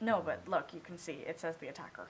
No, 0.00 0.22
but 0.24 0.42
look, 0.46 0.72
you 0.72 0.80
can 0.80 0.96
see 0.96 1.24
it 1.26 1.40
says 1.40 1.56
the 1.56 1.68
attacker. 1.68 2.08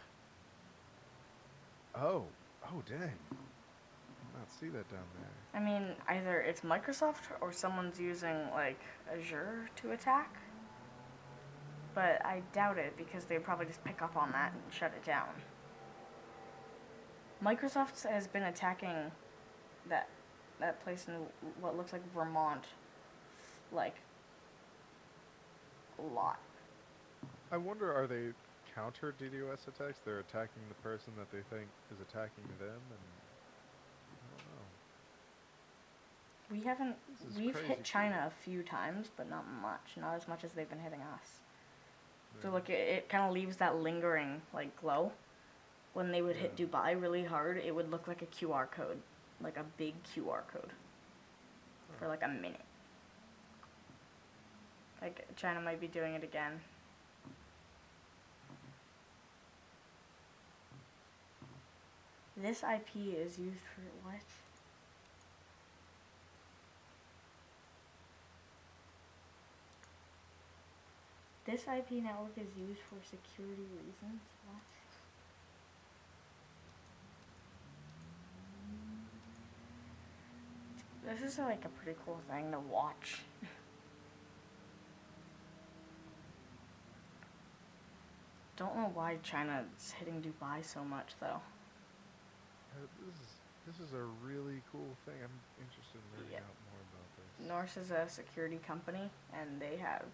Oh. 1.95 2.25
Oh, 2.65 2.83
dang. 2.87 3.01
I 3.01 4.39
not 4.39 4.51
see 4.61 4.69
that 4.69 4.89
down 4.91 5.05
there. 5.19 5.31
I 5.55 5.65
mean, 5.65 5.95
either 6.09 6.41
it's 6.41 6.61
Microsoft 6.61 7.31
or 7.41 7.53
someone's 7.53 7.99
using 7.99 8.37
like 8.53 8.81
Azure 9.13 9.69
to 9.77 9.93
attack. 9.93 10.37
But 11.95 12.25
I 12.25 12.43
doubt 12.53 12.79
it 12.79 12.97
because 12.97 13.25
they'd 13.25 13.43
probably 13.43 13.67
just 13.67 13.83
pick 13.85 14.03
up 14.03 14.17
on 14.17 14.31
that 14.33 14.53
and 14.53 14.63
shut 14.73 14.93
it 14.95 15.05
down. 15.05 15.29
Microsoft 17.43 18.07
has 18.09 18.27
been 18.27 18.45
attacking 18.45 19.11
that 19.89 20.09
that 20.61 20.83
place 20.83 21.07
in 21.09 21.15
what 21.61 21.77
looks 21.77 21.93
like 21.93 22.03
Vermont 22.13 22.65
like 23.73 23.95
a 25.99 26.15
lot. 26.15 26.39
I 27.51 27.57
wonder, 27.57 27.93
are 27.93 28.07
they 28.07 28.29
counter 28.75 29.15
DDoS 29.21 29.69
attacks? 29.69 29.99
They're 30.05 30.21
attacking 30.21 30.63
the 30.69 30.75
person 30.83 31.13
that 31.19 31.31
they 31.31 31.43
think 31.55 31.69
is 31.93 32.01
attacking 32.01 32.45
them, 32.59 32.81
and 32.91 33.05
I 34.13 34.37
don't 34.37 34.47
know. 34.49 34.67
We 36.51 36.61
haven't 36.61 36.97
we've 37.37 37.59
hit 37.59 37.85
China 37.85 38.25
a 38.27 38.45
few 38.45 38.63
times, 38.63 39.09
but 39.17 39.31
not 39.31 39.45
much. 39.63 39.97
Not 39.99 40.15
as 40.15 40.29
much 40.29 40.45
as 40.45 40.53
they've 40.53 40.69
been 40.69 40.79
hitting 40.79 41.01
us. 41.01 41.41
So 42.43 42.51
like 42.51 42.69
it, 42.71 42.89
it 42.89 43.09
kind 43.09 43.25
of 43.25 43.33
leaves 43.33 43.57
that 43.57 43.77
lingering 43.77 44.43
like 44.53 44.77
glow. 44.81 45.13
When 45.95 46.13
they 46.13 46.23
would 46.23 46.37
hit 46.37 46.57
Dubai 46.57 47.01
really 47.01 47.25
hard, 47.25 47.59
it 47.59 47.75
would 47.75 47.91
look 47.91 48.07
like 48.07 48.23
a 48.23 48.27
QR 48.27 48.71
code, 48.71 48.99
like 49.43 49.57
a 49.57 49.65
big 49.77 49.95
QR 50.05 50.47
code, 50.53 50.71
for 51.99 52.07
like 52.07 52.23
a 52.23 52.29
minute. 52.29 52.61
Like 55.03 55.27
China 55.37 55.61
might 55.61 55.81
be 55.81 55.89
doing 55.89 56.15
it 56.15 56.23
again. 56.23 56.61
This 62.41 62.63
IP 62.63 62.95
is 62.95 63.37
used 63.37 63.59
for 63.75 63.83
what? 64.05 64.21
This 71.45 71.63
IP 71.63 72.03
network 72.05 72.37
is 72.37 72.47
used 72.57 72.81
for 72.83 72.97
security 73.03 73.63
reasons. 73.75 74.21
What? 74.47 74.63
This 81.09 81.33
is 81.33 81.39
like 81.41 81.65
a 81.65 81.69
pretty 81.71 81.99
cool 82.05 82.21
thing 82.31 82.53
to 82.53 82.61
watch. 82.61 83.23
Don't 88.57 88.77
know 88.77 88.91
why 88.95 89.17
China's 89.25 89.95
hitting 89.99 90.23
Dubai 90.23 90.65
so 90.65 90.85
much 90.85 91.15
though. 91.19 91.41
Uh, 92.79 92.87
this 93.07 93.15
is 93.15 93.31
this 93.67 93.89
is 93.89 93.93
a 93.93 94.03
really 94.25 94.63
cool 94.73 94.97
thing. 95.05 95.15
I'm 95.23 95.41
interested 95.61 95.99
in 95.99 96.07
learning 96.17 96.33
Yeah. 96.33 96.39
out 96.39 96.57
more 96.71 96.83
about 96.89 97.09
this. 97.19 97.49
Norse 97.49 97.77
is 97.77 97.91
a 97.91 98.09
security 98.09 98.59
company, 98.67 99.11
and 99.35 99.61
they 99.61 99.77
have. 99.77 100.05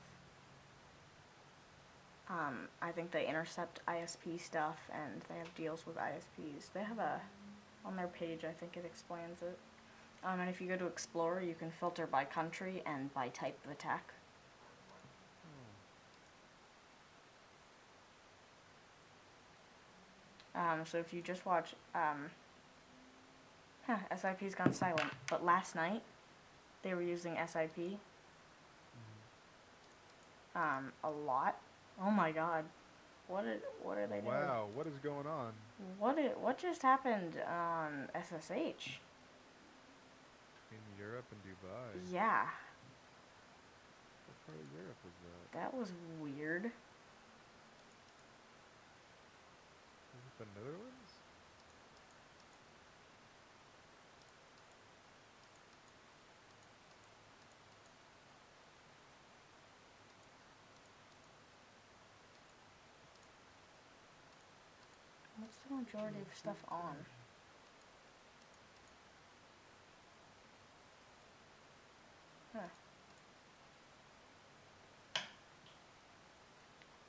Um, 2.29 2.69
I 2.81 2.91
think 2.91 3.11
they 3.11 3.27
intercept 3.27 3.81
ISP 3.87 4.41
stuff, 4.41 4.79
and 4.91 5.21
they 5.29 5.37
have 5.39 5.55
deals 5.55 5.87
with 5.87 5.97
ISPs. 5.97 6.73
They 6.73 6.83
have 6.83 6.99
a, 6.99 7.21
on 7.85 7.97
their 7.97 8.09
page, 8.09 8.45
I 8.45 8.53
think 8.53 8.79
it 8.79 8.85
explains 8.87 9.43
it. 9.43 9.59
Um, 10.25 10.41
and 10.41 10.49
if 10.49 10.59
you 10.59 10.67
go 10.67 10.77
to 10.77 10.87
Explorer, 10.87 11.43
you 11.43 11.55
can 11.55 11.71
filter 11.71 12.07
by 12.07 12.25
country 12.25 12.83
and 12.87 13.13
by 13.13 13.29
type 13.29 13.59
of 13.67 13.71
attack. 13.71 14.15
Um, 20.55 20.87
so 20.87 20.99
if 20.99 21.13
you 21.13 21.21
just 21.21 21.45
watch, 21.45 21.75
um, 21.95 22.31
huh, 23.87 23.97
SIP's 24.17 24.55
gone 24.55 24.73
silent. 24.73 25.11
But 25.29 25.45
last 25.45 25.75
night, 25.75 26.03
they 26.83 26.95
were 26.95 27.03
using 27.03 27.37
SIP 27.47 27.99
um, 30.55 30.93
a 31.03 31.11
lot. 31.11 31.57
Oh 32.03 32.11
my 32.11 32.33
god, 32.33 32.65
what 33.29 33.45
are, 33.45 33.59
what 33.83 33.99
are 33.99 34.07
they 34.07 34.17
doing? 34.21 34.27
Wow, 34.27 34.67
what 34.75 34.87
is 34.87 34.95
going 35.03 35.27
on? 35.27 35.53
What 35.99 36.17
what 36.41 36.59
just 36.59 36.83
happened 36.83 37.35
on 37.49 38.09
SSH? 38.15 38.99
In 40.73 40.79
Europe 40.99 41.25
and 41.31 41.41
Dubai. 41.43 42.13
Yeah, 42.13 42.47
What 44.27 44.47
part 44.47 44.59
of 44.59 44.73
Europe 44.73 44.97
was 45.05 45.15
that? 45.25 45.59
that 45.61 45.75
was 45.75 45.93
weird. 46.21 46.65
Was 46.65 46.73
it 50.27 50.39
the 50.39 50.47
Netherlands? 50.61 51.13
What's 65.39 65.57
the 65.67 65.73
majority 65.85 66.19
of 66.21 66.37
stuff 66.37 66.57
on? 66.69 66.97
Huh. 72.55 72.61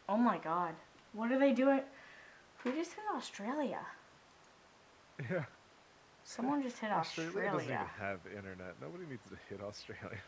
Oh 0.10 0.18
my 0.18 0.38
god. 0.38 0.74
What 1.14 1.32
are 1.32 1.40
they 1.40 1.54
doing? 1.54 1.82
Who 2.64 2.72
just 2.74 2.92
hit 2.92 3.04
Australia? 3.16 3.80
Yeah. 5.30 5.46
Someone 6.24 6.64
just 6.64 6.80
hit 6.80 6.92
Australia 6.92 7.30
Australia 7.30 7.52
doesn't 7.52 7.74
even 7.74 7.86
have 8.00 8.20
internet. 8.36 8.76
Nobody 8.82 9.06
needs 9.10 9.24
to 9.30 9.38
hit 9.50 9.62
Australia. 9.62 10.20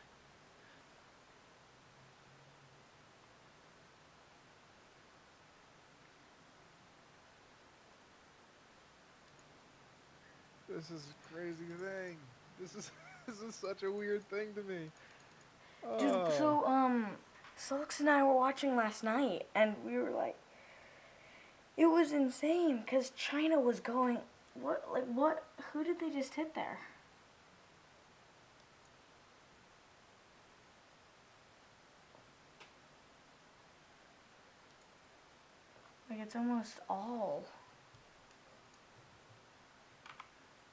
This 10.89 10.99
is 10.99 11.07
a 11.09 11.33
crazy 11.33 11.65
thing. 11.81 12.15
This 12.61 12.75
is 12.75 12.91
this 13.27 13.41
is 13.41 13.55
such 13.55 13.83
a 13.83 13.91
weird 13.91 14.27
thing 14.29 14.53
to 14.53 14.61
me. 14.63 14.89
Dude, 15.99 16.11
Oh. 16.11 16.31
so 16.37 16.65
um, 16.65 17.07
Sulks 17.57 17.99
and 17.99 18.09
I 18.09 18.23
were 18.23 18.33
watching 18.33 18.75
last 18.77 19.03
night, 19.03 19.47
and 19.53 19.75
we 19.85 19.97
were 19.97 20.11
like, 20.11 20.35
It 21.75 21.87
was 21.87 22.13
insane 22.13 22.83
because 22.85 23.09
China 23.11 23.59
was 23.59 23.81
going. 23.81 24.19
What? 24.53 24.85
Like, 24.91 25.05
what? 25.05 25.43
Who 25.73 25.83
did 25.83 25.99
they 25.99 26.09
just 26.09 26.35
hit 26.35 26.55
there? 26.55 26.79
Like, 36.09 36.19
it's 36.19 36.35
almost 36.35 36.79
all. 36.89 37.43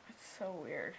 It's 0.09 0.24
so 0.39 0.55
weird. 0.63 0.95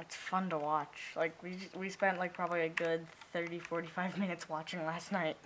It's 0.00 0.16
fun 0.16 0.50
to 0.50 0.58
watch. 0.58 1.12
Like 1.16 1.40
we 1.42 1.56
we 1.78 1.88
spent 1.88 2.18
like 2.18 2.34
probably 2.34 2.62
a 2.62 2.68
good 2.68 3.06
30 3.32 3.58
45 3.58 4.18
minutes 4.24 4.48
watching 4.48 4.84
last 4.84 5.12
night. 5.12 5.36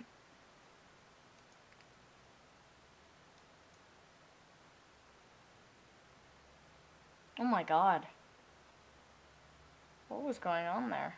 Oh 7.39 7.45
my 7.45 7.63
god. 7.63 8.05
What 10.07 10.23
was 10.23 10.39
going 10.39 10.65
on 10.65 10.89
there? 10.89 11.15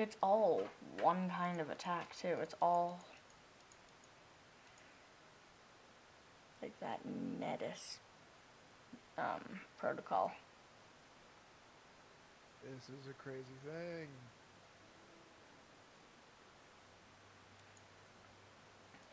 It's 0.00 0.16
all 0.22 0.62
one 1.02 1.30
kind 1.36 1.60
of 1.60 1.68
attack 1.68 2.16
too. 2.16 2.36
It's 2.40 2.54
all 2.62 3.00
like 6.62 6.72
that 6.80 7.00
Netis 7.38 7.98
um, 9.18 9.60
protocol. 9.78 10.32
This 12.64 12.84
is 12.84 13.10
a 13.10 13.22
crazy 13.22 13.44
thing. 13.62 14.06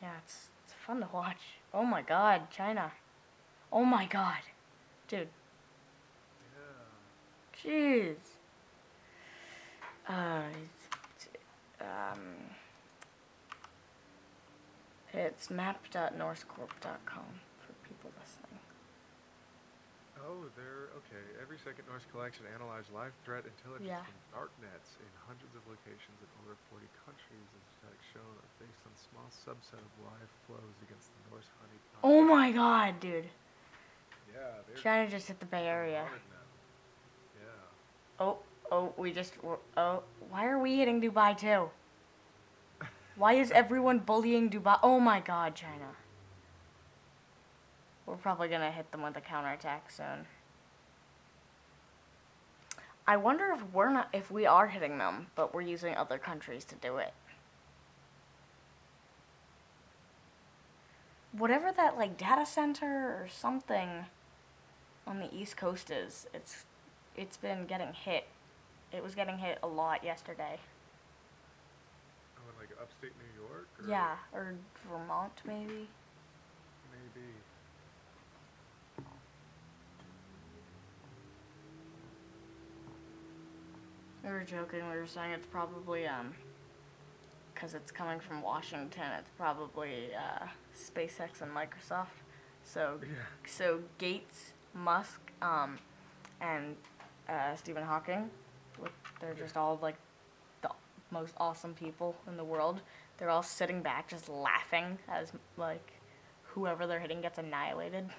Yeah, 0.02 0.12
it's 0.24 0.48
it's 0.64 0.74
fun 0.86 1.02
to 1.02 1.10
watch. 1.14 1.42
Oh 1.74 1.84
my 1.84 2.02
god, 2.02 2.50
China. 2.50 2.94
Oh 3.74 3.84
my 3.84 4.06
god. 4.06 4.40
Dude, 5.10 5.28
Yeah. 6.56 7.70
jeez. 7.72 8.16
Uh, 10.08 10.44
um, 11.82 12.20
it's 15.14 15.50
map.norsecorp.com 15.50 17.30
for 17.64 17.74
people 17.88 18.12
listening. 18.20 18.60
Oh, 20.28 20.44
they're 20.60 20.92
okay. 21.08 21.24
Every 21.42 21.56
second 21.64 21.88
Norse 21.88 22.04
collection 22.12 22.44
analyzed 22.52 22.92
live 22.92 23.14
threat 23.24 23.46
intelligence 23.48 23.88
Yeah. 23.88 24.04
from 24.04 24.20
darknets 24.36 24.98
in 25.00 25.08
hundreds 25.24 25.56
of 25.56 25.64
locations 25.70 26.20
in 26.20 26.28
over 26.44 26.58
40 26.74 26.84
countries. 27.08 27.48
As 27.56 27.64
attacks 27.80 28.04
shown 28.12 28.28
are 28.28 28.52
based 28.60 28.82
on 28.84 28.92
small 28.98 29.30
subset 29.32 29.80
of 29.80 29.94
live 30.04 30.32
flows 30.46 30.76
against 30.84 31.08
the 31.16 31.22
Norse 31.32 31.48
honey. 31.64 31.80
Oh 32.04 32.22
my 32.28 32.52
god, 32.52 33.00
dude. 33.00 33.30
Yeah, 34.34 34.60
they're 34.68 34.84
China 34.84 35.08
just 35.10 35.28
hit 35.32 35.40
the 35.40 35.48
Bay 35.48 35.66
Area. 35.68 36.04
on 36.04 36.12
it 36.12 36.28
now. 36.30 36.46
Yeah. 37.40 38.26
Oh, 38.28 38.38
oh, 38.72 38.94
we 38.98 39.12
just. 39.12 39.34
Oh, 39.76 40.04
why 40.30 40.48
are 40.48 40.60
we 40.60 40.78
hitting 40.78 41.02
Dubai 41.02 41.38
too? 41.38 41.70
Why 43.16 43.34
is 43.34 43.52
everyone 43.52 44.00
bullying 44.00 44.50
Dubai? 44.50 44.80
Oh 44.84 45.00
my 45.00 45.20
god, 45.20 45.56
China. 45.56 45.90
We're 48.06 48.16
probably 48.16 48.48
gonna 48.48 48.72
hit 48.72 48.92
them 48.92 49.02
with 49.02 49.18
a 49.18 49.22
counterattack 49.22 49.92
soon. 49.92 50.28
I 53.08 53.18
wonder 53.18 53.52
if 53.54 53.64
we're 53.74 53.92
not, 53.92 54.10
if 54.14 54.30
we 54.30 54.46
are 54.46 54.68
hitting 54.68 54.98
them, 54.98 55.28
but 55.36 55.54
we're 55.54 55.62
using 55.62 55.96
other 55.96 56.18
countries 56.18 56.66
to 56.66 56.76
do 56.76 56.98
it. 56.98 57.14
Whatever 61.32 61.72
that 61.72 61.98
like 61.98 62.18
data 62.18 62.46
center 62.46 62.86
or 62.86 63.28
something 63.30 64.06
on 65.06 65.20
the 65.20 65.34
east 65.34 65.58
coast 65.58 65.90
is, 65.90 66.28
it's 66.34 66.66
it's 67.16 67.38
been 67.38 67.66
getting 67.66 67.94
hit. 67.94 68.28
It 68.94 69.04
was 69.04 69.16
getting 69.16 69.38
hit 69.38 69.60
a 69.64 69.68
lot 69.68 70.04
yesterday. 70.04 70.58
Oh, 72.38 72.50
in 72.50 72.60
like 72.60 72.70
upstate 72.82 73.12
New 73.18 73.42
York? 73.44 73.68
Or 73.84 73.90
Yeah, 73.90 74.16
or 74.34 74.56
Vermont 74.90 75.34
maybe. 75.46 75.88
Maybe. 76.92 77.28
We 84.24 84.30
were 84.30 84.44
joking. 84.44 84.90
We 84.90 84.98
were 84.98 85.08
saying 85.08 85.32
it's 85.32 85.48
probably 85.48 86.08
um, 86.08 86.34
because 87.54 87.74
it's 87.74 87.92
coming 87.92 88.20
from 88.20 88.42
Washington. 88.42 89.04
It's 89.20 89.30
probably 89.38 90.10
uh, 90.16 90.48
SpaceX 90.76 91.42
and 91.42 91.52
Microsoft. 91.52 92.08
So 92.64 93.00
Yeah. 93.02 93.08
so 93.46 93.80
Gates, 93.98 94.54
Musk, 94.74 95.20
um, 95.42 95.78
and 96.42 96.76
uh, 97.30 97.56
Stephen 97.56 97.84
Hawking, 97.84 98.22
look, 98.24 98.32
they're 99.20 99.34
just 99.34 99.58
all 99.58 99.80
like 99.82 99.96
the 100.62 100.70
most 101.12 101.34
awesome 101.38 101.74
people 101.74 102.16
in 102.28 102.38
the 102.38 102.44
world. 102.44 102.82
They're 103.18 103.30
all 103.30 103.44
sitting 103.44 103.82
back, 103.82 104.08
just 104.08 104.30
laughing 104.30 104.98
as 105.08 105.32
like 105.58 105.94
whoever 106.44 106.88
they're 106.88 107.00
hitting 107.00 107.22
gets 107.22 107.38
annihilated. 107.38 108.10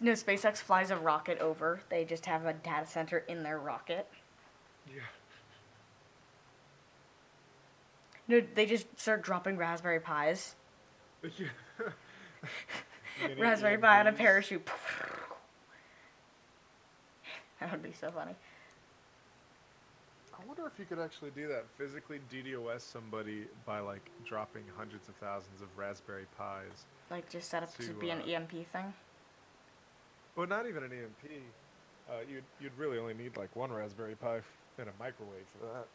No, 0.00 0.12
SpaceX 0.12 0.58
flies 0.58 0.90
a 0.90 0.96
rocket 0.96 1.38
over. 1.40 1.80
They 1.88 2.04
just 2.04 2.26
have 2.26 2.46
a 2.46 2.52
data 2.52 2.86
center 2.86 3.18
in 3.18 3.42
their 3.42 3.58
rocket. 3.58 4.06
Yeah. 4.86 5.00
No, 8.28 8.40
they 8.54 8.66
just 8.66 8.86
start 9.00 9.22
dropping 9.22 9.56
Raspberry 9.56 9.98
Pis. 9.98 10.54
yeah. 11.22 11.48
Raspberry 13.38 13.78
Pi 13.78 14.00
on 14.00 14.06
a 14.06 14.12
parachute. 14.12 14.64
that 17.60 17.72
would 17.72 17.82
be 17.82 17.92
so 17.92 18.10
funny. 18.10 18.34
I 20.50 20.52
wonder 20.52 20.66
if 20.66 20.80
you 20.80 20.84
could 20.84 20.98
actually 20.98 21.30
do 21.30 21.46
that. 21.46 21.64
Physically 21.78 22.18
DDoS 22.28 22.80
somebody 22.80 23.44
by 23.64 23.78
like 23.78 24.10
dropping 24.26 24.64
hundreds 24.76 25.08
of 25.08 25.14
thousands 25.16 25.62
of 25.62 25.68
Raspberry 25.76 26.26
Pis. 26.36 26.86
Like 27.08 27.30
just 27.30 27.48
set 27.48 27.62
up 27.62 27.72
to, 27.76 27.86
To, 27.86 27.92
be 27.92 28.10
an 28.10 28.20
uh, 28.22 28.32
EMP 28.32 28.50
thing. 28.72 28.92
Well, 30.34 30.48
not 30.48 30.66
even 30.66 30.82
an 30.82 30.90
EMP. 30.90 31.30
Uh, 32.08 32.14
you'd 32.28 32.42
you'd 32.60 32.76
really 32.76 32.98
only 32.98 33.14
need 33.14 33.36
like 33.36 33.54
one 33.54 33.70
Raspberry 33.70 34.16
Pi 34.16 34.38
f- 34.38 34.44
and 34.76 34.88
a 34.88 34.92
microwave 34.98 35.46
for 35.56 35.66
that. 35.66 35.86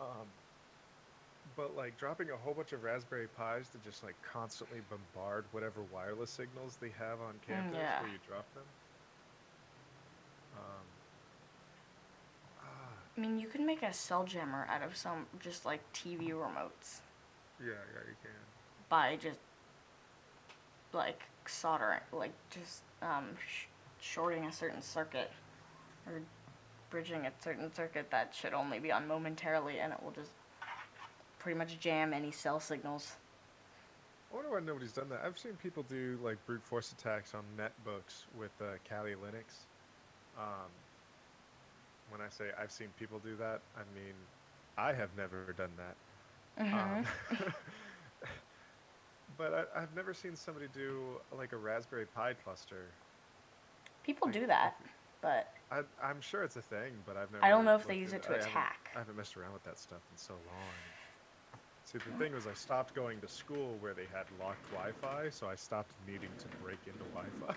Um, 0.00 0.26
but 1.56 1.76
like 1.76 1.98
dropping 1.98 2.30
a 2.30 2.36
whole 2.36 2.54
bunch 2.54 2.72
of 2.72 2.84
Raspberry 2.84 3.26
Pis 3.36 3.68
to 3.70 3.78
just 3.84 4.04
like 4.04 4.14
constantly 4.22 4.78
bombard 4.90 5.44
whatever 5.50 5.80
wireless 5.92 6.30
signals 6.30 6.78
they 6.80 6.92
have 7.00 7.20
on 7.20 7.34
campus 7.48 7.78
yeah. 7.80 8.00
where 8.00 8.12
you 8.12 8.18
drop 8.28 8.46
them. 8.54 8.62
Um, 10.56 10.86
ah, 12.62 12.94
I 13.16 13.20
mean, 13.20 13.38
you 13.38 13.46
can 13.46 13.64
make 13.64 13.82
a 13.82 13.92
cell 13.92 14.24
jammer 14.24 14.66
out 14.68 14.82
of 14.82 14.96
some 14.96 15.26
just 15.40 15.64
like 15.64 15.80
TV 15.92 16.30
remotes 16.30 17.00
yeah, 17.60 17.72
yeah, 17.94 18.00
you 18.06 18.16
can. 18.22 18.32
by 18.88 19.16
just 19.16 19.38
like 20.92 21.22
soldering, 21.46 22.00
like 22.12 22.32
just 22.50 22.82
um, 23.02 23.28
sh- 23.46 23.66
shorting 24.00 24.44
a 24.46 24.52
certain 24.52 24.82
circuit 24.82 25.30
or 26.06 26.20
bridging 26.90 27.26
a 27.26 27.32
certain 27.40 27.72
circuit 27.72 28.10
that 28.10 28.34
should 28.34 28.54
only 28.54 28.78
be 28.78 28.92
on 28.92 29.06
momentarily, 29.06 29.78
and 29.78 29.92
it 29.92 30.02
will 30.02 30.12
just 30.12 30.30
pretty 31.38 31.58
much 31.58 31.78
jam 31.78 32.12
any 32.12 32.30
cell 32.30 32.60
signals. 32.60 33.16
I 34.32 34.36
wonder 34.36 34.50
why 34.50 34.60
nobody's 34.60 34.92
done 34.92 35.08
that. 35.10 35.22
I've 35.24 35.38
seen 35.38 35.52
people 35.62 35.84
do 35.88 36.18
like 36.22 36.44
brute 36.46 36.62
force 36.64 36.92
attacks 36.92 37.34
on 37.34 37.44
netbooks 37.56 38.24
with 38.36 38.50
uh, 38.60 38.74
Kali 38.88 39.12
Linux. 39.12 39.66
Um, 40.36 40.70
when 42.10 42.20
I 42.20 42.28
say 42.28 42.46
I've 42.60 42.70
seen 42.72 42.88
people 42.98 43.18
do 43.18 43.36
that, 43.36 43.60
I 43.76 43.82
mean 43.94 44.14
I 44.76 44.92
have 44.92 45.10
never 45.16 45.52
done 45.56 45.72
that. 45.76 45.96
hmm 46.66 46.74
Um, 46.74 47.06
but 49.38 49.68
I, 49.74 49.82
I've 49.82 49.94
never 49.94 50.14
seen 50.14 50.36
somebody 50.36 50.66
do 50.74 51.20
like 51.36 51.52
a 51.52 51.56
Raspberry 51.56 52.06
Pi 52.06 52.34
cluster. 52.34 52.86
People 54.04 54.28
like, 54.28 54.34
do 54.34 54.46
that, 54.46 54.74
but 55.20 55.48
I, 55.70 55.80
I'm 56.02 56.20
sure 56.20 56.42
it's 56.44 56.56
a 56.56 56.62
thing, 56.62 56.92
but 57.06 57.16
I've 57.16 57.30
never. 57.32 57.44
I 57.44 57.48
don't 57.48 57.64
know 57.64 57.74
if 57.76 57.86
they 57.86 57.96
use 57.96 58.12
it 58.12 58.16
into 58.16 58.28
to 58.28 58.34
I 58.34 58.36
haven't- 58.38 58.50
attack. 58.50 58.90
I 58.94 58.98
haven't 58.98 59.16
messed 59.16 59.36
around 59.36 59.52
with 59.52 59.64
that 59.64 59.78
stuff 59.78 60.00
in 60.12 60.18
so 60.18 60.34
long. 60.34 60.74
See, 61.86 61.98
the 61.98 62.16
thing 62.16 62.32
was, 62.32 62.46
I 62.46 62.54
stopped 62.54 62.94
going 62.94 63.20
to 63.20 63.28
school 63.28 63.76
where 63.80 63.92
they 63.92 64.06
had 64.12 64.24
locked 64.40 64.64
Wi-Fi, 64.72 65.28
so 65.28 65.48
I 65.48 65.54
stopped 65.54 65.90
needing 66.06 66.30
to 66.38 66.46
break 66.64 66.78
into 66.86 67.04
Wi-Fi. 67.12 67.54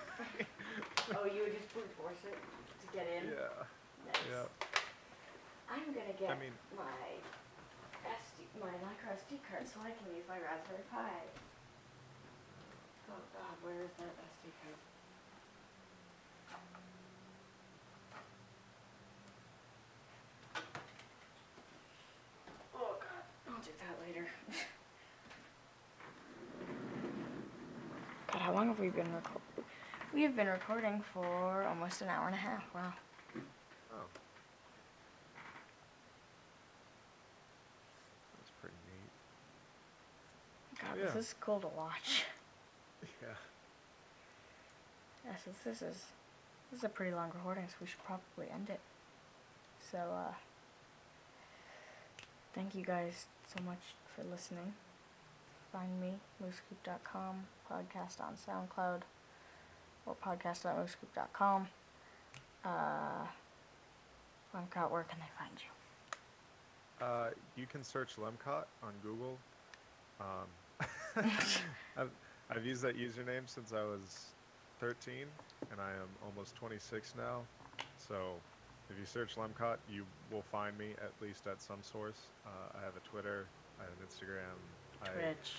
oh, 1.15 1.25
you 1.25 1.43
would 1.43 1.55
just 1.57 1.71
brute 1.73 1.87
force 1.97 2.19
it 2.25 2.35
to 2.81 2.87
get 2.97 3.07
in. 3.07 3.29
yeah, 3.29 3.63
Yeah. 4.29 4.47
I'm 5.69 5.91
gonna 5.93 6.15
get 6.19 6.29
I 6.31 6.39
mean- 6.39 6.57
my 6.75 7.07
SD, 8.07 8.47
my 8.59 8.71
micro 8.83 9.11
SD 9.13 9.39
card 9.49 9.67
so 9.67 9.79
I 9.83 9.91
can 9.91 10.07
use 10.15 10.23
my 10.27 10.39
Raspberry 10.39 10.83
Pi. 10.91 11.11
Oh 13.11 13.19
god, 13.33 13.55
where 13.63 13.83
is 13.83 13.91
that 13.99 14.13
SD 14.15 14.51
card? 14.63 14.77
Oh 22.75 22.95
god, 22.99 23.53
I'll 23.53 23.61
do 23.61 23.71
that 23.79 23.95
later. 24.07 24.27
God, 28.31 28.41
how 28.41 28.53
long 28.53 28.67
have 28.67 28.79
we 28.79 28.89
been 28.89 29.11
recording? 29.13 29.41
We 30.13 30.23
have 30.23 30.35
been 30.35 30.47
recording 30.47 31.03
for 31.13 31.63
almost 31.67 32.01
an 32.01 32.09
hour 32.09 32.25
and 32.27 32.35
a 32.35 32.37
half. 32.37 32.63
Wow. 32.73 32.93
Oh. 33.91 33.95
That's 38.37 38.51
pretty 38.61 38.75
neat. 38.87 39.11
God, 40.81 40.97
Yeah. 40.97 41.05
this 41.05 41.15
is 41.27 41.35
cool 41.39 41.59
to 41.61 41.67
watch. 41.67 42.23
Yeah. 43.21 43.35
Yeah, 45.23 45.35
so 45.43 45.51
this 45.63 45.81
is 45.83 46.05
this 46.71 46.79
is 46.79 46.83
a 46.83 46.89
pretty 46.89 47.11
long 47.13 47.31
recording, 47.33 47.67
so 47.67 47.75
we 47.79 47.85
should 47.87 48.03
probably 48.03 48.49
end 48.51 48.69
it. 48.69 48.79
So 49.91 49.97
uh 49.99 50.33
thank 52.53 52.73
you 52.75 52.83
guys 52.83 53.25
so 53.55 53.63
much 53.63 53.79
for 54.15 54.23
listening. 54.23 54.73
Find 55.71 56.01
me, 56.01 56.13
moosecoop.com, 56.43 57.45
podcast 57.71 58.19
on 58.19 58.35
SoundCloud, 58.35 59.01
or 60.07 60.15
podcast.moosecoop.com. 60.15 61.67
Uh 62.65 63.27
Lemcott, 64.55 64.91
where 64.91 65.03
can 65.03 65.19
they 65.19 65.31
find 65.37 65.51
you? 65.57 67.05
Uh, 67.05 67.29
you 67.55 67.65
can 67.67 67.83
search 67.83 68.15
Lemcott 68.17 68.65
on 68.81 68.93
Google. 69.03 69.37
Um, 70.19 70.47
I've, 71.97 72.09
I've 72.49 72.65
used 72.65 72.81
that 72.83 72.97
username 72.97 73.47
since 73.47 73.73
I 73.73 73.83
was 73.83 74.27
13, 74.79 75.13
and 75.71 75.81
I 75.81 75.91
am 75.91 76.07
almost 76.25 76.55
26 76.55 77.13
now. 77.17 77.41
So 77.97 78.33
if 78.89 78.97
you 78.97 79.05
search 79.05 79.35
Lemcott, 79.35 79.77
you 79.91 80.05
will 80.31 80.43
find 80.51 80.77
me 80.77 80.91
at 81.01 81.11
least 81.21 81.47
at 81.47 81.61
some 81.61 81.79
source. 81.81 82.27
Uh, 82.45 82.77
I 82.79 82.83
have 82.83 82.93
a 82.95 83.07
Twitter, 83.07 83.45
I 83.79 83.83
have 83.83 83.91
an 83.91 84.07
Instagram. 84.07 84.57
I, 85.03 85.21
Twitch. 85.21 85.51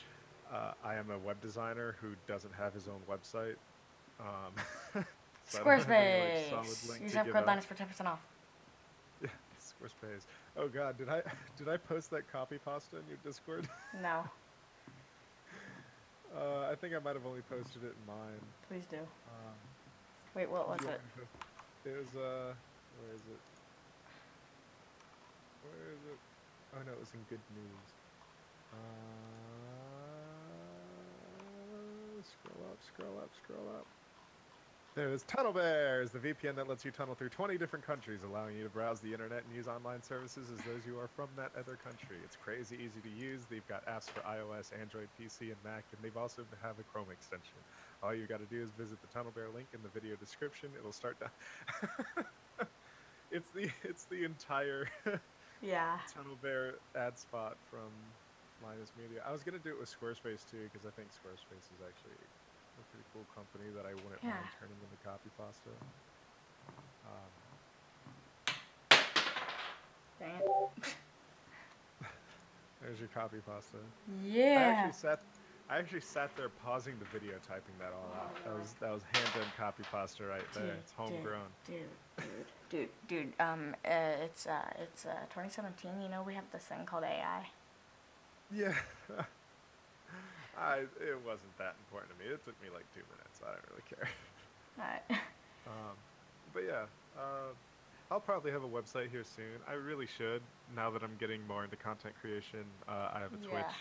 uh, 0.52 0.72
I 0.84 0.94
am 0.94 1.10
a 1.10 1.18
web 1.18 1.40
designer 1.40 1.96
who 2.00 2.08
doesn't 2.26 2.54
have 2.54 2.74
his 2.74 2.88
own 2.88 3.00
website. 3.08 3.56
Um, 4.20 5.04
so 5.46 5.62
I 5.64 5.76
have 5.76 5.90
any, 5.90 6.50
like, 6.50 6.66
Squarespace. 6.66 7.02
Use 7.02 7.32
code. 7.32 7.46
Linus 7.46 7.64
for 7.64 7.74
ten 7.74 7.86
percent 7.86 8.08
off. 8.08 8.20
Squarespace. 9.82 10.26
Oh 10.56 10.68
God, 10.68 10.98
did 10.98 11.08
I 11.08 11.22
did 11.58 11.68
I 11.68 11.76
post 11.76 12.10
that 12.10 12.30
copy 12.30 12.58
pasta 12.58 12.96
in 12.98 13.06
your 13.08 13.18
Discord? 13.24 13.68
No, 14.02 14.24
Uh, 16.34 16.68
I 16.70 16.74
think 16.74 16.94
I 16.94 16.98
might 16.98 17.14
have 17.16 17.24
only 17.26 17.40
posted 17.42 17.82
it 17.84 17.94
in 17.96 18.06
mine. 18.06 18.40
please 18.68 18.84
do. 18.90 18.98
Um, 18.98 19.54
Wait, 20.34 20.50
what 20.50 20.68
was 20.68 20.78
it? 20.82 20.86
want 20.86 21.00
me 21.16 21.22
to- 21.84 21.90
It 21.90 21.96
was 21.98 22.14
uh, 22.16 22.52
where 23.00 23.14
is 23.14 23.22
it? 23.32 23.40
Where 25.64 25.92
is 25.94 26.02
it? 26.12 26.18
Oh 26.76 26.82
no, 26.84 26.92
it 26.92 27.00
was 27.00 27.12
in 27.14 27.20
Good 27.30 27.40
News. 27.56 27.88
Uh, 28.72 28.76
scroll 32.22 32.66
up, 32.70 32.78
scroll 32.92 33.18
up, 33.18 33.30
scroll 33.42 33.68
up. 33.78 33.86
There 34.98 35.10
it 35.10 35.14
is. 35.14 35.22
TunnelBears, 35.30 36.10
the 36.10 36.18
VPN 36.18 36.56
that 36.56 36.66
lets 36.66 36.84
you 36.84 36.90
tunnel 36.90 37.14
through 37.14 37.28
20 37.28 37.56
different 37.56 37.86
countries, 37.86 38.18
allowing 38.26 38.56
you 38.56 38.64
to 38.64 38.68
browse 38.68 38.98
the 38.98 39.12
internet 39.12 39.44
and 39.46 39.54
use 39.54 39.68
online 39.68 40.02
services 40.02 40.50
as 40.50 40.58
those 40.66 40.82
you 40.84 40.98
are 40.98 41.06
from 41.14 41.28
that 41.36 41.52
other 41.54 41.78
country. 41.78 42.16
It's 42.24 42.34
crazy 42.34 42.74
easy 42.82 42.98
to 43.06 43.08
use. 43.08 43.46
They've 43.48 43.66
got 43.68 43.86
apps 43.86 44.10
for 44.10 44.26
iOS, 44.26 44.74
Android, 44.74 45.06
PC, 45.14 45.54
and 45.54 45.60
Mac, 45.62 45.84
and 45.94 46.02
they've 46.02 46.16
also 46.16 46.42
have 46.64 46.80
a 46.80 46.82
Chrome 46.82 47.12
extension. 47.12 47.54
All 48.02 48.12
you 48.12 48.26
got 48.26 48.40
to 48.40 48.50
do 48.50 48.60
is 48.60 48.70
visit 48.74 48.98
the 48.98 49.06
TunnelBear 49.14 49.54
link 49.54 49.68
in 49.72 49.78
the 49.86 49.88
video 49.94 50.16
description. 50.16 50.68
It'll 50.76 50.90
start 50.90 51.14
down. 51.20 51.30
it's 53.30 53.50
the 53.54 53.70
it's 53.84 54.02
the 54.10 54.24
entire 54.24 54.90
Yeah. 55.62 55.98
Tunnel 56.12 56.34
Bear 56.42 56.74
ad 56.98 57.16
spot 57.16 57.54
from 57.70 57.94
Linus 58.66 58.90
Media. 58.98 59.22
I 59.22 59.30
was 59.30 59.44
gonna 59.44 59.62
do 59.62 59.70
it 59.70 59.78
with 59.78 59.94
Squarespace 59.94 60.42
too 60.50 60.66
because 60.66 60.82
I 60.82 60.90
think 60.98 61.14
Squarespace 61.14 61.70
is 61.70 61.86
actually 61.86 62.18
pretty 62.98 63.08
cool 63.14 63.26
company 63.34 63.70
that 63.74 63.86
I 63.86 63.94
wouldn't 63.94 64.22
mind 64.22 64.48
turning 64.58 64.74
into 64.82 64.96
copy 65.04 65.30
pasta. 65.38 65.70
Um, 67.06 67.30
Dang 70.18 70.40
it. 70.40 70.96
there's 72.82 72.98
your 72.98 73.08
copy 73.14 73.38
pasta. 73.46 73.76
I 73.78 73.82
Yeah. 74.26 74.58
actually 74.58 74.92
sat. 74.92 75.20
I 75.70 75.76
actually 75.78 76.00
sat 76.00 76.34
there 76.36 76.48
pausing 76.48 76.98
the 76.98 77.04
video, 77.06 77.34
typing 77.46 77.74
that 77.78 77.92
all 77.92 78.10
out. 78.18 78.34
That 78.44 78.54
was 78.58 78.74
that 78.80 78.90
was 78.90 79.02
hand 79.12 79.28
done 79.34 79.44
copy 79.56 79.84
pasta 79.90 80.24
right 80.24 80.42
there. 80.54 80.74
It's 80.80 80.92
homegrown. 80.92 81.48
Dude, 81.66 81.76
dude, 82.16 82.46
dude, 82.70 82.88
dude. 83.06 83.32
Um, 83.38 83.76
uh, 83.84 84.24
it's 84.24 84.46
uh, 84.46 84.62
it's 84.82 85.04
uh, 85.06 85.26
2017. 85.30 86.00
You 86.02 86.08
know 86.08 86.22
we 86.26 86.34
have 86.34 86.50
this 86.52 86.64
thing 86.64 86.84
called 86.86 87.04
AI. 87.04 87.46
Yeah. 88.50 88.74
I 90.58 90.78
it 91.00 91.18
wasn't 91.24 91.56
that 91.58 91.76
important 91.86 92.12
to 92.12 92.18
me. 92.24 92.30
It 92.32 92.44
took 92.44 92.60
me 92.62 92.68
like 92.74 92.84
two 92.94 93.02
minutes. 93.10 93.40
I 93.42 93.52
don't 93.52 93.64
really 93.70 93.86
care. 93.88 94.08
Alright. 94.78 95.02
Um, 95.66 95.96
but 96.54 96.62
yeah, 96.64 96.84
uh, 97.18 97.52
I'll 98.10 98.20
probably 98.20 98.50
have 98.52 98.64
a 98.64 98.68
website 98.68 99.10
here 99.10 99.22
soon. 99.24 99.60
I 99.68 99.74
really 99.74 100.06
should 100.06 100.40
now 100.74 100.90
that 100.90 101.02
I'm 101.02 101.16
getting 101.20 101.46
more 101.46 101.62
into 101.64 101.76
content 101.76 102.14
creation. 102.20 102.64
Uh, 102.88 103.10
I 103.12 103.20
have 103.20 103.34
a 103.34 103.38
Yeah. 103.42 103.50
Twitch. 103.50 103.74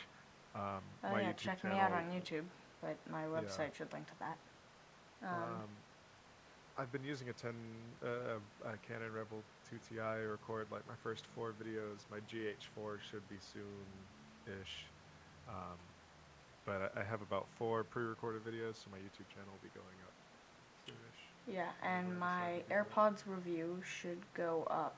Um, 0.55 0.81
Oh 1.03 1.11
my 1.11 1.21
yeah, 1.21 1.31
YouTube 1.31 1.37
check 1.37 1.61
channel. 1.61 1.77
me 1.77 1.81
out 1.83 1.93
on 1.93 2.11
YouTube, 2.11 2.43
but 2.81 2.97
my 3.09 3.23
website 3.23 3.73
should 3.73 3.91
link 3.93 4.05
to 4.07 4.19
that. 4.19 4.37
Um, 5.23 5.29
Um, 5.33 5.69
I've 6.77 6.91
been 6.91 7.03
using 7.03 7.29
a 7.29 7.33
10 7.33 7.53
uh, 8.03 8.39
a 8.65 8.77
Canon 8.87 9.11
Rebel 9.13 9.41
2 9.69 9.77
Ti 9.89 9.95
to 9.95 10.27
record 10.29 10.67
like 10.71 10.85
my 10.87 10.95
first 11.03 11.25
four 11.33 11.53
videos. 11.53 12.05
My 12.11 12.19
GH4 12.19 12.99
should 13.09 13.27
be 13.29 13.37
soon-ish. 13.39 14.85
Um, 14.85 14.96
but 16.67 16.93
I 16.95 17.01
I 17.01 17.03
have 17.05 17.21
about 17.21 17.47
four 17.57 17.83
pre-recorded 17.85 18.43
videos, 18.43 18.75
so 18.75 18.91
my 18.91 18.97
YouTube 18.97 19.27
channel 19.33 19.51
will 19.53 19.63
be 19.63 19.73
going 19.73 19.97
up 20.05 20.13
soonish. 20.87 21.53
yeah, 21.55 21.71
and 21.81 22.19
my 22.19 22.49
inside 22.49 22.65
the 22.69 22.75
video. 22.75 22.83
AirPods 22.83 23.19
review 23.25 23.81
should 23.83 24.19
go 24.35 24.67
up. 24.69 24.97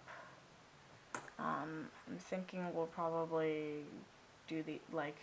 Um, 1.37 1.87
I'm 2.09 2.17
thinking 2.17 2.65
we'll 2.73 2.87
probably 2.87 3.85
do 4.47 4.63
the 4.63 4.81
like. 4.91 5.17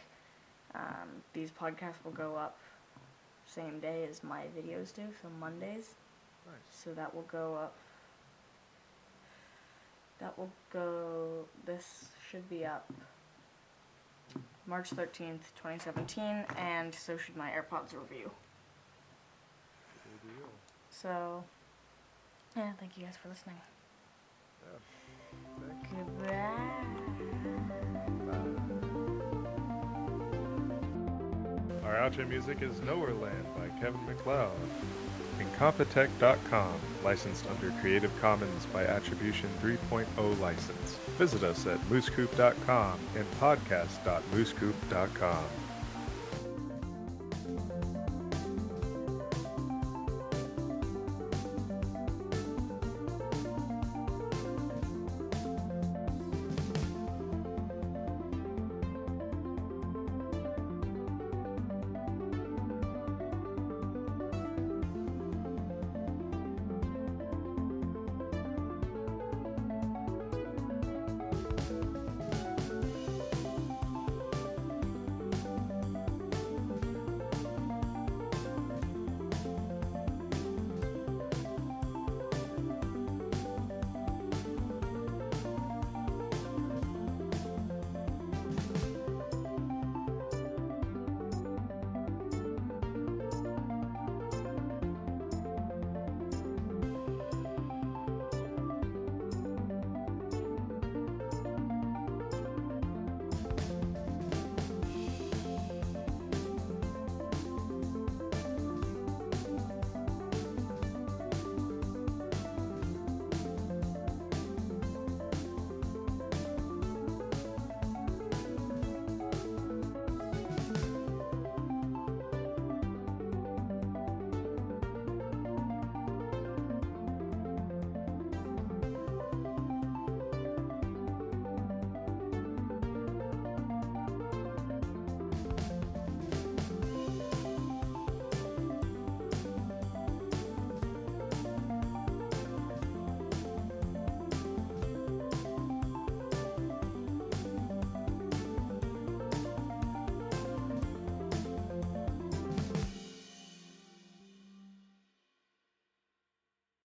Um, 0.74 1.22
these 1.34 1.50
podcasts 1.50 2.02
will 2.04 2.12
go 2.12 2.36
up 2.36 2.56
same 3.46 3.80
day 3.80 4.06
as 4.08 4.22
my 4.22 4.44
videos 4.58 4.94
do, 4.94 5.02
so 5.22 5.28
Mondays. 5.40 5.94
Nice. 6.46 6.56
So 6.70 6.94
that 6.94 7.14
will 7.14 7.22
go 7.22 7.54
up. 7.56 7.74
That 10.20 10.38
will 10.38 10.50
go. 10.72 11.44
This 11.64 12.08
should 12.30 12.48
be 12.48 12.64
up 12.64 12.90
March 14.66 14.90
13th, 14.90 15.40
2017, 15.56 16.44
and 16.56 16.94
so 16.94 17.16
should 17.16 17.36
my 17.36 17.50
AirPods 17.50 17.92
review. 17.92 18.30
Deal. 20.22 20.48
So, 20.90 21.44
yeah, 22.56 22.72
thank 22.80 22.96
you 22.98 23.04
guys 23.04 23.14
for 23.22 23.28
listening. 23.28 23.56
Yeah. 24.64 24.78
Goodbye. 25.94 26.96
Our 31.84 31.94
outro 31.94 32.28
music 32.28 32.62
is 32.62 32.80
Nowhere 32.80 33.14
Land 33.14 33.46
by 33.56 33.68
Kevin 33.80 34.04
MacLeod. 34.06 34.50
Incompetech.com, 35.38 36.80
licensed 37.04 37.46
under 37.48 37.70
Creative 37.80 38.10
Commons 38.20 38.66
by 38.66 38.84
Attribution 38.84 39.48
3.0 39.62 40.40
license. 40.40 40.96
Visit 41.18 41.42
us 41.42 41.66
at 41.66 41.80
moosecoop.com 41.88 43.00
and 43.16 43.30
podcast.moosecoop.com. 43.32 45.44